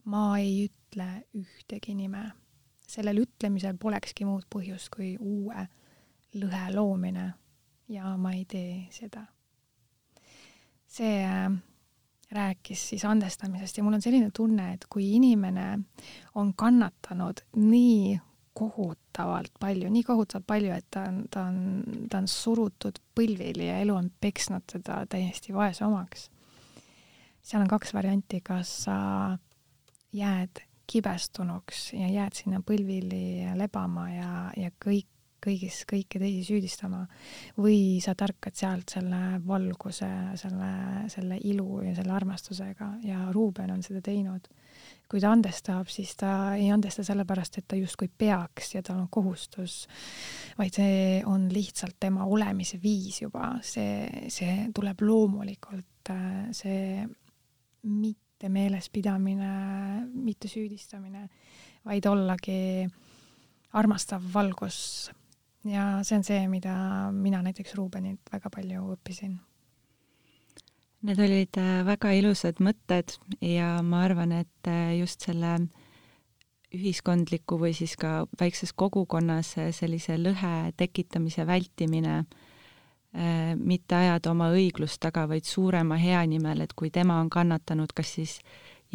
ma 0.05 0.38
ei 0.38 0.68
ütle 0.68 1.09
ühtegi 1.37 1.94
nime. 1.94 2.31
sellel 2.87 3.25
ütlemisel 3.25 3.77
polekski 3.79 4.25
muud 4.25 4.46
põhjust 4.55 4.94
kui 4.94 5.16
uue 5.20 5.66
lõhe 6.38 6.70
loomine 6.75 7.27
ja 7.88 8.16
ma 8.16 8.33
ei 8.33 8.44
tee 8.44 8.87
seda 8.94 9.27
see 10.90 11.20
äh, 11.25 11.51
rääkis 12.31 12.88
siis 12.88 13.05
andestamisest 13.05 13.77
ja 13.77 13.85
mul 13.85 13.99
on 13.99 14.03
selline 14.03 14.31
tunne, 14.35 14.73
et 14.75 14.87
kui 14.90 15.14
inimene 15.16 15.79
on 16.35 16.55
kannatanud 16.55 17.42
nii 17.57 18.18
kohutavalt 18.61 19.53
palju, 19.61 19.90
nii 19.92 20.05
kohutavalt 20.07 20.46
palju, 20.46 20.73
et 20.77 20.88
ta 20.92 21.07
on, 21.09 21.23
ta 21.33 21.46
on, 21.49 21.61
ta 22.12 22.20
on 22.20 22.29
surutud 22.31 23.01
põlvili 23.16 23.68
ja 23.70 23.79
elu 23.85 23.96
on 23.96 24.11
peksnud 24.20 24.66
teda 24.70 25.05
täiesti 25.11 25.55
vaese 25.57 25.87
omaks. 25.87 26.29
seal 27.42 27.62
on 27.64 27.70
kaks 27.70 27.94
varianti, 27.96 28.42
kas 28.44 28.73
sa 28.85 28.99
jääd 30.12 30.64
kibestunuks 30.90 31.92
ja 31.94 32.11
jääd 32.11 32.37
sinna 32.37 32.61
põlvili 32.66 33.46
lebama 33.57 34.09
ja, 34.11 34.35
ja 34.59 34.75
kõik 34.85 35.09
kõigis 35.40 35.85
kõiki 35.88 36.20
teisi 36.20 36.42
süüdistama 36.44 37.05
või 37.57 38.01
sa 38.05 38.12
tärkad 38.18 38.57
sealt 38.59 38.92
selle 38.92 39.38
valguse, 39.46 40.09
selle, 40.40 40.73
selle 41.12 41.38
ilu 41.49 41.81
ja 41.87 41.94
selle 41.96 42.12
armastusega 42.12 42.90
ja 43.07 43.23
Ruuben 43.33 43.73
on 43.73 43.81
seda 43.87 44.03
teinud. 44.05 44.51
Kui 45.11 45.20
ta 45.23 45.33
andestab, 45.35 45.88
siis 45.90 46.14
ta 46.18 46.55
ei 46.55 46.68
andesta 46.70 47.03
sellepärast, 47.07 47.59
et 47.59 47.66
ta 47.68 47.79
justkui 47.79 48.09
peaks 48.09 48.75
ja 48.77 48.83
tal 48.87 49.01
on 49.03 49.09
kohustus, 49.11 49.83
vaid 50.59 50.77
see 50.77 51.20
on 51.27 51.49
lihtsalt 51.51 51.99
tema 52.01 52.29
olemise 52.31 52.79
viis 52.83 53.23
juba, 53.25 53.57
see, 53.66 54.07
see 54.31 54.68
tuleb 54.75 55.03
loomulikult, 55.03 56.12
see 56.55 57.03
mitte 57.90 58.49
meelespidamine, 58.49 59.53
mitte 60.14 60.49
süüdistamine, 60.49 61.27
vaid 61.85 62.07
ollagi 62.07 62.61
armastav 63.81 64.23
valgus 64.35 65.11
ja 65.68 66.01
see 66.07 66.16
on 66.20 66.27
see, 66.27 66.46
mida 66.49 66.75
mina 67.12 67.42
näiteks 67.44 67.75
Ruubenilt 67.79 68.31
väga 68.33 68.51
palju 68.53 68.92
õppisin. 68.94 69.38
Need 71.00 71.20
olid 71.24 71.56
äh, 71.56 71.80
väga 71.88 72.10
ilusad 72.12 72.58
mõtted 72.60 73.14
ja 73.40 73.78
ma 73.80 74.02
arvan, 74.04 74.34
et 74.36 74.68
äh, 74.68 74.98
just 74.98 75.24
selle 75.24 75.54
ühiskondliku 76.76 77.56
või 77.58 77.72
siis 77.74 77.94
ka 77.96 78.26
väikses 78.40 78.74
kogukonnas 78.76 79.54
sellise 79.74 80.18
lõhe 80.20 80.70
tekitamise 80.78 81.42
vältimine, 81.46 82.20
mitte 83.58 83.96
ajada 83.98 84.30
oma 84.30 84.52
õiglust 84.54 85.00
taga, 85.02 85.24
vaid 85.26 85.48
suurema 85.50 85.96
hea 85.98 86.20
nimel, 86.30 86.60
et 86.62 86.76
kui 86.78 86.92
tema 86.94 87.16
on 87.18 87.26
kannatanud, 87.26 87.90
kas 87.90 88.12
siis 88.20 88.36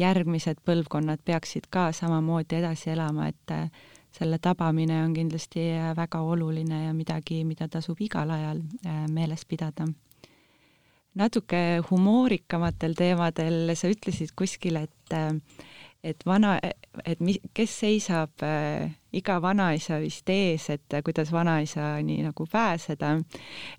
järgmised 0.00 0.64
põlvkonnad 0.64 1.20
peaksid 1.20 1.68
ka 1.68 1.90
samamoodi 1.92 2.62
edasi 2.62 2.94
elama, 2.94 3.28
et 3.28 3.54
selle 4.16 4.40
tabamine 4.40 5.02
on 5.04 5.12
kindlasti 5.12 5.68
väga 6.00 6.24
oluline 6.24 6.86
ja 6.86 6.96
midagi, 6.96 7.42
mida 7.44 7.68
tasub 7.68 8.00
igal 8.00 8.32
ajal 8.38 8.64
meeles 9.12 9.44
pidada 9.44 9.84
natuke 11.16 11.62
humoorikamatel 11.90 12.94
teemadel 12.98 13.74
sa 13.74 13.88
ütlesid 13.92 14.36
kuskil, 14.36 14.82
et 14.84 15.16
et 16.06 16.22
vana, 16.26 16.56
et 17.04 17.20
mi-, 17.24 17.40
kes 17.56 17.72
seisab 17.82 18.42
äh, 18.44 18.92
iga 19.16 19.38
vanaisa 19.42 19.98
vist 20.02 20.28
ees, 20.30 20.68
et 20.70 20.94
äh, 20.94 21.02
kuidas 21.04 21.32
vanaisani 21.34 22.20
nagu 22.22 22.46
pääseda, 22.50 23.16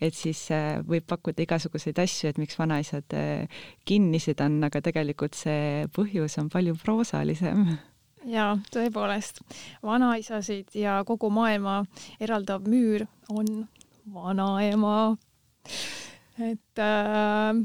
et 0.02 0.18
siis 0.18 0.48
äh, 0.52 0.80
võib 0.88 1.08
pakkuda 1.08 1.46
igasuguseid 1.46 2.00
asju, 2.04 2.32
et 2.32 2.42
miks 2.42 2.60
vanaisad 2.60 3.16
äh, 3.16 3.62
kinnised 3.88 4.42
on, 4.44 4.60
aga 4.68 4.82
tegelikult 4.84 5.38
see 5.40 5.86
põhjus 5.96 6.40
on 6.42 6.52
palju 6.54 6.76
proosalisem. 6.84 7.64
Jaa, 8.28 8.58
tõepoolest, 8.74 9.40
vanaisasid 9.88 10.76
ja 10.76 11.00
kogu 11.08 11.30
maailma 11.32 11.80
eraldav 12.20 12.66
müür 12.68 13.06
on 13.32 13.64
vanaema 14.12 14.98
et 16.38 16.82
äh, 16.82 17.58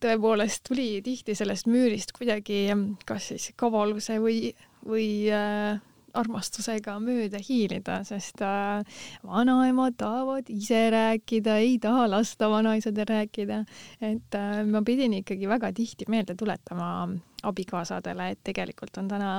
tõepoolest 0.00 0.66
tuli 0.68 1.00
tihti 1.04 1.36
sellest 1.36 1.68
müürist 1.70 2.12
kuidagi 2.16 2.66
kas 3.08 3.30
siis 3.32 3.50
kavaluse 3.56 4.18
või, 4.22 4.52
või 4.84 5.08
äh, 5.32 5.80
armastusega 6.14 6.98
mööda 7.02 7.40
hiilida, 7.42 8.02
sest 8.06 8.42
äh, 8.44 8.84
vanaemad 9.26 9.96
tahavad 9.98 10.50
ise 10.52 10.86
rääkida, 10.94 11.58
ei 11.64 11.78
taha 11.82 12.06
lasta 12.10 12.50
vanaisadel 12.52 13.08
rääkida. 13.08 13.64
et 14.00 14.40
ma 14.70 14.82
pidin 14.86 15.18
ikkagi 15.20 15.48
väga 15.48 15.72
tihti 15.72 16.06
meelde 16.08 16.36
tuletama 16.38 17.08
abikaasadele, 17.42 18.30
et 18.30 18.44
tegelikult 18.44 18.98
on 19.00 19.08
täna 19.08 19.32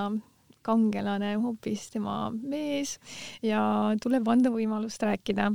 kangelane 0.66 1.36
hoopis 1.42 1.90
tema 1.94 2.32
mees 2.34 2.98
ja 3.46 3.62
tuleb 4.02 4.28
anda 4.28 4.50
võimalust 4.50 5.04
rääkida. 5.06 5.52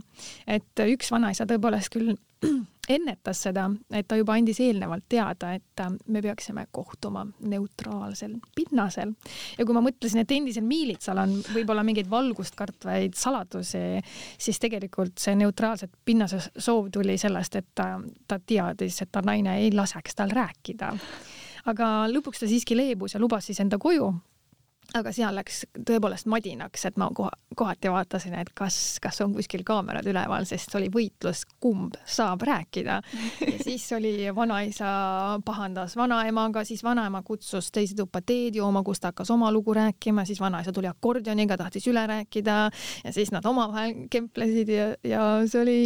et 0.46 0.86
üks 0.86 1.10
vanaisa 1.10 1.46
tõepoolest 1.50 1.90
küll 1.92 2.14
ennetas 2.90 3.42
seda, 3.44 3.66
et 3.94 4.08
ta 4.08 4.16
juba 4.18 4.34
andis 4.34 4.60
eelnevalt 4.64 5.04
teada, 5.08 5.52
et 5.54 5.82
äh, 5.82 5.90
me 6.10 6.22
peaksime 6.24 6.66
kohtuma 6.72 7.26
neutraalsel 7.52 8.36
pinnasel. 8.56 9.12
ja 9.58 9.66
kui 9.66 9.76
ma 9.76 9.82
mõtlesin, 9.84 10.22
et 10.22 10.34
endisel 10.34 10.66
miilitsal 10.66 11.20
on 11.22 11.36
võib-olla 11.54 11.84
mingeid 11.86 12.10
valgust 12.10 12.56
kartvaid 12.58 13.14
saladusi, 13.18 13.82
siis 14.38 14.58
tegelikult 14.62 15.20
see 15.20 15.36
neutraalset 15.38 15.92
pinnase 16.04 16.40
soov 16.56 16.90
tuli 16.92 17.18
sellest, 17.18 17.60
et 17.60 17.70
ta, 17.74 17.92
ta 18.26 18.40
teadis, 18.40 19.02
et 19.02 19.12
ta 19.12 19.22
naine 19.24 19.60
ei 19.60 19.70
laseks 19.74 20.18
tal 20.18 20.34
rääkida 20.34 20.94
aga 21.68 21.86
lõpuks 22.08 22.40
ta 22.40 22.48
siiski 22.48 22.76
leebus 22.76 23.14
ja 23.14 23.20
lubas 23.20 23.46
siis 23.50 23.60
enda 23.60 23.78
koju 23.78 24.08
aga 24.98 25.12
seal 25.14 25.36
läks 25.36 25.62
tõepoolest 25.86 26.26
madinaks, 26.30 26.84
et 26.88 26.96
ma 27.00 27.10
koha, 27.14 27.30
kohati 27.56 27.90
vaatasin, 27.92 28.34
et 28.40 28.50
kas, 28.56 28.98
kas 29.02 29.20
on 29.22 29.34
kuskil 29.36 29.62
kaamerad 29.66 30.06
üleval, 30.10 30.46
sest 30.48 30.74
oli 30.78 30.90
võitlus, 30.92 31.44
kumb 31.62 31.94
saab 32.08 32.42
rääkida. 32.46 33.00
ja 33.46 33.58
siis 33.66 33.86
oli 33.94 34.14
vanaisa 34.34 34.90
pahandas 35.44 35.96
vanaemaga, 35.98 36.64
siis 36.66 36.82
vanaema 36.84 37.22
kutsus 37.26 37.70
teise 37.74 37.94
tuppa 37.98 38.22
teed 38.26 38.58
jooma, 38.58 38.82
kus 38.86 39.00
ta 39.00 39.12
hakkas 39.12 39.30
oma 39.30 39.52
lugu 39.52 39.74
rääkima, 39.76 40.24
siis 40.26 40.40
vanaisa 40.40 40.72
tuli 40.72 40.90
akordioniga, 40.90 41.58
tahtis 41.60 41.86
üle 41.90 42.04
rääkida 42.10 42.58
ja 43.04 43.14
siis 43.14 43.30
nad 43.34 43.46
omavahel 43.46 44.06
kemplesid 44.10 44.74
ja, 44.74 44.90
ja 45.06 45.22
see 45.46 45.62
oli, 45.62 45.80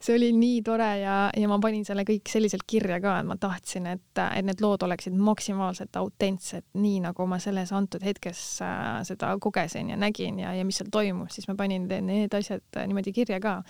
see 0.00 0.16
oli 0.16 0.32
nii 0.36 0.62
tore 0.66 0.90
ja, 1.04 1.18
ja 1.36 1.50
ma 1.50 1.60
panin 1.62 1.86
selle 1.86 2.04
kõik 2.08 2.30
selliselt 2.30 2.66
kirja 2.66 3.00
ka, 3.02 3.20
et 3.20 3.30
ma 3.30 3.38
tahtsin, 3.40 3.86
et, 3.94 4.22
et 4.26 4.46
need 4.46 4.62
lood 4.64 4.82
oleksid 4.86 5.14
maksimaalselt 5.14 5.96
autentsed, 6.00 6.66
nii 6.80 7.00
nagu 7.06 7.26
ma 7.30 7.38
selles 7.42 7.70
antud 7.76 8.02
hetkes 8.04 8.39
kuidas 8.40 8.62
äh, 8.62 9.04
seda 9.04 9.38
kogesin 9.38 9.90
ja 9.90 9.96
nägin 9.96 10.38
ja, 10.38 10.54
ja 10.54 10.64
mis 10.64 10.78
seal 10.78 10.88
toimus, 10.90 11.34
siis 11.34 11.48
ma 11.48 11.54
panin 11.54 11.88
need 11.88 12.32
asjad 12.34 12.62
äh, 12.76 12.86
niimoodi 12.86 13.12
kirja 13.12 13.40
ka. 13.40 13.62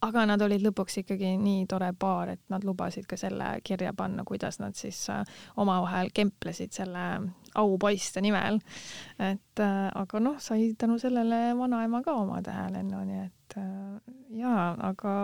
aga 0.00 0.26
nad 0.26 0.40
olid 0.40 0.62
lõpuks 0.64 1.02
ikkagi 1.02 1.36
nii 1.38 1.66
tore 1.66 1.92
paar, 1.98 2.28
et 2.28 2.40
nad 2.48 2.64
lubasid 2.64 3.06
ka 3.06 3.16
selle 3.16 3.60
kirja 3.64 3.92
panna, 3.92 4.24
kuidas 4.24 4.58
nad 4.60 4.74
siis 4.74 5.08
äh, 5.10 5.24
omavahel 5.56 6.10
kemplesid 6.14 6.72
selle 6.72 7.32
aupoiste 7.54 8.20
nimel. 8.20 8.58
et 9.18 9.60
aga 9.60 10.20
noh, 10.20 10.38
sai 10.38 10.74
tänu 10.78 10.98
sellele 10.98 11.56
vanaema 11.58 12.02
ka 12.02 12.14
oma 12.14 12.42
tähelennu, 12.42 13.04
nii 13.04 13.20
et 13.24 13.58
jaa, 14.40 14.74
aga 14.80 15.14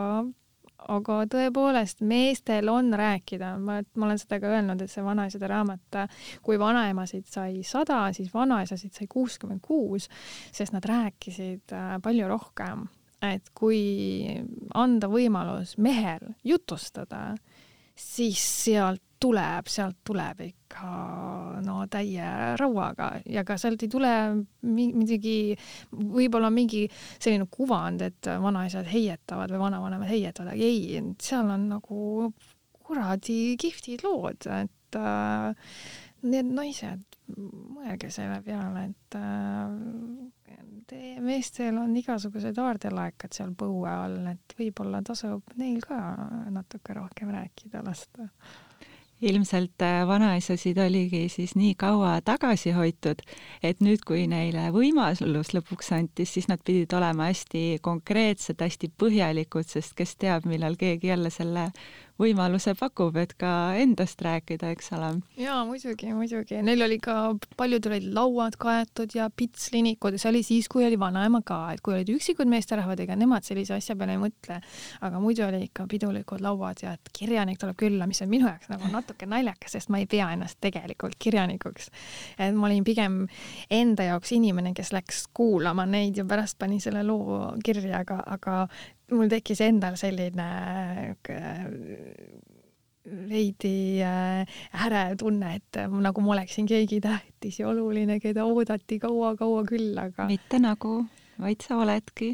aga 0.89 1.17
tõepoolest, 1.31 2.01
meestel 2.07 2.71
on 2.73 2.93
rääkida, 2.97 3.53
ma, 3.63 3.81
ma 3.97 4.07
olen 4.07 4.21
seda 4.21 4.41
ka 4.43 4.53
öelnud, 4.55 4.83
et 4.83 4.93
see 4.93 5.05
vanaisade 5.05 5.51
raamat, 5.51 5.99
kui 6.45 6.59
vanaemasid 6.61 7.29
sai 7.31 7.61
sada, 7.67 8.07
siis 8.17 8.33
vanaisasid 8.35 8.97
sai 8.97 9.11
kuuskümmend 9.11 9.63
kuus, 9.65 10.09
sest 10.53 10.75
nad 10.77 10.87
rääkisid 10.89 11.77
äh, 11.77 11.95
palju 12.03 12.31
rohkem. 12.31 12.89
et 13.21 13.51
kui 13.53 14.41
anda 14.73 15.09
võimalus 15.13 15.75
mehel 15.77 16.23
jutustada, 16.45 17.35
siis 17.93 18.41
sealt 18.65 19.03
tuleb, 19.21 19.69
sealt 19.69 19.99
tuleb 20.07 20.41
ikka 20.47 20.91
no 21.65 21.83
täie 21.93 22.57
rauaga. 22.61 23.11
Ja 23.29 23.45
ka 23.47 23.59
sealt 23.61 23.83
ei 23.85 23.93
tule 23.93 24.13
midagi, 24.65 25.57
võib-olla 25.93 26.51
mingi 26.55 26.87
selline 27.19 27.49
kuvand, 27.53 28.05
et 28.07 28.31
vanaisad 28.43 28.89
heietavad 28.91 29.53
või 29.53 29.65
vanavanemad 29.67 30.11
heietavad, 30.11 30.55
aga 30.55 30.71
ei, 30.71 31.03
seal 31.21 31.53
on 31.53 31.69
nagu 31.75 32.33
kuradi 32.91 33.57
kihvtid 33.61 34.03
lood, 34.07 34.49
et 34.51 34.99
äh, 34.99 35.75
need 36.27 36.49
naised, 36.57 37.05
mõelge 37.37 38.11
selle 38.13 38.41
peale, 38.47 38.89
et 38.91 39.19
äh, 39.21 40.57
teie 40.91 41.21
meestel 41.23 41.77
on 41.79 41.93
igasugused 42.01 42.59
aardelaekad 42.59 43.37
seal 43.37 43.53
põue 43.59 43.93
all, 43.93 44.19
et 44.33 44.57
võib-olla 44.59 45.05
tasub 45.07 45.55
neil 45.61 45.79
ka 45.85 46.01
natuke 46.51 46.97
rohkem 46.97 47.31
rääkida 47.37 47.85
lasta 47.87 48.27
ilmselt 49.21 49.83
äh, 49.83 50.07
vanaisasid 50.09 50.79
oligi 50.79 51.29
siis 51.29 51.55
nii 51.57 51.75
kaua 51.79 52.21
tagasi 52.25 52.73
hoitud, 52.73 53.23
et 53.63 53.81
nüüd, 53.85 54.05
kui 54.07 54.27
neile 54.31 54.69
võimalus 54.75 55.53
lõpuks 55.55 55.93
antis, 55.97 56.35
siis 56.35 56.49
nad 56.49 56.63
pidid 56.65 56.93
olema 56.97 57.29
hästi 57.31 57.81
konkreetsed, 57.85 58.61
hästi 58.61 58.93
põhjalikud, 59.01 59.69
sest 59.69 59.97
kes 59.99 60.17
teab, 60.17 60.49
millal 60.49 60.79
keegi 60.81 61.13
jälle 61.13 61.31
selle 61.31 61.71
võimaluse 62.21 62.75
pakub, 62.79 63.17
et 63.21 63.33
ka 63.41 63.73
endast 63.81 64.21
rääkida, 64.25 64.71
eks 64.75 64.93
ole. 64.97 65.11
jaa, 65.41 65.63
muidugi, 65.69 66.11
muidugi. 66.17 66.61
Neil 66.65 66.85
oli 66.85 66.99
ka, 67.03 67.17
paljud 67.57 67.87
olid 67.91 68.09
lauad 68.17 68.57
kaetud 68.61 69.15
ja 69.17 69.31
pitslinikud 69.33 70.17
ja 70.17 70.23
see 70.23 70.31
oli 70.33 70.43
siis, 70.47 70.69
kui 70.71 70.85
oli 70.87 70.99
vanaema 71.01 71.43
ka, 71.47 71.61
et 71.75 71.83
kui 71.85 71.97
olid 71.97 72.13
üksikud 72.15 72.51
meesterahvad, 72.51 73.01
ega 73.05 73.17
nemad 73.19 73.47
sellise 73.47 73.77
asja 73.77 73.97
peale 73.99 74.17
ei 74.19 74.23
mõtle. 74.23 74.61
aga 75.01 75.23
muidu 75.23 75.47
oli 75.47 75.63
ikka 75.69 75.87
pidulikud 75.91 76.45
lauad 76.45 76.85
ja 76.85 76.95
et 76.99 77.13
kirjanik 77.17 77.61
tuleb 77.61 77.79
külla, 77.81 78.07
mis 78.11 78.23
on 78.23 78.31
minu 78.33 78.49
jaoks 78.49 78.71
nagu 78.73 78.91
natuke 78.93 79.29
naljakas, 79.31 79.77
sest 79.79 79.93
ma 79.93 80.03
ei 80.03 80.09
pea 80.11 80.31
ennast 80.35 80.61
tegelikult 80.61 81.17
kirjanikuks. 81.19 81.91
et 82.39 82.55
ma 82.55 82.69
olin 82.69 82.85
pigem 82.85 83.23
enda 83.71 84.11
jaoks 84.11 84.33
inimene, 84.37 84.75
kes 84.77 84.93
läks 84.93 85.27
kuulama 85.35 85.87
neid 85.87 86.21
ja 86.21 86.25
pärast 86.25 86.59
pani 86.59 86.81
selle 86.81 87.05
loo 87.07 87.43
kirja, 87.65 88.05
aga, 88.05 88.23
aga 88.27 88.67
mul 89.11 89.31
tekkis 89.33 89.61
endal 89.67 89.97
selline 90.01 90.49
äh, 91.31 91.71
veidi 93.31 94.03
äh, 94.05 94.45
ärev 94.87 95.17
tunne, 95.21 95.55
et 95.59 95.81
nagu 95.91 96.25
ma 96.25 96.35
oleksin 96.37 96.69
keegi 96.71 97.01
tähtis 97.05 97.61
ja 97.63 97.71
oluline, 97.71 98.21
keda 98.23 98.45
oodati 98.47 99.01
kaua-kaua 99.03 99.65
küll, 99.69 99.97
aga. 99.99 100.29
mitte 100.31 100.61
nagu 100.63 101.01
vaid 101.41 101.65
sa 101.65 101.79
oledki. 101.81 102.31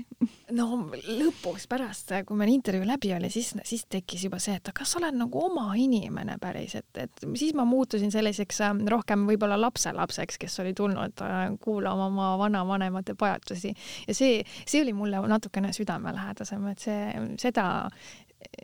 no 0.56 0.66
lõpuks 0.90 1.66
pärast, 1.70 2.12
kui 2.26 2.38
meil 2.38 2.52
intervjuu 2.54 2.86
läbi 2.88 3.12
oli, 3.16 3.30
siis, 3.32 3.52
siis 3.66 3.86
tekkis 3.90 4.26
juba 4.26 4.40
see, 4.42 4.56
et 4.58 4.70
kas 4.76 4.92
sa 4.92 5.00
oled 5.00 5.18
nagu 5.18 5.42
oma 5.48 5.68
inimene 5.80 6.38
päris, 6.42 6.76
et, 6.80 6.90
et 7.00 7.26
siis 7.38 7.54
ma 7.56 7.66
muutusin 7.68 8.12
selliseks 8.14 8.60
ähm, 8.66 8.84
rohkem 8.90 9.26
võib-olla 9.28 9.58
lapselapseks, 9.60 10.40
kes 10.42 10.60
oli 10.64 10.74
tulnud 10.76 11.24
äh, 11.24 11.44
kuulama 11.62 12.10
oma 12.10 12.30
vanavanemate 12.40 13.16
pajatusi 13.18 13.74
ja 14.06 14.14
see, 14.16 14.40
see 14.66 14.82
oli 14.84 14.96
mulle 14.96 15.22
natukene 15.28 15.72
südamelähedasem, 15.76 16.66
et 16.72 16.88
see, 16.88 17.28
seda, 17.42 17.68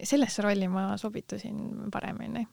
sellesse 0.03 0.45
rolli 0.45 0.69
ma 0.71 0.93
sobitusin 1.01 1.91
paremini 1.93 2.47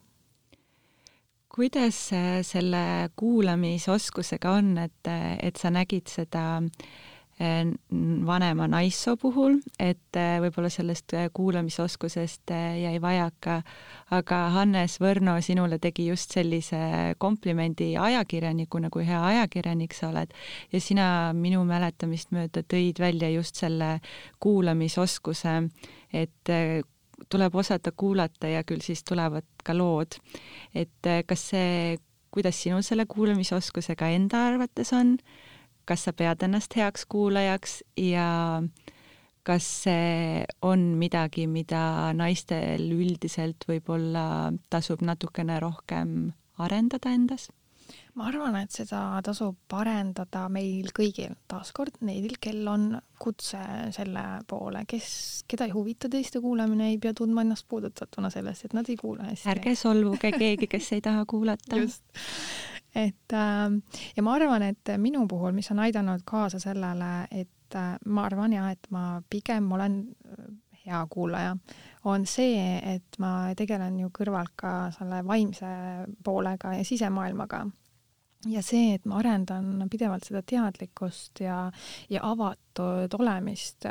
kuidas 1.50 1.98
selle 2.46 2.82
kuulamisoskusega 3.18 4.52
on, 4.60 4.76
et, 4.78 5.10
et 5.42 5.58
sa 5.60 5.72
nägid 5.74 6.08
seda 6.08 6.44
äh, 6.62 7.08
vanema 7.40 8.68
naissoo 8.68 9.16
puhul, 9.16 9.54
et 9.80 10.18
võib-olla 10.44 10.68
sellest 10.72 11.14
kuulamisoskusest 11.34 12.52
jäi 12.52 12.98
vajaka, 13.02 13.62
aga 14.12 14.40
Hannes 14.58 14.98
Võrno 15.00 15.38
sinule 15.42 15.80
tegi 15.80 16.10
just 16.10 16.36
sellise 16.36 17.16
komplimendi 17.18 17.94
ajakirjanikuna, 17.98 18.92
kui 18.92 19.08
hea 19.08 19.22
ajakirjanik 19.32 19.96
sa 19.96 20.10
oled, 20.12 20.36
ja 20.74 20.84
sina 20.84 21.08
minu 21.34 21.64
mäletamist 21.68 22.36
mööda 22.36 22.64
tõid 22.68 23.00
välja 23.00 23.32
just 23.32 23.56
selle 23.64 24.00
kuulamisoskuse, 24.44 25.56
et 26.12 26.56
tuleb 27.30 27.56
osata 27.56 27.92
kuulata 27.96 28.52
ja 28.52 28.64
küll 28.68 28.84
siis 28.84 29.04
tulevad 29.04 29.48
ka 29.64 29.76
lood. 29.78 30.20
et 30.76 31.08
kas 31.28 31.50
see, 31.54 31.98
kuidas 32.32 32.60
sinul 32.62 32.84
selle 32.86 33.06
kuulamisoskusega 33.10 34.12
enda 34.16 34.46
arvates 34.52 34.92
on, 34.94 35.18
kas 35.90 36.06
sa 36.06 36.14
pead 36.14 36.46
ennast 36.46 36.76
heaks 36.78 37.08
kuulajaks 37.10 37.80
ja 37.98 38.30
kas 39.50 39.68
see 39.86 40.44
on 40.62 40.92
midagi, 41.02 41.48
mida 41.50 42.12
naistel 42.14 42.92
üldiselt 42.94 43.66
võib-olla 43.70 44.52
tasub 44.70 45.02
natukene 45.06 45.58
rohkem 45.64 46.34
arendada 46.62 47.16
endas? 47.16 47.50
ma 48.20 48.28
arvan, 48.28 48.58
et 48.60 48.74
seda 48.76 49.00
tasub 49.26 49.56
parendada 49.72 50.44
meil 50.52 50.90
kõigil, 50.96 51.36
taaskord 51.50 52.02
neil, 52.06 52.34
kel 52.42 52.68
on 52.68 52.92
kutse 53.22 53.62
selle 53.96 54.24
poole, 54.50 54.84
kes, 54.90 55.10
keda 55.50 55.70
ei 55.70 55.74
huvita 55.74 56.12
teiste 56.12 56.42
kuulamine, 56.44 56.90
ei 56.92 57.00
pea 57.02 57.16
tundma 57.16 57.46
ennast 57.46 57.68
puudutatuna 57.72 58.32
sellest, 58.34 58.68
et 58.68 58.76
nad 58.78 58.92
ei 58.92 58.98
kuula 59.00 59.30
hästi. 59.30 59.48
ärge 59.54 59.76
solvuge 59.80 60.34
keegi, 60.36 60.68
kes 60.70 60.92
ei 60.98 61.06
taha 61.06 61.24
kuulata. 61.30 61.80
just, 61.84 62.04
et 62.96 63.34
äh, 63.34 63.68
ja 64.16 64.24
ma 64.24 64.34
arvan, 64.34 64.66
et 64.72 64.94
minu 64.98 65.28
puhul, 65.28 65.54
mis 65.56 65.72
on 65.72 65.80
aidanud 65.86 66.26
kaasa 66.26 66.60
sellele, 66.60 67.28
et 67.32 67.76
äh, 67.76 67.98
ma 68.06 68.26
arvan 68.26 68.54
ja 68.54 68.70
et 68.72 68.90
ma 68.92 69.22
pigem 69.30 69.72
olen 69.72 70.02
äh, 70.26 70.46
hea 70.86 71.02
kuulaja, 71.10 71.58
on 72.10 72.26
see, 72.26 72.80
et 72.96 73.20
ma 73.20 73.52
tegelen 73.58 74.00
ju 74.00 74.10
kõrvalt 74.16 74.56
ka 74.56 74.74
selle 74.96 75.22
vaimse 75.28 75.68
poolega 76.24 76.74
ja 76.80 76.88
sisemaailmaga 76.88 77.66
ja 78.48 78.62
see, 78.64 78.94
et 78.96 79.06
ma 79.10 79.20
arendan 79.20 79.84
pidevalt 79.92 80.24
seda 80.28 80.42
teadlikkust 80.48 81.42
ja, 81.44 81.66
ja 82.10 82.22
avatud 82.24 83.14
olemist, 83.20 83.88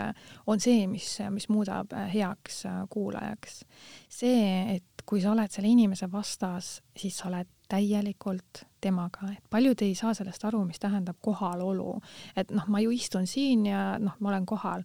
on 0.48 0.60
see, 0.60 0.86
mis, 0.88 1.10
mis 1.34 1.48
muudab 1.52 1.92
heaks 2.14 2.62
kuulajaks. 2.90 3.60
see, 4.08 4.78
et 4.78 5.04
kui 5.08 5.20
sa 5.24 5.32
oled 5.34 5.52
selle 5.52 5.68
inimese 5.68 6.08
vastas, 6.12 6.78
siis 6.96 7.16
sa 7.20 7.28
oled 7.28 7.48
täielikult 7.68 8.64
temaga, 8.80 9.30
et 9.32 9.44
paljud 9.50 9.82
ei 9.84 9.94
saa 9.98 10.14
sellest 10.16 10.44
aru, 10.48 10.62
mis 10.68 10.80
tähendab 10.82 11.18
kohalolu. 11.24 12.00
et 12.36 12.50
noh, 12.54 12.66
ma 12.68 12.80
ju 12.80 12.90
istun 12.94 13.26
siin 13.26 13.66
ja 13.66 13.98
noh, 13.98 14.16
ma 14.20 14.32
olen 14.32 14.46
kohal, 14.46 14.84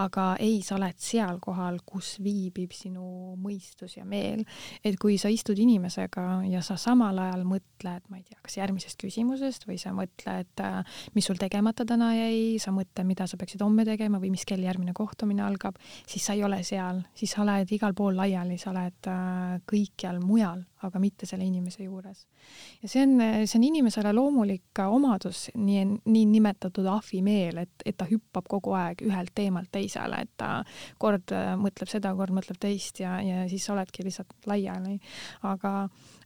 aga 0.00 0.34
ei, 0.40 0.60
sa 0.62 0.76
oled 0.78 0.98
seal 0.98 1.38
kohal, 1.42 1.80
kus 1.86 2.16
viibib 2.24 2.72
sinu 2.72 3.34
mõistus 3.40 3.96
ja 3.98 4.04
meel. 4.04 4.44
et 4.84 4.98
kui 5.00 5.18
sa 5.18 5.28
istud 5.32 5.58
inimesega 5.58 6.44
ja 6.50 6.62
sa 6.62 6.76
samal 6.80 7.18
ajal 7.18 7.44
mõtled, 7.48 8.08
ma 8.08 8.20
ei 8.20 8.24
tea, 8.28 8.38
kas 8.42 8.58
järgmisest 8.58 9.00
küsimusest 9.00 9.68
või 9.68 9.78
sa 9.80 9.94
mõtled, 9.96 10.64
mis 11.14 11.28
sul 11.28 11.40
tegemata 11.40 11.86
täna 11.88 12.12
jäi, 12.16 12.58
sa 12.62 12.72
mõtled, 12.74 13.06
mida 13.08 13.26
sa 13.30 13.38
peaksid 13.40 13.62
homme 13.64 13.84
tegema 13.86 14.20
või 14.22 14.32
mis 14.34 14.46
kell 14.48 14.64
järgmine 14.64 14.94
kohtumine 14.96 15.44
algab, 15.44 15.78
siis 16.06 16.24
sa 16.24 16.36
ei 16.36 16.44
ole 16.46 16.62
seal, 16.66 17.02
siis 17.16 17.34
sa 17.34 17.42
oled 17.44 17.70
igal 17.74 17.94
pool 17.96 18.16
laiali, 18.18 18.58
sa 18.60 18.72
oled 18.72 19.10
äh, 19.10 19.58
kõikjal 19.70 20.20
mujal, 20.24 20.64
aga 20.84 21.00
mitte 21.00 21.28
selle 21.28 21.46
inimese 21.46 21.84
juures. 21.86 22.26
ja 22.82 22.88
see 22.90 23.04
on 23.06 23.20
see 23.44 23.58
on 23.58 23.64
inimesele 23.66 24.12
loomulik 24.14 24.80
omadus, 24.86 25.48
nii, 25.58 25.84
niinimetatud 26.04 26.86
ahvimeel, 26.90 27.62
et, 27.64 27.84
et 27.86 27.96
ta 27.98 28.06
hüppab 28.08 28.48
kogu 28.50 28.74
aeg 28.78 29.02
ühelt 29.06 29.34
teemalt 29.34 29.70
teisele, 29.74 30.22
et 30.24 30.32
ta 30.40 30.50
kord 31.02 31.34
äh, 31.34 31.54
mõtleb 31.60 31.90
seda, 31.90 32.14
kord 32.18 32.34
mõtleb 32.36 32.60
teist 32.62 33.00
ja, 33.02 33.16
ja 33.24 33.44
siis 33.50 33.66
oledki 33.72 34.06
lihtsalt 34.06 34.48
laiali. 34.50 34.98
aga, 35.42 35.74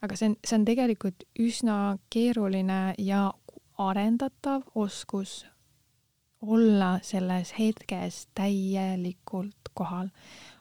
aga 0.02 0.18
see 0.18 0.32
on, 0.32 0.38
see 0.44 0.58
on 0.58 0.66
tegelikult 0.68 1.28
üsna 1.40 1.78
keeruline 2.12 2.80
ja 2.98 3.28
arendatav 3.78 4.66
oskus 4.74 5.44
olla 6.42 6.98
selles 7.02 7.54
hetkes 7.58 8.26
täielikult 8.34 9.72
kohal, 9.74 10.08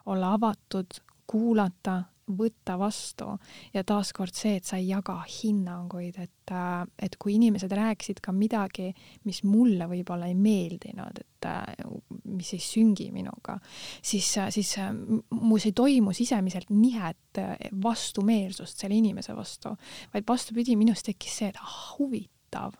olla 0.05 0.33
avatud, 0.33 0.99
kuulata, 1.27 2.03
võtta 2.27 2.75
vastu. 2.79 3.29
Ja 3.73 3.83
taaskord 3.87 4.35
see, 4.35 4.57
et 4.59 4.67
sa 4.67 4.79
ei 4.79 4.89
jaga 4.89 5.17
hinnanguid, 5.27 6.17
et, 6.19 6.51
äh, 6.51 6.83
et 7.07 7.17
kui 7.19 7.37
inimesed 7.37 7.71
rääkisid 7.71 8.21
ka 8.23 8.33
midagi, 8.35 8.91
mis 9.27 9.43
mulle 9.47 9.87
võib-olla 9.89 10.29
ei 10.29 10.35
meeldinud, 10.35 11.21
et 11.23 11.49
äh, 11.49 11.85
mis 12.25 12.53
ei 12.55 12.63
süngi 12.63 13.09
minuga, 13.15 13.57
siis, 14.01 14.31
äh, 14.41 14.51
siis 14.53 14.75
mus 15.31 15.67
ei 15.69 15.75
toimu 15.77 16.15
sisemiselt 16.15 16.71
nihet 16.73 17.41
vastumeelsust 17.83 18.81
selle 18.81 18.97
inimese 18.97 19.35
vastu, 19.37 19.75
vaid 20.13 20.27
vastupidi, 20.27 20.75
minus 20.79 21.05
tekkis 21.05 21.41
see, 21.41 21.53
et 21.53 21.61
ah, 21.61 21.79
huvitav 21.97 22.75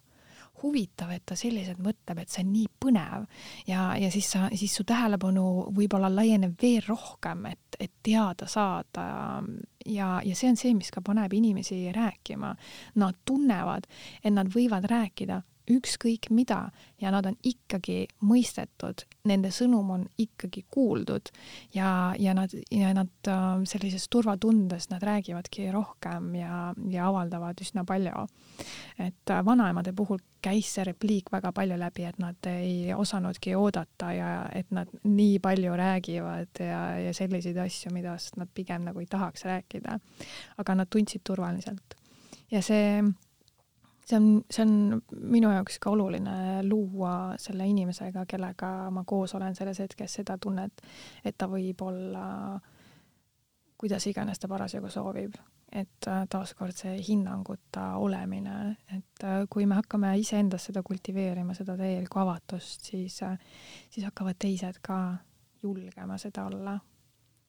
huvitav, 0.63 1.11
et 1.13 1.25
ta 1.27 1.35
selliselt 1.37 1.81
mõtleb, 1.83 2.21
et 2.21 2.33
see 2.33 2.43
on 2.45 2.53
nii 2.53 2.69
põnev 2.81 3.25
ja, 3.69 3.81
ja 3.99 4.11
siis 4.13 4.29
sa, 4.33 4.47
siis 4.57 4.73
su 4.79 4.85
tähelepanu 4.87 5.67
võib-olla 5.75 6.09
laieneb 6.13 6.57
veel 6.61 6.81
rohkem, 6.87 7.45
et, 7.51 7.79
et 7.79 7.93
teada 8.03 8.47
saada 8.49 9.07
ja, 9.85 10.09
ja 10.23 10.35
see 10.35 10.51
on 10.51 10.59
see, 10.59 10.73
mis 10.77 10.91
ka 10.93 11.03
paneb 11.05 11.33
inimesi 11.33 11.85
rääkima. 11.95 12.55
Nad 13.01 13.21
tunnevad, 13.25 13.87
et 14.23 14.33
nad 14.33 14.49
võivad 14.53 14.87
rääkida 14.89 15.41
ükskõik 15.71 16.29
mida 16.29 16.69
ja 17.01 17.11
nad 17.11 17.25
on 17.29 17.35
ikkagi 17.45 18.07
mõistetud, 18.25 19.03
nende 19.27 19.51
sõnum 19.53 19.91
on 19.93 20.05
ikkagi 20.19 20.63
kuuldud 20.71 21.29
ja, 21.75 22.13
ja 22.19 22.33
nad, 22.37 22.53
ja 22.71 22.93
nad 22.95 23.29
äh, 23.31 23.45
sellises 23.69 24.07
turvatundes, 24.09 24.89
nad 24.89 25.03
räägivadki 25.03 25.69
rohkem 25.73 26.33
ja, 26.39 26.71
ja 26.91 27.09
avaldavad 27.09 27.59
üsna 27.61 27.85
palju. 27.87 28.27
et 28.97 29.29
äh, 29.29 29.45
vanaemade 29.45 29.93
puhul 29.93 30.19
käis 30.41 30.69
see 30.73 30.85
repliik 30.87 31.31
väga 31.31 31.51
palju 31.51 31.77
läbi, 31.79 32.05
et 32.07 32.19
nad 32.21 32.49
ei 32.49 32.93
osanudki 32.93 33.55
oodata 33.55 34.11
ja 34.13 34.31
et 34.55 34.71
nad 34.71 34.89
nii 35.03 35.39
palju 35.43 35.75
räägivad 35.77 36.63
ja, 36.63 36.81
ja 37.07 37.13
selliseid 37.13 37.57
asju, 37.57 37.91
millest 37.93 38.37
nad 38.37 38.49
pigem 38.53 38.85
nagu 38.87 38.99
ei 38.99 39.09
tahaks 39.09 39.45
rääkida. 39.45 39.99
aga 40.57 40.75
nad 40.75 40.89
tundsid 40.89 41.21
turvaliselt. 41.23 41.97
ja 42.51 42.61
see 42.61 43.03
see 44.07 44.17
on, 44.17 44.27
see 44.51 44.63
on 44.63 45.01
minu 45.35 45.51
jaoks 45.51 45.79
ka 45.83 45.91
oluline 45.91 46.63
luua 46.63 47.35
selle 47.41 47.67
inimesega, 47.67 48.25
kellega 48.29 48.71
ma 48.91 49.03
koos 49.07 49.35
olen 49.35 49.55
selles 49.55 49.79
hetkes 49.83 50.19
seda 50.21 50.37
tunnet, 50.41 50.81
et 51.25 51.37
ta 51.37 51.49
võib 51.51 51.81
olla 51.83 52.27
kuidas 53.77 54.07
iganes 54.07 54.39
ta 54.39 54.47
parasjagu 54.47 54.89
soovib. 54.89 55.35
et 55.71 56.07
äh, 56.07 56.21
taaskord 56.31 56.71
see 56.71 56.93
hinnanguta 57.09 57.97
olemine, 57.99 58.77
et 58.95 59.23
äh, 59.23 59.41
kui 59.51 59.65
me 59.67 59.75
hakkame 59.75 60.13
iseendas 60.15 60.69
seda 60.69 60.79
kultiveerima, 60.83 61.53
seda 61.53 61.75
täielikku 61.77 62.21
avatust, 62.21 62.87
siis, 62.87 63.17
äh, 63.27 63.35
siis 63.89 64.05
hakkavad 64.07 64.39
teised 64.39 64.79
ka 64.81 65.17
julgema 65.63 66.15
seda 66.17 66.45
olla 66.47 66.77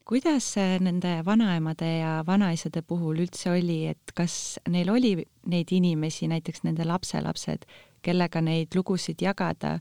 kuidas 0.08 0.54
nende 0.80 1.18
vanaemade 1.24 1.88
ja 1.98 2.12
vanaisade 2.26 2.82
puhul 2.82 3.20
üldse 3.26 3.50
oli, 3.52 3.82
et 3.92 4.14
kas 4.16 4.58
neil 4.68 4.88
oli 4.90 5.12
neid 5.52 5.72
inimesi, 5.76 6.28
näiteks 6.32 6.64
nende 6.64 6.86
lapselapsed, 6.88 7.66
kellega 8.02 8.40
neid 8.40 8.72
lugusid 8.76 9.20
jagada 9.20 9.78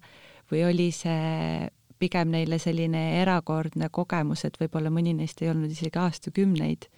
või 0.52 0.66
oli 0.68 0.90
see 0.96 1.70
pigem 2.00 2.34
neile 2.34 2.60
selline 2.62 3.04
erakordne 3.22 3.90
kogemus, 3.90 4.44
et 4.46 4.60
võib-olla 4.60 4.92
mõni 4.94 5.16
neist 5.18 5.42
ei 5.42 5.52
olnud 5.52 5.72
isegi 5.72 6.00
aastakümneid 6.00 6.90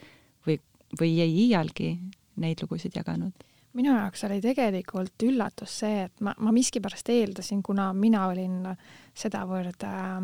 või, 0.48 0.58
või 1.00 1.14
ei 1.22 1.36
iialgi 1.46 1.94
neid 2.42 2.66
lugusid 2.66 2.98
jaganud? 2.98 3.46
minu 3.78 3.94
jaoks 3.94 4.24
oli 4.26 4.40
tegelikult 4.42 5.24
üllatus 5.24 5.76
see, 5.84 6.08
et 6.08 6.24
ma, 6.26 6.34
ma 6.42 6.52
miskipärast 6.52 7.12
eeldasin, 7.14 7.62
kuna 7.64 7.92
mina 7.94 8.26
olin 8.28 8.64
sedavõrd 9.14 9.86
äh, 9.86 10.18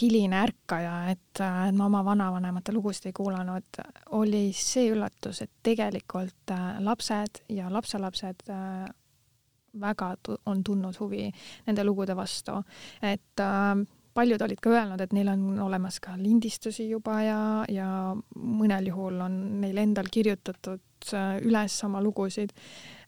hiline 0.00 0.38
ärkaja, 0.42 0.94
et, 1.12 1.42
ma 1.76 1.86
oma 1.86 2.02
vanavanemate 2.04 2.72
lugusid 2.74 3.10
ei 3.10 3.16
kuulanud, 3.16 3.80
oli 4.18 4.46
see 4.56 4.88
üllatus, 4.92 5.42
et 5.44 5.52
tegelikult 5.62 6.52
äh, 6.54 6.78
lapsed 6.84 7.44
ja 7.52 7.70
lapselapsed 7.72 8.46
äh, 8.52 8.86
väga 9.80 10.14
on 10.46 10.62
tundnud 10.64 10.96
huvi 11.00 11.28
nende 11.66 11.84
lugude 11.84 12.16
vastu, 12.16 12.56
et 13.02 13.42
äh, 13.42 13.84
paljud 14.14 14.42
olid 14.46 14.62
ka 14.62 14.70
öelnud, 14.70 15.00
et 15.02 15.14
neil 15.16 15.28
on 15.32 15.46
olemas 15.66 15.98
ka 16.00 16.14
lindistusi 16.18 16.88
juba 16.88 17.20
ja, 17.22 17.40
ja 17.68 17.88
mõnel 18.38 18.90
juhul 18.92 19.20
on 19.26 19.38
neil 19.64 19.80
endal 19.82 20.10
kirjutatud 20.10 20.80
üles 21.44 21.74
oma 21.84 22.00
lugusid. 22.00 22.54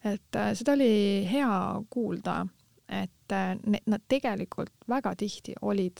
et 0.05 0.37
seda 0.53 0.75
oli 0.75 1.25
hea 1.25 1.49
kuulda 1.89 2.43
et 2.87 3.35
äh, 3.35 3.53
need, 3.65 3.85
nad 3.85 4.03
tegelikult 4.07 4.73
väga 4.89 5.15
tihti 5.19 5.55
olid 5.61 5.99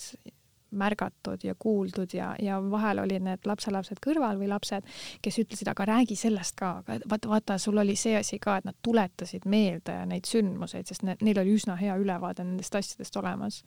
märgatud 0.71 1.43
ja 1.43 1.55
kuuldud 1.59 2.13
ja, 2.13 2.35
ja 2.41 2.57
vahel 2.71 2.99
olid 2.99 3.23
need 3.23 3.45
lapselapsed 3.47 4.01
kõrval 4.03 4.39
või 4.39 4.49
lapsed, 4.51 4.85
kes 5.23 5.39
ütlesid, 5.43 5.69
aga 5.71 5.85
räägi 5.87 6.17
sellest 6.19 6.57
ka, 6.59 6.71
aga 6.81 6.97
vaata, 7.09 7.31
vaata, 7.31 7.57
sul 7.61 7.79
oli 7.79 7.95
see 7.99 8.17
asi 8.19 8.39
ka, 8.43 8.57
et 8.59 8.67
nad 8.67 8.75
tuletasid 8.83 9.47
meelde 9.49 9.95
neid 10.09 10.27
sündmuseid, 10.27 10.89
sest 10.89 11.05
ne, 11.07 11.17
neil 11.23 11.39
oli 11.41 11.55
üsna 11.55 11.77
hea 11.79 11.95
ülevaade 11.99 12.43
nendest 12.43 12.75
asjadest 12.75 13.15
olemas. 13.21 13.61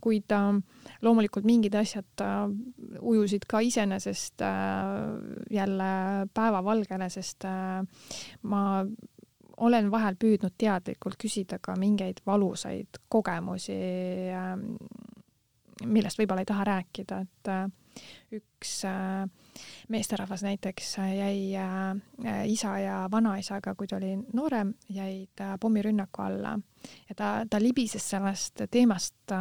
kuid 0.00 0.32
äh, 0.32 0.46
loomulikult 1.02 1.46
mingid 1.48 1.74
asjad 1.74 2.24
äh, 2.24 2.46
ujusid 3.00 3.48
ka 3.50 3.60
iseenesest 3.66 4.42
äh, 4.46 5.02
jälle 5.50 5.90
päevavalgele, 6.34 7.10
sest 7.10 7.44
äh, 7.44 7.82
ma 8.42 8.62
olen 9.56 9.90
vahel 9.90 10.16
püüdnud 10.20 10.54
teadlikult 10.58 11.16
küsida 11.20 11.58
ka 11.62 11.76
mingeid 11.80 12.20
valusaid 12.26 13.00
kogemusi, 13.08 13.76
ähm, 14.36 14.74
millest 15.84 16.20
võib-olla 16.20 16.44
ei 16.44 16.48
taha 16.48 16.64
rääkida, 16.64 17.18
et 17.24 17.50
äh, 17.52 17.66
üks 18.36 18.78
äh, 18.88 19.24
meesterahvas 19.92 20.44
näiteks 20.46 20.94
jäi 20.98 21.56
äh, 21.60 22.42
isa 22.48 22.78
ja 22.80 22.98
vanaisaga, 23.12 23.74
kui 23.74 23.88
ta 23.88 23.98
oli 24.00 24.14
noorem, 24.32 24.74
jäid 24.88 25.44
pommirünnaku 25.60 26.22
alla. 26.22 26.56
Ja 27.08 27.16
ta, 27.16 27.30
ta 27.50 27.60
libises 27.60 28.04
sellest 28.10 28.66
teemast 28.70 29.34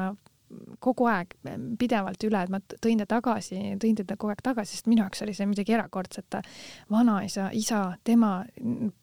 kogu 0.79 1.07
aeg 1.09 1.33
pidevalt 1.79 2.23
üle, 2.27 2.41
et 2.43 2.51
ma 2.53 2.59
tõin 2.81 3.01
ta 3.01 3.07
tagasi, 3.17 3.59
tõin 3.81 3.97
teda 4.01 4.17
kogu 4.17 4.33
aeg 4.33 4.43
tagasi, 4.45 4.77
sest 4.77 4.89
minu 4.91 5.03
jaoks 5.03 5.23
oli 5.25 5.33
see 5.33 5.47
midagi 5.49 5.73
erakordset. 5.77 6.41
vanaisa, 6.91 7.49
isa, 7.53 7.97
tema, 8.03 8.37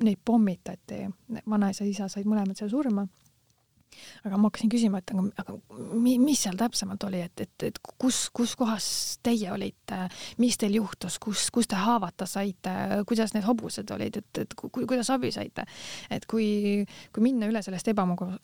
neid 0.02 0.20
pommitati, 0.24 1.06
vanaisa, 1.48 1.84
isa 1.84 2.08
said 2.08 2.26
mõlemad 2.26 2.58
seal 2.58 2.70
surma 2.70 3.06
aga 4.24 4.38
ma 4.38 4.50
hakkasin 4.50 4.72
küsima, 4.72 5.02
et 5.02 5.12
aga, 5.14 5.24
aga 5.42 5.56
mis 6.00 6.42
seal 6.42 6.58
täpsemalt 6.60 7.04
oli, 7.08 7.22
et, 7.26 7.44
et, 7.44 7.66
et 7.68 7.80
kus, 7.98 8.24
kus 8.34 8.54
kohas 8.58 8.86
teie 9.24 9.50
olite, 9.52 9.98
mis 10.42 10.58
teil 10.60 10.78
juhtus, 10.78 11.18
kus, 11.22 11.48
kus 11.54 11.70
te 11.70 11.78
haavata 11.78 12.26
saite, 12.28 12.74
kuidas 13.08 13.34
need 13.36 13.46
hobused 13.46 13.90
olid, 13.94 14.20
et, 14.22 14.42
et 14.44 14.56
ku, 14.58 14.70
kuidas 14.72 15.10
abi 15.14 15.32
saite? 15.34 15.66
et 16.12 16.24
kui, 16.28 16.82
kui 17.12 17.24
minna 17.24 17.48
üle 17.50 17.62
sellest 17.64 17.88
ebamugav, 17.92 18.34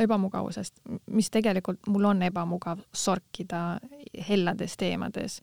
ebamugavusest, 0.00 0.82
mis 1.14 1.30
tegelikult 1.32 1.88
mul 1.90 2.08
on 2.10 2.22
ebamugav 2.26 2.82
sorkida 2.94 3.62
hellades 4.28 4.76
teemades, 4.80 5.38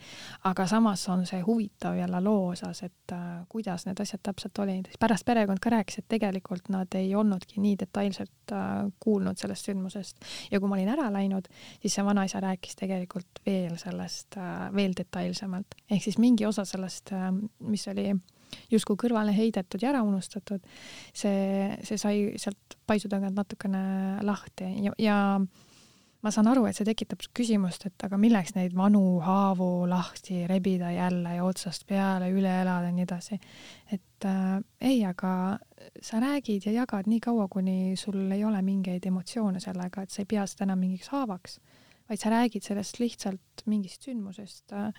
aga 0.49 0.67
samas 0.69 1.03
on 1.11 1.25
see 1.29 1.41
huvitav 1.45 1.97
jälle 1.97 2.21
loo 2.23 2.51
osas, 2.53 2.83
et 2.83 3.13
uh, 3.13 3.43
kuidas 3.49 3.85
need 3.85 3.99
asjad 4.01 4.23
täpselt 4.23 4.59
olid. 4.63 4.89
pärast 4.99 5.25
perekond 5.25 5.61
ka 5.61 5.73
rääkis, 5.73 5.99
et 5.99 6.09
tegelikult 6.09 6.69
nad 6.73 6.95
ei 6.97 7.13
olnudki 7.15 7.61
nii 7.61 7.75
detailselt 7.79 8.53
uh, 8.53 8.91
kuulnud 8.99 9.37
sellest 9.45 9.69
sündmusest. 9.69 10.29
Ja 10.51 10.59
kui 10.59 10.71
ma 10.71 10.79
olin 10.79 10.91
ära 10.95 11.09
läinud, 11.13 11.49
siis 11.79 11.95
see 11.95 12.05
vanaisa 12.05 12.41
rääkis 12.43 12.77
tegelikult 12.81 13.43
veel 13.45 13.77
sellest 13.81 14.39
äh, 14.41 14.69
veel 14.75 14.95
detailsemalt, 14.97 15.77
ehk 15.89 16.03
siis 16.03 16.19
mingi 16.21 16.47
osa 16.49 16.65
sellest, 16.67 17.13
äh, 17.15 17.29
mis 17.65 17.87
oli 17.91 18.09
justkui 18.71 18.97
kõrvale 19.05 19.33
heidetud 19.35 19.83
ja 19.83 19.91
ära 19.91 20.03
unustatud, 20.05 20.63
see, 21.13 21.75
see 21.85 21.99
sai 22.01 22.17
sealt 22.41 22.77
paisu 22.87 23.09
tagant 23.11 23.37
natukene 23.37 24.23
lahti. 24.25 24.69
Ja, 24.85 24.93
ja 25.01 25.17
ma 26.25 26.31
saan 26.33 26.47
aru, 26.49 26.63
et 26.65 26.77
see 26.77 26.87
tekitab 26.87 27.21
küsimust, 27.37 27.85
et 27.85 28.05
aga 28.07 28.17
milleks 28.17 28.55
neid 28.55 28.73
vanu 28.73 29.19
haavu 29.21 29.85
lahti 29.89 30.41
rebida 30.49 30.89
jälle 30.95 31.35
ja 31.35 31.45
otsast 31.45 31.85
peale 31.85 32.31
üle 32.33 32.49
elada 32.63 32.89
ja 32.89 32.95
nii 32.95 33.05
edasi. 33.05 33.37
et 33.93 34.25
äh, 34.25 34.57
ei, 34.81 35.03
aga 35.05 35.59
sa 36.01 36.19
räägid 36.23 36.65
ja 36.65 36.73
jagad 36.81 37.09
nii 37.11 37.21
kaua, 37.21 37.47
kuni 37.51 37.93
sul 37.99 38.31
ei 38.31 38.41
ole 38.43 38.61
mingeid 38.65 39.05
emotsioone 39.05 39.61
sellega, 39.61 40.01
et 40.01 40.09
sa 40.09 40.23
ei 40.23 40.31
pea 40.33 40.47
seda 40.49 40.65
enam 40.65 40.81
mingiks 40.81 41.11
haavaks, 41.13 41.59
vaid 42.09 42.21
sa 42.21 42.33
räägid 42.33 42.65
sellest 42.65 42.99
lihtsalt 42.99 43.65
mingist 43.69 44.09
sündmusest 44.09 44.73
äh,, 44.73 44.89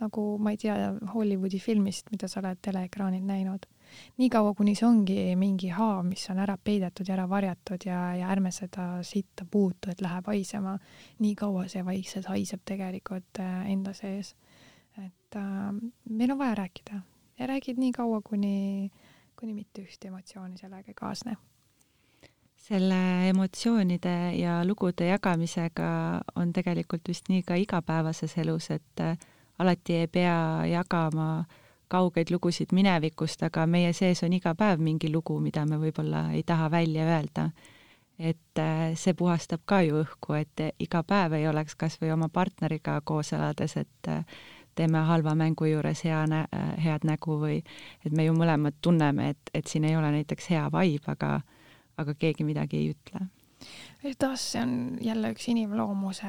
nagu 0.00 0.30
ma 0.38 0.54
ei 0.54 0.60
tea, 0.60 0.76
Hollywoodi 1.14 1.58
filmist, 1.60 2.14
mida 2.14 2.30
sa 2.30 2.40
oled 2.40 2.62
teleekraanil 2.62 3.26
näinud 3.26 3.66
niikaua, 4.20 4.54
kuni 4.54 4.74
see 4.78 4.86
ongi 4.88 5.18
mingi 5.38 5.70
haav, 5.74 6.02
mis 6.06 6.26
on 6.32 6.40
ära 6.42 6.56
peidetud 6.56 7.08
ja 7.08 7.16
ära 7.16 7.26
varjatud 7.30 7.86
ja, 7.86 8.00
ja 8.18 8.30
ärme 8.32 8.52
seda 8.54 9.02
sitta 9.06 9.46
puutu, 9.50 9.90
et 9.90 10.02
läheb 10.04 10.26
haisema, 10.32 10.76
nii 11.18 11.34
kaua 11.38 11.66
see 11.72 11.84
vaikselt 11.86 12.30
haiseb 12.30 12.64
tegelikult 12.68 13.40
äh, 13.42 13.70
enda 13.72 13.94
sees. 13.96 14.34
et 14.98 15.36
äh, 15.36 15.70
meil 16.10 16.32
on 16.32 16.38
vaja 16.38 16.54
rääkida. 16.54 17.00
Ja 17.38 17.46
räägid 17.46 17.78
nii 17.80 17.92
kaua, 17.92 18.20
kuni, 18.20 18.90
kuni 19.36 19.54
mitte 19.54 19.82
ühtegi 19.82 20.10
emotsiooni 20.10 20.58
sellega 20.58 20.92
ei 20.92 20.94
kaasne. 20.94 21.36
Selle 22.60 23.28
emotsioonide 23.30 24.34
ja 24.36 24.60
lugude 24.64 25.06
jagamisega 25.08 26.20
on 26.36 26.52
tegelikult 26.52 27.08
vist 27.08 27.30
nii 27.32 27.42
ka 27.42 27.56
igapäevases 27.56 28.36
elus, 28.38 28.68
et 28.70 29.00
äh, 29.00 29.16
alati 29.58 30.02
ei 30.02 30.06
pea 30.06 30.66
jagama 30.68 31.30
äh, 31.40 31.56
kaugeid 31.90 32.30
lugusid 32.30 32.72
minevikust, 32.76 33.42
aga 33.42 33.66
meie 33.66 33.92
sees 33.96 34.22
on 34.26 34.32
iga 34.36 34.54
päev 34.58 34.82
mingi 34.82 35.10
lugu, 35.12 35.38
mida 35.42 35.66
me 35.66 35.78
võib-olla 35.80 36.28
ei 36.36 36.42
taha 36.46 36.70
välja 36.70 37.06
öelda. 37.08 37.50
et 38.20 38.58
äh, 38.58 38.92
see 39.00 39.14
puhastab 39.16 39.62
ka 39.64 39.78
ju 39.80 40.02
õhku, 40.02 40.34
et 40.36 40.60
iga 40.78 41.00
päev 41.02 41.38
ei 41.38 41.46
oleks 41.48 41.76
kas 41.76 41.96
või 42.02 42.10
oma 42.12 42.28
partneriga 42.28 42.98
koos 43.00 43.32
elades, 43.32 43.76
et 43.80 44.08
äh, 44.08 44.24
teeme 44.76 44.98
halva 45.08 45.34
mängu 45.34 45.64
juures 45.64 46.04
hea 46.04 46.20
nä-, 46.28 46.44
äh, 46.52 46.74
head 46.84 47.08
nägu 47.08 47.38
või 47.40 47.62
et 48.04 48.12
me 48.12 48.28
ju 48.28 48.36
mõlemad 48.36 48.76
tunneme, 48.82 49.30
et, 49.30 49.54
et 49.54 49.66
siin 49.66 49.88
ei 49.88 49.96
ole 49.96 50.12
näiteks 50.12 50.50
hea 50.50 50.68
vibe, 50.68 51.16
aga 51.16 51.40
aga 51.96 52.14
keegi 52.14 52.44
midagi 52.44 52.76
ei 52.76 52.92
ütle 52.92 53.26
taas 54.18 54.44
see 54.52 54.62
on 54.62 54.98
jälle 55.00 55.32
üks 55.34 55.48
inimloomuse 55.48 56.26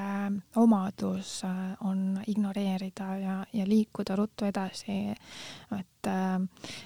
omadus, 0.55 1.43
äh, 1.43 1.77
on 1.88 2.21
ignoreerida 2.27 3.17
ja, 3.17 3.45
ja 3.53 3.67
liikuda 3.67 4.15
ruttu 4.15 4.45
edasi. 4.45 4.97
et, 5.79 6.07
äh, 6.07 6.41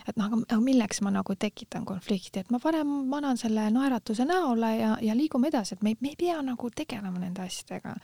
et 0.08 0.18
noh, 0.18 0.26
aga, 0.26 0.60
milleks 0.62 1.02
ma 1.02 1.12
nagu 1.12 1.36
tekitan 1.36 1.86
konflikti, 1.86 2.40
et 2.40 2.52
ma 2.52 2.60
parem 2.60 2.88
manan 3.10 3.38
selle 3.38 3.70
naeratuse 3.72 4.26
näole 4.26 4.76
ja, 4.78 4.98
ja 5.02 5.16
liigume 5.18 5.48
edasi, 5.48 5.76
et 5.76 5.84
me 5.84 5.96
me 6.00 6.14
ei 6.14 6.20
pea 6.20 6.42
nagu 6.42 6.70
tegelema 6.70 7.20
nende 7.20 7.42
asjadega. 7.42 7.96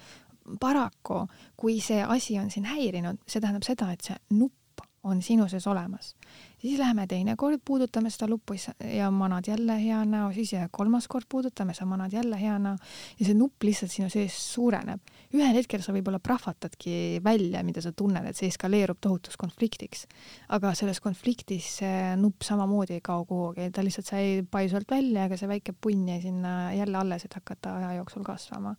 paraku, 0.59 1.27
kui 1.57 1.79
see 1.81 2.03
asi 2.03 2.39
on 2.39 2.49
sind 2.51 2.65
häirinud, 2.65 3.21
see 3.27 3.41
tähendab 3.41 3.63
seda, 3.63 3.91
et 3.91 4.01
see 4.01 4.15
nupp 4.29 4.55
on 5.03 5.21
sinu 5.21 5.47
sees 5.49 5.67
olemas 5.67 6.15
siis 6.61 6.79
läheme 6.79 7.07
teine 7.07 7.35
kord, 7.37 7.61
puudutame 7.65 8.09
seda 8.13 8.27
luppu 8.29 8.55
ja 8.85 9.09
manad 9.11 9.47
jälle 9.47 9.77
hea 9.81 10.03
näo, 10.05 10.31
siis 10.33 10.53
kolmas 10.71 11.07
kord 11.07 11.25
puudutame, 11.29 11.73
sa 11.73 11.85
manad 11.85 12.13
jälle 12.13 12.39
hea 12.41 12.57
näo 12.59 12.77
ja 13.19 13.25
see 13.25 13.37
nupp 13.37 13.63
lihtsalt 13.63 13.91
sinu 13.91 14.09
sees 14.09 14.37
suureneb. 14.53 15.01
ühel 15.33 15.55
hetkel 15.55 15.81
sa 15.81 15.93
võib-olla 15.95 16.19
prahvatadki 16.19 17.21
välja, 17.23 17.63
mida 17.63 17.81
sa 17.81 17.91
tunned, 17.91 18.25
et 18.27 18.37
see 18.37 18.51
eskaleerub 18.51 18.99
tohutuks 19.01 19.37
konfliktiks. 19.37 20.05
aga 20.49 20.73
selles 20.75 20.99
konfliktis 20.99 21.77
see 21.81 22.15
nupp 22.21 22.43
samamoodi 22.45 22.99
ei 22.99 23.01
kao 23.03 23.25
kuhugi, 23.25 23.71
ta 23.71 23.83
lihtsalt 23.83 24.05
sai 24.13 24.41
paisu 24.51 24.77
alt 24.77 24.91
välja, 24.91 25.25
aga 25.25 25.37
see 25.37 25.49
väike 25.49 25.73
punn 25.73 26.09
jäi 26.09 26.21
sinna 26.21 26.73
jälle 26.73 26.97
alles, 26.97 27.25
et 27.25 27.33
hakata 27.33 27.75
aja 27.77 27.93
jooksul 28.01 28.23
kasvama 28.23 28.75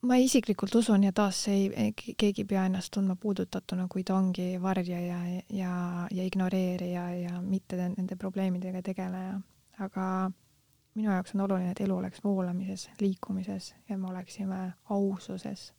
ma 0.00 0.16
isiklikult 0.16 0.74
usun 0.74 1.04
ja 1.04 1.12
taas 1.12 1.40
ei, 1.48 1.92
keegi 1.92 2.44
ei 2.44 2.48
pea 2.48 2.64
ennast 2.68 2.92
tundma 2.94 3.16
puudutatuna, 3.16 3.88
kui 3.90 4.04
ta 4.04 4.14
ongi 4.14 4.50
varjaja 4.62 5.22
ja, 5.24 5.42
ja, 5.50 5.72
ja 6.10 6.26
ignoreerija 6.26 7.08
ja 7.14 7.40
mitte 7.42 7.76
nende 7.76 8.16
probleemidega 8.16 8.82
tegeleja. 8.82 9.40
aga 9.78 10.30
minu 10.94 11.10
jaoks 11.10 11.34
on 11.34 11.40
oluline, 11.46 11.70
et 11.70 11.80
elu 11.80 11.96
oleks 11.96 12.22
voolamises, 12.24 12.88
liikumises 13.00 13.74
ja 13.88 13.98
me 13.98 14.08
oleksime 14.10 14.72
aususes. 14.90 15.72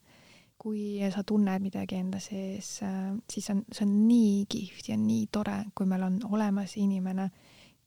kui 0.59 0.99
sa 1.15 1.24
tunned 1.24 1.61
midagi 1.63 1.95
enda 1.95 2.20
sees, 2.20 2.82
siis 3.32 3.45
on, 3.49 3.61
see 3.72 3.86
on 3.86 3.93
nii 4.07 4.41
kihvt 4.51 4.89
ja 4.89 4.97
nii 4.99 5.30
tore, 5.32 5.61
kui 5.76 5.88
meil 5.88 6.03
on 6.03 6.17
olemas 6.32 6.74
inimene, 6.76 7.30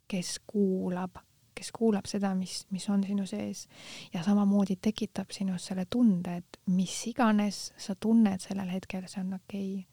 kes 0.08 0.38
kuulab 0.46 1.20
kes 1.54 1.72
kuulab 1.72 2.08
seda, 2.10 2.32
mis, 2.38 2.62
mis 2.70 2.88
on 2.90 3.04
sinu 3.06 3.26
sees. 3.28 3.66
Ja 4.14 4.22
samamoodi 4.24 4.76
tekitab 4.82 5.32
sinus 5.34 5.68
selle 5.70 5.86
tunde, 5.90 6.36
et 6.42 6.60
mis 6.72 6.94
iganes 7.10 7.72
sa 7.76 7.94
tunned 7.94 8.44
sellel 8.44 8.70
hetkel, 8.72 9.06
see 9.08 9.22
on 9.24 9.38
okei. 9.38 9.72
Okay.. 9.80 9.88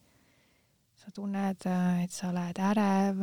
sa 0.99 1.12
tunned, 1.16 1.64
et 2.03 2.12
sa 2.12 2.28
oled 2.28 2.57
ärev, 2.60 3.22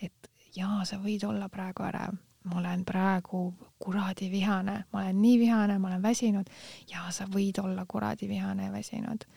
et 0.00 0.30
jaa, 0.56 0.80
sa 0.88 0.96
võid 1.02 1.26
olla 1.28 1.50
praegu 1.52 1.84
ärev, 1.84 2.16
ma 2.48 2.60
olen 2.62 2.84
praegu 2.88 3.42
kuradi 3.78 4.30
vihane, 4.32 4.78
ma 4.92 5.02
olen 5.02 5.20
nii 5.20 5.38
vihane, 5.42 5.76
ma 5.78 5.90
olen 5.90 6.02
väsinud. 6.02 6.48
Ja 6.88 7.10
sa 7.12 7.28
võid 7.28 7.60
olla 7.60 7.84
kuradi 7.84 8.28
vihane 8.30 8.70
ja 8.70 8.72
väsinud 8.72 9.28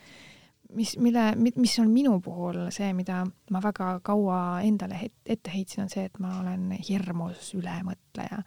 mis, 0.76 0.96
mille, 0.98 1.26
mis 1.38 1.80
on 1.80 1.92
minu 1.92 2.20
puhul 2.24 2.64
see, 2.74 2.92
mida 2.98 3.24
ma 3.52 3.62
väga 3.64 3.94
kaua 4.06 4.62
endale 4.66 5.00
ette 5.26 5.54
heitsin, 5.54 5.86
on 5.86 5.92
see, 5.92 6.06
et 6.10 6.20
ma 6.24 6.40
olen 6.42 6.72
hirmus 6.88 7.54
ülemõtleja. 7.58 8.42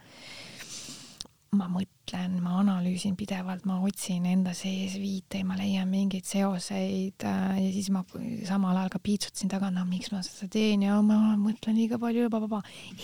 Ma 1.57 1.67
mõtlen, 1.71 2.35
ma 2.43 2.57
analüüsin 2.61 3.15
pidevalt, 3.17 3.65
ma 3.69 3.77
otsin 3.85 4.25
enda 4.29 4.53
sees 4.57 4.97
viiteid, 5.01 5.45
ma 5.47 5.57
leian 5.59 5.89
mingeid 5.91 6.27
seoseid 6.27 7.25
äh, 7.27 7.55
ja 7.61 7.69
siis 7.73 7.89
ma 7.93 8.03
samal 8.47 8.77
ajal 8.77 8.93
ka 8.93 9.01
piitsutasin 9.05 9.51
taga, 9.51 9.71
no 9.73 9.85
miks 9.89 10.11
ma 10.13 10.21
seda 10.25 10.49
teen 10.51 10.85
ja 10.85 10.99
ma 11.05 11.35
mõtlen 11.39 11.79
liiga 11.79 11.99
palju, 12.01 12.27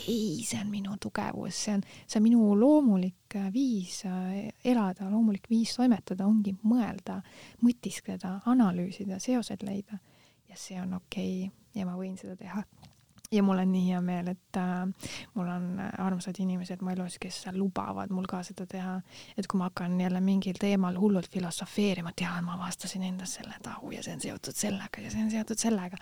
ei, 0.08 0.44
see 0.48 0.60
on 0.60 0.70
minu 0.74 0.98
tugevus, 1.02 1.56
see 1.56 1.78
on, 1.80 1.86
see 2.06 2.20
on 2.20 2.28
minu 2.28 2.52
loomulik 2.60 3.40
äh, 3.40 3.50
viis 3.54 4.04
äh, 4.10 4.52
elada, 4.64 5.10
loomulik 5.10 5.50
viis 5.52 5.74
toimetada 5.80 6.28
ongi 6.28 6.56
mõelda, 6.62 7.22
mõtiskleda, 7.66 8.42
analüüsida, 8.52 9.20
seosed 9.24 9.66
leida. 9.68 10.00
Ja 10.52 10.58
see 10.60 10.76
on 10.82 10.98
okei 10.98 11.46
okay 11.48 11.80
ja 11.80 11.88
ma 11.88 11.96
võin 11.96 12.18
seda 12.20 12.36
teha 12.40 12.66
ja 13.32 13.44
mul 13.44 13.58
on 13.58 13.72
nii 13.72 13.86
hea 13.88 14.00
meel, 14.04 14.28
et 14.28 14.58
äh, 14.60 15.08
mul 15.34 15.48
on 15.48 15.68
armsad 15.80 16.36
inimesed 16.44 16.82
mu 16.84 16.92
elus, 16.92 17.16
kes 17.22 17.46
lubavad 17.56 18.12
mul 18.12 18.28
ka 18.28 18.42
seda 18.44 18.66
teha. 18.68 18.98
et 19.38 19.48
kui 19.48 19.60
ma 19.60 19.70
hakkan 19.70 20.00
jälle 20.02 20.22
mingil 20.22 20.60
teemal 20.60 20.98
hullult 21.00 21.30
filosofeerima, 21.32 22.12
tean, 22.16 22.44
ma 22.46 22.58
avastasin 22.60 23.04
endas 23.08 23.38
selle 23.40 23.56
tahu 23.64 23.92
ja 23.96 24.04
see 24.04 24.18
on 24.18 24.22
seotud 24.26 24.58
sellega 24.64 25.06
ja 25.06 25.12
see 25.12 25.24
on 25.24 25.32
seotud 25.32 25.64
sellega, 25.64 26.00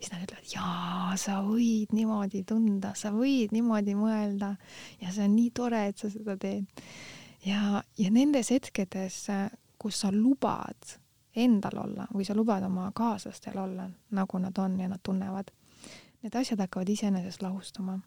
siis 0.00 0.12
nad 0.12 0.26
ütlevad, 0.26 0.50
jaa, 0.54 1.16
sa 1.16 1.38
võid 1.46 1.94
niimoodi 1.94 2.42
tunda, 2.48 2.94
sa 2.98 3.14
võid 3.14 3.54
niimoodi 3.54 3.94
mõelda 3.98 4.54
ja 5.00 5.14
see 5.14 5.28
on 5.28 5.36
nii 5.38 5.54
tore, 5.54 5.86
et 5.92 6.02
sa 6.02 6.10
seda 6.10 6.36
teed. 6.36 6.66
ja, 7.46 7.82
ja 7.98 8.10
nendes 8.10 8.50
hetkedes, 8.50 9.22
kus 9.78 10.02
sa 10.02 10.10
lubad 10.14 10.98
endal 11.36 11.78
olla 11.86 12.10
või 12.12 12.26
sa 12.26 12.34
lubad 12.34 12.66
oma 12.66 12.90
kaaslastel 12.94 13.56
olla, 13.58 13.86
nagu 14.10 14.38
nad 14.38 14.58
on 14.58 14.80
ja 14.80 14.90
nad 14.90 15.00
tunnevad 15.02 15.54
need 16.22 16.34
asjad 16.38 16.60
hakkavad 16.62 16.88
iseenesest 16.88 17.42
lahustuma. 17.42 18.00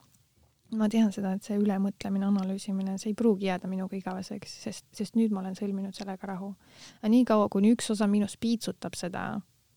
ma 0.76 0.88
tean 0.90 1.12
seda, 1.14 1.36
et 1.38 1.46
see 1.46 1.56
ülemõtlemine, 1.62 2.26
analüüsimine, 2.26 2.96
see 3.00 3.12
ei 3.12 3.16
pruugi 3.16 3.46
jääda 3.46 3.70
minuga 3.70 3.96
igaveseks, 3.96 4.56
sest, 4.64 4.86
sest 4.98 5.16
nüüd 5.16 5.32
ma 5.32 5.44
olen 5.44 5.54
sõlminud 5.56 5.96
sellega 5.96 6.28
rahu. 6.28 6.56
aga 7.00 7.12
niikaua, 7.14 7.50
kuni 7.54 7.72
üks 7.76 7.92
osa 7.94 8.08
minust 8.12 8.40
piitsutab 8.42 8.98
seda 8.98 9.28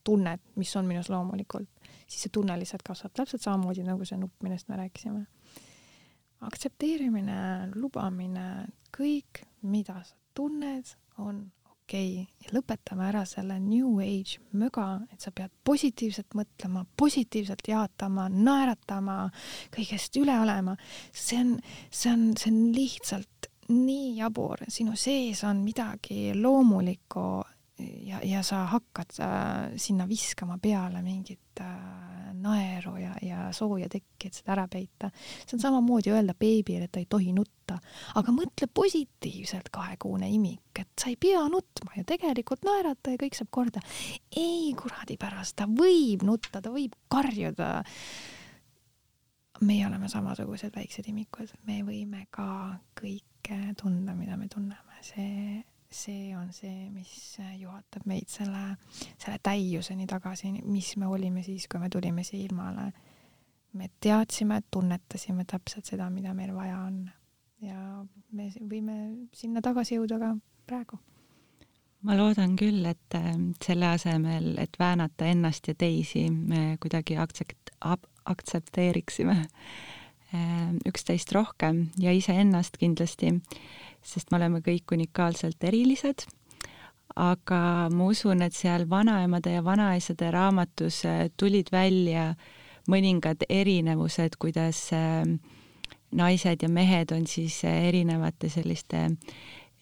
tunnet, 0.05 0.41
mis 0.57 0.73
on 0.81 0.89
minus 0.89 1.11
loomulikult, 1.13 1.69
siis 2.07 2.25
see 2.25 2.33
tunne 2.33 2.57
lihtsalt 2.59 2.83
kasvab 2.87 3.13
täpselt 3.15 3.45
samamoodi 3.45 3.85
nagu 3.85 4.07
see 4.09 4.17
nupp, 4.19 4.41
millest 4.43 4.69
me 4.69 4.81
rääkisime. 4.81 5.27
aktsepteerimine, 6.49 7.39
lubamine, 7.75 8.49
kõik, 8.97 9.43
mida 9.63 10.01
sa 10.07 10.17
tunned, 10.35 10.95
on 11.19 11.43
okei 11.89 12.09
okay. 12.21 12.53
lõpetame 12.53 13.07
ära 13.09 13.25
selle 13.29 13.57
new 13.63 13.97
age 14.05 14.43
möga, 14.61 15.01
et 15.13 15.25
sa 15.25 15.33
pead 15.33 15.53
positiivselt 15.65 16.37
mõtlema, 16.37 16.85
positiivselt 17.01 17.65
jaatama, 17.69 18.29
naeratama, 18.29 19.31
kõigest 19.73 20.17
üle 20.21 20.37
olema. 20.43 20.77
see 21.13 21.41
on, 21.41 21.55
see 21.91 22.13
on, 22.13 22.27
see 22.37 22.53
on 22.53 22.61
lihtsalt 22.77 23.49
nii 23.73 24.19
jabur, 24.19 24.65
sinu 24.69 24.97
sees 24.97 25.43
on 25.45 25.63
midagi 25.65 26.35
loomulikku 26.37 27.25
ja, 28.05 28.21
ja 28.25 28.43
sa 28.45 28.67
hakkad 28.75 29.17
äh, 29.25 29.77
sinna 29.81 30.09
viskama 30.09 30.59
peale 30.61 31.03
mingit 31.03 31.61
äh, 31.61 32.18
naeru 32.43 32.97
ja, 33.01 33.13
ja 33.23 33.49
sooja 33.55 33.89
tekki, 33.93 34.29
et 34.29 34.39
seda 34.39 34.55
ära 34.57 34.67
peita. 34.71 35.11
see 35.45 35.57
on 35.57 35.63
samamoodi 35.63 36.13
öelda 36.15 36.35
beebile, 36.39 36.89
et 36.89 36.93
ta 36.95 37.03
ei 37.03 37.09
tohi 37.11 37.33
nutta, 37.37 37.79
aga 38.21 38.35
mõtle 38.35 38.69
positiivselt, 38.75 39.71
kahekuune 39.75 40.31
imik, 40.33 40.83
et 40.83 40.91
sa 41.01 41.13
ei 41.13 41.17
pea 41.21 41.45
nutma 41.51 41.97
ja 41.97 42.07
tegelikult 42.09 42.67
naerata 42.69 43.15
ja 43.15 43.21
kõik 43.21 43.39
saab 43.39 43.53
korda. 43.55 43.85
ei 44.37 44.73
kuradi 44.79 45.19
pärast, 45.21 45.57
ta 45.59 45.69
võib 45.71 46.27
nutta, 46.27 46.63
ta 46.63 46.73
võib 46.75 46.97
karjuda. 47.13 47.85
meie 49.61 49.87
oleme 49.87 50.09
samasugused 50.09 50.75
väiksed 50.77 51.09
imikud, 51.11 51.51
me 51.67 51.83
võime 51.83 52.27
ka 52.31 52.79
kõike 53.01 53.75
tunda, 53.81 54.15
mida 54.15 54.37
me 54.37 54.49
tunneme, 54.49 55.03
see 55.03 55.65
see 55.91 56.37
on 56.37 56.53
see, 56.53 56.89
mis 56.93 57.39
juhatab 57.57 58.05
meid 58.07 58.29
selle, 58.29 58.77
selle 59.17 59.39
täiuseni 59.43 60.07
tagasi, 60.09 60.53
mis 60.69 60.95
me 61.01 61.09
olime 61.09 61.43
siis, 61.47 61.69
kui 61.69 61.81
me 61.81 61.89
tulime 61.89 62.25
siia 62.25 62.45
ilmale. 62.45 62.93
me 63.73 63.91
teadsime, 64.01 64.63
tunnetasime 64.71 65.45
täpselt 65.45 65.87
seda, 65.87 66.09
mida 66.11 66.33
meil 66.35 66.55
vaja 66.57 66.79
on 66.87 67.03
ja 67.63 68.05
me 68.33 68.49
võime 68.71 68.97
sinna 69.37 69.63
tagasi 69.65 69.99
jõuda 69.99 70.19
ka 70.23 70.33
praegu. 70.69 70.99
ma 72.03 72.17
loodan 72.17 72.57
küll, 72.57 72.85
et 72.87 73.15
äh, 73.19 73.35
selle 73.65 73.93
asemel, 73.93 74.55
et 74.63 74.79
väänata 74.79 75.27
ennast 75.27 75.69
ja 75.69 75.75
teisi, 75.75 76.29
me 76.31 76.77
kuidagi 76.81 77.19
aktsept-, 77.19 77.75
aktsepteeriksime 78.25 79.37
äh, 79.43 80.75
üksteist 80.89 81.33
rohkem 81.35 81.89
ja 81.99 82.13
iseennast 82.15 82.79
kindlasti 82.79 83.35
sest 84.03 84.31
me 84.31 84.37
oleme 84.41 84.61
kõik 84.65 84.93
unikaalselt 84.93 85.65
erilised, 85.65 86.27
aga 87.17 87.61
ma 87.93 88.09
usun, 88.13 88.43
et 88.43 88.55
seal 88.55 88.87
vanaemade 88.91 89.53
ja 89.57 89.65
vanaisade 89.65 90.31
raamatus 90.31 91.05
äh, 91.09 91.29
tulid 91.37 91.73
välja 91.73 92.35
mõningad 92.89 93.45
erinevused, 93.49 94.39
kuidas 94.39 94.89
äh, 94.97 95.25
naised 96.13 96.63
ja 96.63 96.69
mehed 96.69 97.13
on 97.13 97.27
siis 97.27 97.63
äh, 97.65 97.89
erinevate 97.91 98.49
selliste 98.49 99.09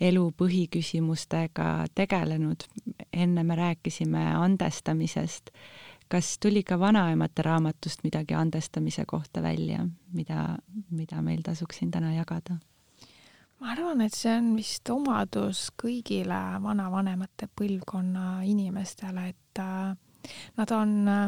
elu 0.01 0.31
põhiküsimustega 0.37 1.87
tegelenud. 1.95 2.65
enne 3.13 3.45
me 3.45 3.55
rääkisime 3.57 4.35
andestamisest. 4.37 5.51
kas 6.09 6.39
tuli 6.39 6.63
ka 6.63 6.79
vanaemate 6.79 7.43
raamatust 7.43 8.05
midagi 8.05 8.35
andestamise 8.35 9.05
kohta 9.07 9.43
välja, 9.43 9.87
mida, 10.13 10.59
mida 10.91 11.23
meil 11.23 11.43
tasuks 11.43 11.79
siin 11.79 11.91
täna 11.91 12.15
jagada? 12.15 12.57
Ma 13.61 13.73
arvan, 13.73 14.03
et 14.05 14.15
see 14.15 14.35
on 14.37 14.51
vist 14.57 14.91
omadus 14.93 15.71
kõigile 15.81 16.39
vanavanemate 16.63 17.49
põlvkonna 17.57 18.43
inimestele, 18.49 19.29
et 19.33 19.61
äh, 19.63 20.33
nad 20.59 20.75
on 20.77 20.97
äh, 21.09 21.23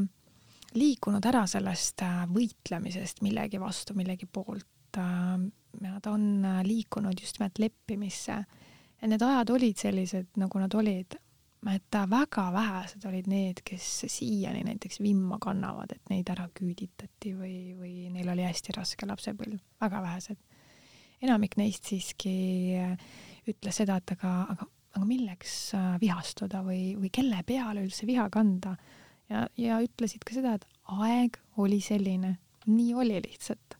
liikunud 0.77 1.29
ära 1.31 1.47
sellest 1.49 2.05
äh, 2.05 2.25
võitlemisest 2.33 3.23
millegi 3.25 3.61
vastu, 3.63 3.97
millegi 3.99 4.29
poolt. 4.31 4.67
Nad 4.99 6.07
on 6.09 6.23
liikunud 6.65 7.21
just 7.21 7.37
nimelt 7.39 7.59
leppimisse. 7.61 8.37
ja 8.99 9.09
need 9.09 9.23
ajad 9.23 9.51
olid 9.53 9.77
sellised, 9.79 10.31
nagu 10.41 10.59
nad 10.59 10.75
olid. 10.75 11.15
et 11.71 11.99
väga 12.11 12.47
vähesed 12.53 13.05
olid 13.07 13.29
need, 13.29 13.61
kes 13.65 14.07
siiani 14.09 14.65
näiteks 14.65 15.01
vimma 15.01 15.39
kannavad, 15.39 15.93
et 15.93 16.11
neid 16.11 16.31
ära 16.31 16.49
küüditati 16.55 17.35
või, 17.37 17.77
või 17.79 18.09
neil 18.11 18.33
oli 18.33 18.47
hästi 18.49 18.75
raske 18.75 19.07
lapsepõlv, 19.07 19.61
väga 19.81 20.03
vähesed 20.03 20.48
enamik 21.25 21.57
neist 21.59 21.89
siiski 21.91 22.35
äh, 22.79 23.09
ütles 23.49 23.81
seda, 23.81 23.99
et 23.99 24.15
aga, 24.15 24.35
aga, 24.55 24.69
aga 24.97 25.09
milleks 25.09 25.57
äh, 25.77 25.97
vihastuda 26.03 26.63
või, 26.67 26.95
või 26.99 27.11
kelle 27.15 27.43
peale 27.47 27.85
üldse 27.87 28.07
viha 28.09 28.29
kanda. 28.33 28.77
ja, 29.31 29.47
ja 29.59 29.81
ütlesid 29.85 30.25
ka 30.27 30.37
seda, 30.37 30.57
et 30.59 30.67
aeg 30.99 31.41
oli 31.59 31.81
selline, 31.85 32.37
nii 32.67 32.95
oli 32.95 33.21
lihtsalt. 33.27 33.77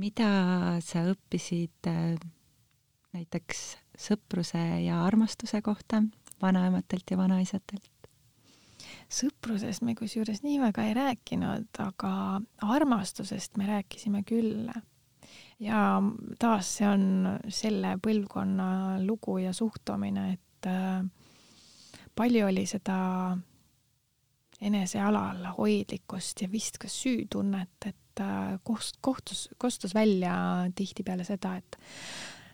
mida 0.00 0.78
sa 0.86 1.02
õppisid 1.10 1.88
äh, 1.90 2.14
näiteks 3.12 3.62
sõpruse 3.98 4.60
ja 4.84 5.02
armastuse 5.04 5.58
kohta 5.66 6.04
vanaematelt 6.40 7.10
ja 7.10 7.18
vanaisadelt? 7.18 7.89
Sõprusest 9.10 9.82
me 9.82 9.96
kusjuures 9.98 10.42
nii 10.44 10.60
väga 10.62 10.86
ei 10.86 10.94
rääkinud, 10.94 11.68
aga 11.82 12.12
armastusest 12.62 13.58
me 13.58 13.66
rääkisime 13.66 14.22
küll. 14.28 14.70
ja 15.60 16.00
taas 16.38 16.76
see 16.78 16.88
on 16.88 17.38
selle 17.52 17.96
põlvkonna 18.02 19.00
lugu 19.04 19.38
ja 19.38 19.52
suhtumine, 19.52 20.32
et 20.32 20.66
äh, 20.66 21.04
palju 22.16 22.46
oli 22.46 22.66
seda 22.66 23.36
enesealal 24.60 25.44
hoidlikkust 25.58 26.42
ja 26.42 26.52
vist 26.52 26.78
ka 26.78 26.88
süütunnet, 26.88 27.86
et 27.86 28.20
äh, 28.20 28.58
koht-, 28.64 28.98
kohtus, 29.00 29.48
kostus 29.58 29.94
välja 29.94 30.34
tihtipeale 30.74 31.24
seda, 31.24 31.56
et 31.56 31.78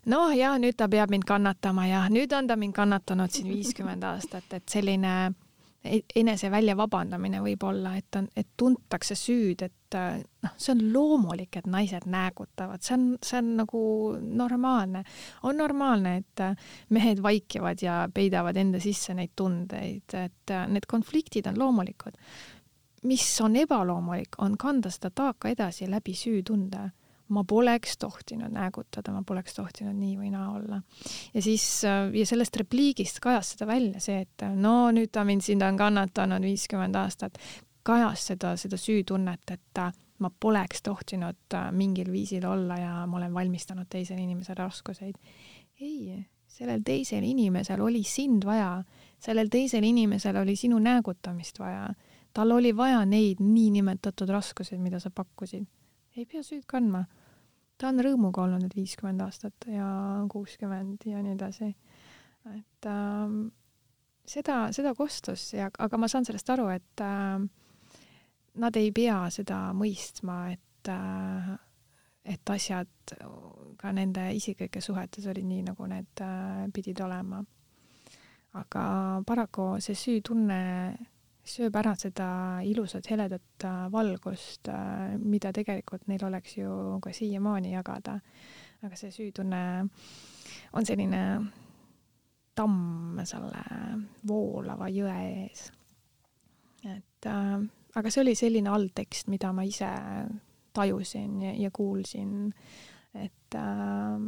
noh, 0.06 0.30
ja 0.34 0.56
nüüd 0.58 0.78
ta 0.78 0.88
peab 0.88 1.10
mind 1.12 1.26
kannatama 1.28 1.86
ja 1.86 2.04
nüüd 2.10 2.32
on 2.32 2.46
ta 2.46 2.56
mind 2.56 2.74
kannatanud 2.74 3.30
siin 3.30 3.50
viiskümmend 3.52 4.06
aastat, 4.06 4.50
et 4.56 4.68
selline 4.70 5.34
enese 6.16 6.50
välja 6.50 6.76
vabandamine 6.76 7.40
võib 7.44 7.62
olla, 7.68 7.94
et 7.98 8.16
on, 8.18 8.28
et 8.36 8.48
tuntakse 8.58 9.14
süüd, 9.18 9.62
et 9.62 9.96
äh, 9.98 10.18
noh, 10.42 10.54
see 10.58 10.72
on 10.74 10.82
loomulik, 10.92 11.58
et 11.58 11.68
naised 11.70 12.08
näägutavad, 12.10 12.82
see 12.82 12.96
on, 12.96 13.06
see 13.22 13.38
on 13.38 13.52
nagu 13.60 13.82
normaalne. 14.20 15.04
on 15.42 15.56
normaalne, 15.56 16.16
et 16.22 16.44
äh, 16.44 16.56
mehed 16.90 17.22
vaikivad 17.22 17.82
ja 17.82 18.02
peidavad 18.12 18.56
enda 18.56 18.80
sisse 18.82 19.14
neid 19.14 19.34
tundeid, 19.36 20.14
et 20.14 20.54
äh, 20.54 20.68
need 20.68 20.88
konfliktid 20.90 21.46
on 21.46 21.58
loomulikud. 21.58 22.18
mis 23.06 23.40
on 23.40 23.56
ebaloomulik, 23.56 24.40
on 24.42 24.56
kanda 24.58 24.90
seda 24.90 25.10
taaka 25.14 25.48
edasi 25.48 25.90
läbi 25.90 26.14
süütunde 26.14 26.90
ma 27.28 27.42
poleks 27.44 27.98
tohtinud 27.98 28.52
näägutada, 28.54 29.12
ma 29.12 29.22
poleks 29.26 29.56
tohtinud 29.56 29.96
nii 29.98 30.16
või 30.18 30.30
naa 30.30 30.50
olla. 30.54 30.80
ja 31.34 31.42
siis, 31.42 31.82
ja 31.84 32.26
sellest 32.26 32.56
repliigist 32.56 33.20
kajas 33.20 33.54
seda 33.54 33.66
välja 33.66 34.00
see, 34.00 34.20
et 34.26 34.46
no 34.54 34.90
nüüd 34.94 35.10
ta 35.12 35.24
mind 35.24 35.42
siin, 35.42 35.62
on 35.66 35.78
kannatanud 35.80 36.46
viiskümmend 36.46 36.96
aastat, 36.96 37.38
kajas 37.86 38.26
seda, 38.32 38.56
seda 38.60 38.78
süütunnet, 38.80 39.54
et 39.54 39.82
ma 40.18 40.30
poleks 40.40 40.82
tohtinud 40.82 41.54
äh, 41.54 41.68
mingil 41.72 42.10
viisil 42.12 42.46
olla 42.48 42.78
ja 42.80 42.94
ma 43.06 43.18
olen 43.20 43.34
valmistanud 43.34 43.88
teisele 43.90 44.20
inimesele 44.20 44.58
raskuseid. 44.62 45.14
ei, 45.80 46.24
sellel 46.48 46.80
teisel 46.84 47.24
inimesel 47.24 47.80
oli 47.84 48.02
sind 48.04 48.44
vaja, 48.48 48.82
sellel 49.20 49.50
teisel 49.52 49.84
inimesel 49.84 50.36
oli 50.40 50.56
sinu 50.56 50.78
näägutamist 50.78 51.58
vaja, 51.58 51.90
tal 52.32 52.50
oli 52.50 52.72
vaja 52.76 53.04
neid 53.04 53.42
niinimetatud 53.44 54.28
raskuseid, 54.28 54.80
mida 54.80 55.00
sa 55.00 55.10
pakkusid. 55.10 55.66
Ei 56.16 56.26
pea 56.26 56.42
süüd 56.42 56.64
kandma. 56.68 57.04
ta 57.76 57.90
on 57.92 58.00
rõõmuga 58.00 58.46
olnud 58.46 58.62
need 58.64 58.74
viiskümmend 58.76 59.20
aastat 59.20 59.68
ja 59.68 59.86
kuuskümmend 60.32 61.04
ja 61.06 61.22
nii 61.22 61.34
edasi. 61.36 61.74
et 62.54 62.88
äh, 62.90 63.36
seda, 64.26 64.58
seda 64.72 64.94
kostus 64.94 65.52
ja, 65.54 65.70
aga 65.78 66.00
ma 66.00 66.08
saan 66.08 66.24
sellest 66.24 66.50
aru, 66.50 66.68
et 66.74 67.04
äh, 67.04 67.38
nad 68.56 68.76
ei 68.80 68.92
pea 68.96 69.26
seda 69.30 69.70
mõistma, 69.76 70.40
et 70.52 70.92
äh, 70.92 71.56
et 72.26 72.50
asjad 72.50 73.12
ka 73.78 73.92
nende 73.94 74.24
isiklikes 74.34 74.88
suhetes 74.88 75.28
olid 75.30 75.46
nii, 75.46 75.62
nagu 75.68 75.86
need 75.86 76.22
äh, 76.24 76.64
pidid 76.74 77.00
olema. 77.04 77.44
aga 78.56 78.82
paraku 79.28 79.76
see 79.84 79.94
süütunne 79.94 80.60
sööb 81.46 81.76
ära 81.78 81.94
seda 81.98 82.28
ilusat 82.66 83.10
heledat 83.12 83.64
äh, 83.64 83.84
valgust, 83.92 84.70
mida 85.22 85.52
tegelikult 85.54 86.08
neil 86.10 86.24
oleks 86.26 86.56
ju 86.58 86.98
ka 87.02 87.12
siiamaani 87.14 87.76
jagada. 87.76 88.20
aga 88.82 88.96
see 88.96 89.10
süütunne 89.10 89.62
on 90.72 90.84
selline 90.86 91.22
tamm 92.56 93.20
selle 93.28 93.62
voolava 94.28 94.88
jõe 94.92 95.16
ees. 95.44 95.68
et 96.86 97.28
äh, 97.28 97.56
aga 97.96 98.12
see 98.12 98.22
oli 98.22 98.34
selline 98.38 98.72
alltekst, 98.72 99.30
mida 99.32 99.52
ma 99.56 99.64
ise 99.66 99.88
tajusin 100.76 101.40
ja, 101.42 101.54
ja 101.66 101.70
kuulsin, 101.74 102.52
et 103.16 103.56
äh, 103.56 104.26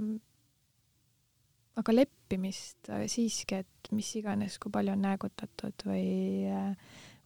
aga 1.78 1.94
leppimist 1.94 2.90
äh, 2.92 3.06
siiski, 3.10 3.62
et 3.62 3.92
mis 3.94 4.10
iganes, 4.20 4.58
kui 4.60 4.72
palju 4.74 4.96
on 4.96 5.04
näägutatud 5.06 5.86
või, 5.88 6.08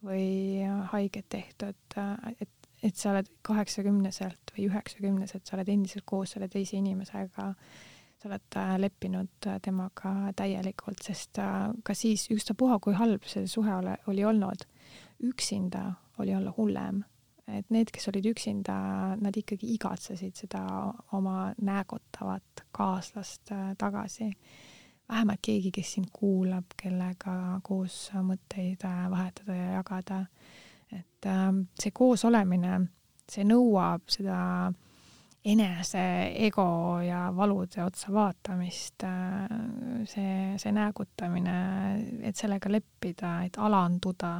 või 0.03 0.65
haiget 0.91 1.29
tehtud, 1.29 1.79
äh, 1.97 2.35
et, 2.41 2.69
et 2.83 2.99
sa 2.99 3.13
oled 3.13 3.29
kaheksakümneselt 3.41 4.53
või 4.55 4.67
üheksakümneselt, 4.69 5.47
sa 5.47 5.57
oled 5.57 5.71
endiselt 5.71 6.05
koos 6.05 6.35
selle 6.35 6.49
teise 6.51 6.77
inimesega, 6.79 7.49
sa 8.19 8.29
oled 8.29 8.59
äh, 8.59 8.75
leppinud 8.83 9.49
temaga 9.63 10.13
täielikult, 10.39 11.03
sest 11.03 11.39
ka 11.83 11.97
siis, 11.97 12.29
ükstapuha, 12.33 12.79
kui 12.83 12.95
halb 12.99 13.25
see 13.29 13.47
suhe 13.47 13.75
ole, 13.79 13.97
oli 14.11 14.25
olnud, 14.27 14.67
üksinda 15.23 15.93
oli 16.17 16.35
olla 16.35 16.53
hullem. 16.57 17.03
et 17.47 17.67
need, 17.69 17.89
kes 17.91 18.07
olid 18.07 18.25
üksinda, 18.31 18.73
nad 19.19 19.35
ikkagi 19.35 19.73
igatsesid 19.73 20.37
seda 20.39 20.61
oma 21.11 21.51
näägutavat 21.59 22.63
kaaslast 22.71 23.51
äh, 23.51 23.73
tagasi. 23.77 24.29
Vähemalt 25.09 25.41
keegi, 25.41 25.71
kes 25.71 25.93
sind 25.97 26.11
kuulab, 26.13 26.75
kellega 26.79 27.59
koos 27.63 28.09
mõtteid 28.13 28.85
äh, 28.87 29.03
vahetada 29.11 29.55
ja 29.55 29.71
jagada. 29.77 30.25
et 30.93 31.25
ähm, 31.25 31.63
see 31.79 31.91
koosolemine, 31.91 32.79
see 33.31 33.43
nõuab 33.47 34.03
seda 34.13 34.71
enese 35.43 36.31
ego 36.45 37.01
ja 37.03 37.25
valude 37.35 37.83
otsa 37.83 38.13
vaatamist, 38.13 39.03
äh, 39.03 39.49
see, 40.07 40.53
see 40.57 40.71
näägutamine, 40.71 41.55
et 42.23 42.39
sellega 42.39 42.71
leppida, 42.71 43.33
et 43.43 43.59
alanduda, 43.59 44.37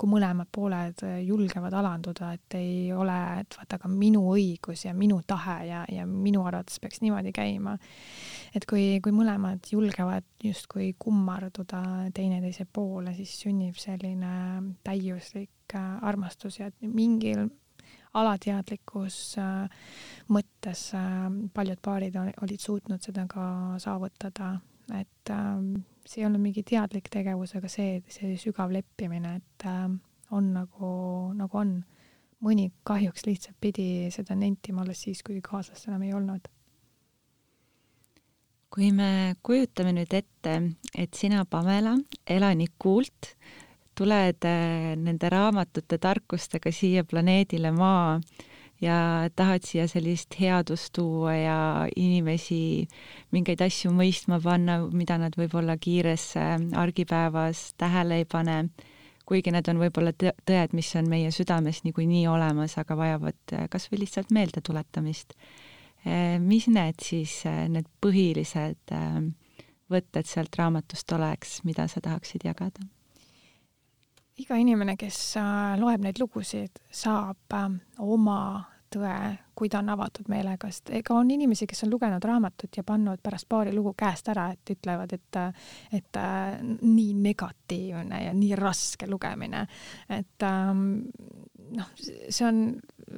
kui 0.00 0.10
mõlemad 0.10 0.50
pooled 0.50 1.04
julgevad 1.22 1.76
alanduda, 1.78 2.32
et 2.34 2.58
ei 2.58 2.90
ole, 2.92 3.18
et 3.44 3.58
vaata, 3.60 3.78
aga 3.78 3.92
minu 3.92 4.24
õigus 4.32 4.86
ja 4.88 4.94
minu 4.96 5.20
tahe 5.26 5.56
ja, 5.68 5.84
ja 5.92 6.08
minu 6.08 6.42
arvates 6.48 6.82
peaks 6.82 7.02
niimoodi 7.04 7.30
käima. 7.36 7.76
et 8.54 8.66
kui, 8.66 8.98
kui 9.04 9.14
mõlemad 9.14 9.70
julgevad 9.70 10.26
justkui 10.42 10.96
kummarduda 10.98 12.10
teineteise 12.14 12.66
poole, 12.66 13.14
siis 13.14 13.36
sünnib 13.44 13.78
selline 13.78 14.34
täiuslik 14.82 15.78
äh, 15.78 15.98
armastus 16.02 16.58
ja 16.58 16.72
mingil 16.82 17.46
alateadlikus 18.18 19.16
äh, 19.38 19.86
mõttes 20.34 20.88
äh, 20.98 21.28
paljud 21.54 21.78
paarid 21.82 22.16
olid 22.18 22.60
suutnud 22.60 23.02
seda 23.04 23.26
ka 23.30 23.44
saavutada, 23.82 24.56
et 24.98 25.30
see 26.10 26.22
ei 26.22 26.26
olnud 26.26 26.42
mingi 26.42 26.64
teadlik 26.66 27.10
tegevus, 27.12 27.54
aga 27.58 27.70
see, 27.70 28.00
see 28.10 28.34
sügav 28.40 28.72
leppimine, 28.74 29.36
et 29.40 29.66
äh, 29.68 29.86
on 30.34 30.52
nagu, 30.56 30.92
nagu 31.38 31.64
on. 31.64 31.80
mõni 32.40 32.70
kahjuks 32.88 33.26
lihtsalt 33.26 33.56
pidi 33.60 34.08
seda 34.08 34.32
nentima 34.32 34.80
alles 34.80 35.02
siis, 35.04 35.18
kui 35.20 35.42
kaaslast 35.44 35.90
enam 35.90 36.06
ei 36.06 36.14
olnud. 36.16 36.48
kui 38.70 38.92
me 38.96 39.34
kujutame 39.42 39.92
nüüd 39.92 40.14
ette, 40.14 40.54
et 40.94 41.14
sina, 41.18 41.44
Pamela, 41.44 41.96
elanik 42.26 42.72
Kuult, 42.78 43.34
tuled 44.00 44.48
äh, 44.48 44.94
nende 44.96 45.28
raamatute 45.32 45.98
tarkustega 46.00 46.72
siia 46.72 47.04
planeedile 47.04 47.72
Maa 47.76 48.18
ja 48.80 49.28
tahad 49.36 49.64
siia 49.66 49.86
sellist 49.88 50.36
headust 50.40 50.94
tuua 50.96 51.34
ja 51.36 51.58
inimesi 51.96 52.88
mingeid 53.34 53.60
asju 53.64 53.92
mõistma 53.92 54.40
panna, 54.42 54.80
mida 54.92 55.18
nad 55.20 55.36
võib-olla 55.36 55.76
kiires 55.80 56.32
argipäevas 56.36 57.74
tähele 57.80 58.22
ei 58.22 58.28
pane, 58.28 58.62
kuigi 59.28 59.52
need 59.52 59.68
on 59.70 59.82
võib-olla 59.82 60.14
tõed, 60.16 60.72
mis 60.76 60.94
on 60.98 61.10
meie 61.12 61.32
südames 61.34 61.82
niikuinii 61.84 62.24
olemas, 62.30 62.78
aga 62.80 62.96
vajavad 62.96 63.56
kas 63.70 63.90
või 63.92 64.04
lihtsalt 64.04 64.32
meeldetuletamist. 64.34 65.36
mis 66.40 66.66
need 66.68 67.04
siis, 67.04 67.42
need 67.44 67.86
põhilised 68.00 68.96
võtted 69.90 70.26
sealt 70.26 70.56
raamatust 70.56 71.12
oleks, 71.12 71.60
mida 71.68 71.86
sa 71.88 72.00
tahaksid 72.00 72.48
jagada? 72.48 72.88
Iga 74.40 74.58
inimene, 74.60 74.96
kes 75.00 75.20
äh, 75.40 75.78
loeb 75.80 76.04
neid 76.04 76.20
lugusid, 76.20 76.82
saab 76.90 77.56
äh, 77.56 77.72
oma 78.00 78.40
tõe, 78.90 79.14
kui 79.54 79.68
ta 79.70 79.78
on 79.84 79.92
avatud 79.92 80.26
meelega, 80.32 80.70
sest 80.70 80.90
ega 80.98 81.14
on 81.14 81.28
inimesi, 81.30 81.66
kes 81.70 81.84
on 81.86 81.92
lugenud 81.92 82.24
raamatut 82.26 82.74
ja 82.76 82.82
pannud 82.86 83.20
pärast 83.22 83.46
paari 83.50 83.74
lugu 83.74 83.92
käest 83.98 84.28
ära, 84.32 84.48
et 84.54 84.72
ütlevad, 84.74 85.12
et, 85.14 85.38
et 85.94 86.18
äh, 86.18 86.56
nii 86.82 87.12
negatiivne 87.22 88.24
ja 88.24 88.32
nii 88.34 88.56
raske 88.58 89.06
lugemine. 89.10 89.66
et 90.10 90.46
ähm, 90.46 90.82
noh, 91.76 91.92
see 92.00 92.46
on, 92.46 92.64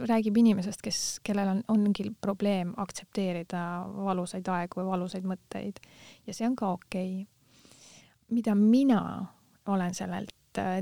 räägib 0.08 0.36
inimesest, 0.42 0.82
kes, 0.84 1.00
kellel 1.24 1.54
on, 1.54 1.64
ongi 1.72 2.10
probleem 2.20 2.74
aktsepteerida 2.80 3.62
valusaid 3.96 4.48
aegu 4.48 4.80
või 4.80 4.90
valusaid 4.92 5.28
mõtteid 5.28 5.80
ja 6.26 6.36
see 6.36 6.48
on 6.48 6.56
ka 6.56 6.74
okei 6.76 7.22
okay. 7.22 8.30
mida 8.32 8.54
mina 8.56 9.02
olen 9.72 9.94
sellelt 9.94 10.36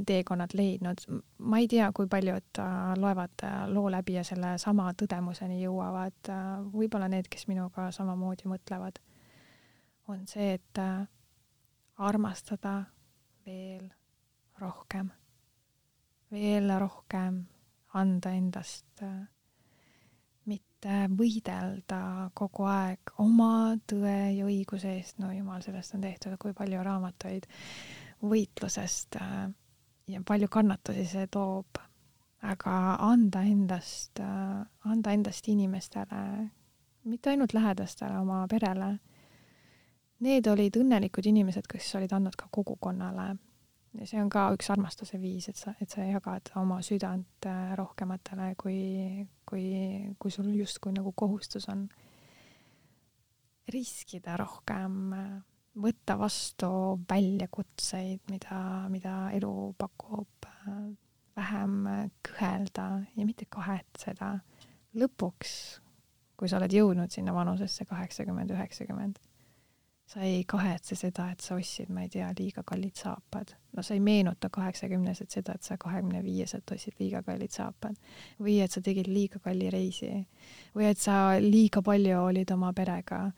teekonnad 0.06 0.54
leidnud. 0.54 1.04
ma 1.38 1.58
ei 1.58 1.68
tea, 1.68 1.90
kui 1.94 2.06
paljud 2.10 2.58
äh, 2.58 2.74
loevad 2.96 3.44
äh, 3.44 3.68
loo 3.68 3.90
läbi 3.90 4.16
ja 4.18 4.24
sellesama 4.24 4.90
tõdemuseni 5.02 5.60
jõuavad, 5.62 6.32
võib-olla 6.72 7.08
need, 7.08 7.28
kes 7.30 7.46
minuga 7.48 7.90
samamoodi 7.94 8.50
mõtlevad, 8.50 9.00
on 10.08 10.26
see, 10.26 10.54
et 10.58 10.80
armastada 12.00 12.74
veel 13.46 13.88
rohkem, 14.60 15.10
veel 16.32 16.72
rohkem 16.80 17.44
anda 17.94 18.32
endast, 18.34 19.02
mitte 20.50 20.94
võidelda 21.14 22.30
kogu 22.34 22.66
aeg 22.70 23.14
oma 23.22 23.76
tõe 23.86 24.18
ja 24.34 24.46
õiguse 24.48 24.96
eest, 24.96 25.18
no 25.22 25.30
jumal, 25.34 25.62
sellest 25.62 25.94
on 25.94 26.06
tehtud 26.06 26.38
kui 26.40 26.54
palju 26.56 26.82
raamatuid 26.86 27.46
võitlusest 28.20 29.16
äh, 29.20 29.48
ja 30.10 30.22
palju 30.26 30.48
kannatusi 30.50 31.04
see 31.08 31.26
toob, 31.32 31.78
aga 32.42 32.76
anda 33.04 33.42
endast, 33.46 34.20
äh, 34.20 34.64
anda 34.90 35.12
endast 35.12 35.48
inimestele, 35.48 36.50
mitte 37.04 37.30
ainult 37.30 37.54
lähedastele, 37.56 38.18
oma 38.20 38.46
perele. 38.48 38.96
Need 40.20 40.48
olid 40.52 40.76
õnnelikud 40.76 41.26
inimesed, 41.30 41.68
kes 41.68 41.94
olid 41.96 42.12
andnud 42.12 42.36
ka 42.36 42.50
kogukonnale. 42.52 43.36
ja 43.98 44.06
see 44.06 44.20
on 44.22 44.28
ka 44.30 44.52
üks 44.54 44.68
armastuse 44.70 45.18
viis, 45.18 45.48
et 45.50 45.56
sa, 45.58 45.72
et 45.82 45.90
sa 45.90 46.04
jagad 46.06 46.52
oma 46.60 46.78
südant 46.82 47.46
äh, 47.46 47.72
rohkematele, 47.76 48.54
kui, 48.56 49.26
kui, 49.46 49.64
kui 50.18 50.30
sul 50.30 50.52
justkui 50.54 50.92
nagu 50.92 51.12
kohustus 51.12 51.68
on. 51.68 51.88
riskida 53.70 54.36
rohkem 54.36 55.14
võtta 55.78 56.16
vastu 56.18 56.70
väljakutseid, 57.08 58.24
mida, 58.30 58.88
mida 58.90 59.14
elu 59.36 59.52
pakub, 59.78 60.48
vähem 61.36 61.76
kõhelda 62.26 62.88
ja 63.16 63.26
mitte 63.26 63.46
kahetseda. 63.48 64.38
lõpuks, 64.94 65.80
kui 66.36 66.48
sa 66.48 66.58
oled 66.58 66.72
jõudnud 66.74 67.12
sinna 67.14 67.34
vanusesse 67.34 67.84
kaheksakümmend, 67.86 68.50
üheksakümmend, 68.50 69.20
sa 70.10 70.24
ei 70.26 70.42
kahetse 70.48 70.96
seda, 70.98 71.28
et 71.30 71.40
sa 71.44 71.54
ostsid, 71.54 71.90
ma 71.94 72.02
ei 72.02 72.10
tea, 72.10 72.26
liiga 72.38 72.64
kallid 72.66 72.98
saapad. 72.98 73.54
no 73.76 73.82
sa 73.86 73.94
ei 73.94 74.00
meenuta 74.02 74.50
kaheksakümneselt 74.50 75.30
seda, 75.30 75.54
et 75.54 75.62
sa 75.62 75.76
kahekümne 75.78 76.24
viieselt 76.24 76.70
ostsid 76.74 76.98
liiga 76.98 77.22
kallid 77.22 77.54
saapad 77.54 77.94
või 78.42 78.58
et 78.64 78.74
sa 78.74 78.82
tegid 78.82 79.06
liiga 79.06 79.38
kalli 79.38 79.70
reisi 79.70 80.10
või 80.74 80.88
et 80.90 80.98
sa 80.98 81.38
liiga 81.38 81.82
palju 81.86 82.24
olid 82.24 82.50
oma 82.50 82.72
perega, 82.74 83.28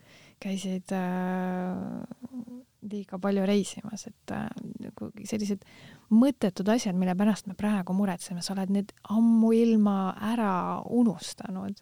käisid 0.41 0.95
äh, 0.97 2.22
liiga 2.93 3.19
palju 3.21 3.45
reisimas, 3.47 4.05
et 4.09 4.33
äh, 4.35 4.47
sellised 5.29 5.65
mõttetud 6.13 6.69
asjad, 6.73 6.97
mille 6.99 7.15
pärast 7.17 7.49
me 7.49 7.57
praegu 7.57 7.95
muretseme, 7.97 8.43
sa 8.43 8.53
oled 8.55 8.73
need 8.73 8.93
ammuilma 9.15 9.97
ära 10.33 10.53
unustanud. 10.85 11.81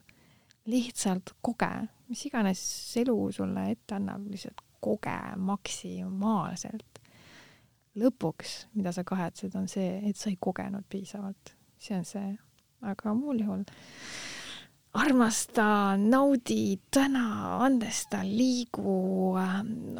lihtsalt 0.72 1.32
koge, 1.41 1.72
mis 2.07 2.22
iganes 2.28 2.62
elu 3.01 3.16
sulle 3.34 3.64
ette 3.72 3.95
annab, 3.97 4.28
lihtsalt 4.30 4.62
koge 4.82 5.18
maksimaalselt. 5.38 6.99
lõpuks, 7.95 8.53
mida 8.74 8.93
sa 8.95 9.03
kahetsed, 9.03 9.55
on 9.55 9.68
see, 9.68 9.99
et 10.07 10.16
sa 10.18 10.30
ei 10.30 10.38
kogenud 10.39 10.86
piisavalt. 10.89 11.55
see 11.78 11.97
on 11.97 12.05
see. 12.05 12.38
aga 12.82 13.14
muul 13.14 13.41
juhul 13.43 13.66
armasta, 14.93 15.97
naudi, 15.97 16.79
täna, 16.91 17.57
andesta, 17.63 18.19
liigu, 18.23 19.35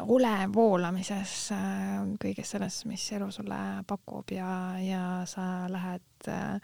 ole 0.02 0.34
voolamises 0.54 1.32
äh, 1.52 2.02
kõiges 2.20 2.52
selles, 2.52 2.82
mis 2.88 3.06
elu 3.16 3.30
sulle 3.32 3.58
pakub 3.88 4.34
ja, 4.36 4.52
ja 4.82 5.04
sa 5.28 5.66
lähed 5.72 6.28
äh, 6.28 6.60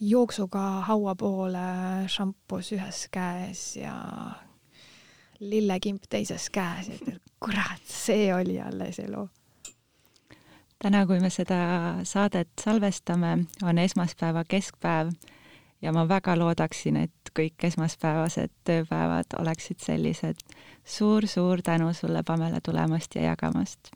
jooksuga 0.00 0.64
haua 0.88 1.16
poole, 1.16 1.66
šampus 2.12 2.74
ühes 2.76 3.06
käes 3.12 3.64
ja 3.80 3.96
lillekimp 5.40 6.04
teises 6.10 6.50
käes, 6.52 6.92
et 6.92 7.22
kurat, 7.40 7.82
see 7.88 8.28
oli 8.34 8.60
alles 8.60 9.00
elu. 9.02 9.26
täna, 10.82 11.06
kui 11.06 11.20
me 11.22 11.30
seda 11.30 12.04
saadet 12.04 12.52
salvestame, 12.60 13.36
on 13.62 13.78
esmaspäeva 13.78 14.44
keskpäev 14.44 15.14
ja 15.82 15.92
ma 15.92 16.04
väga 16.08 16.36
loodaksin, 16.38 16.96
et 16.96 17.21
kõik 17.38 17.64
esmaspäevased 17.64 18.52
tööpäevad 18.64 19.38
oleksid 19.40 19.80
sellised 19.80 20.38
suur,. 20.84 21.22
suur-suur 21.22 21.62
tänu 21.62 21.92
sulle, 21.92 22.22
Pamela, 22.22 22.60
tulemast 22.60 23.14
ja 23.14 23.22
jagamast! 23.22 23.90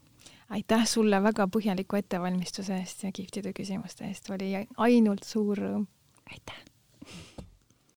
aitäh 0.49 0.87
sulle 0.87 1.22
väga 1.22 1.49
põhjaliku 1.51 1.97
ettevalmistuse 1.97 2.76
eest 2.76 3.03
ja 3.05 3.12
kihvtide 3.12 3.53
küsimuste 3.53 4.07
eest, 4.07 4.30
oli 4.30 4.53
ainult 4.76 5.24
suur 5.24 5.59
rõõm! 5.59 5.87
aitäh! 6.30 6.62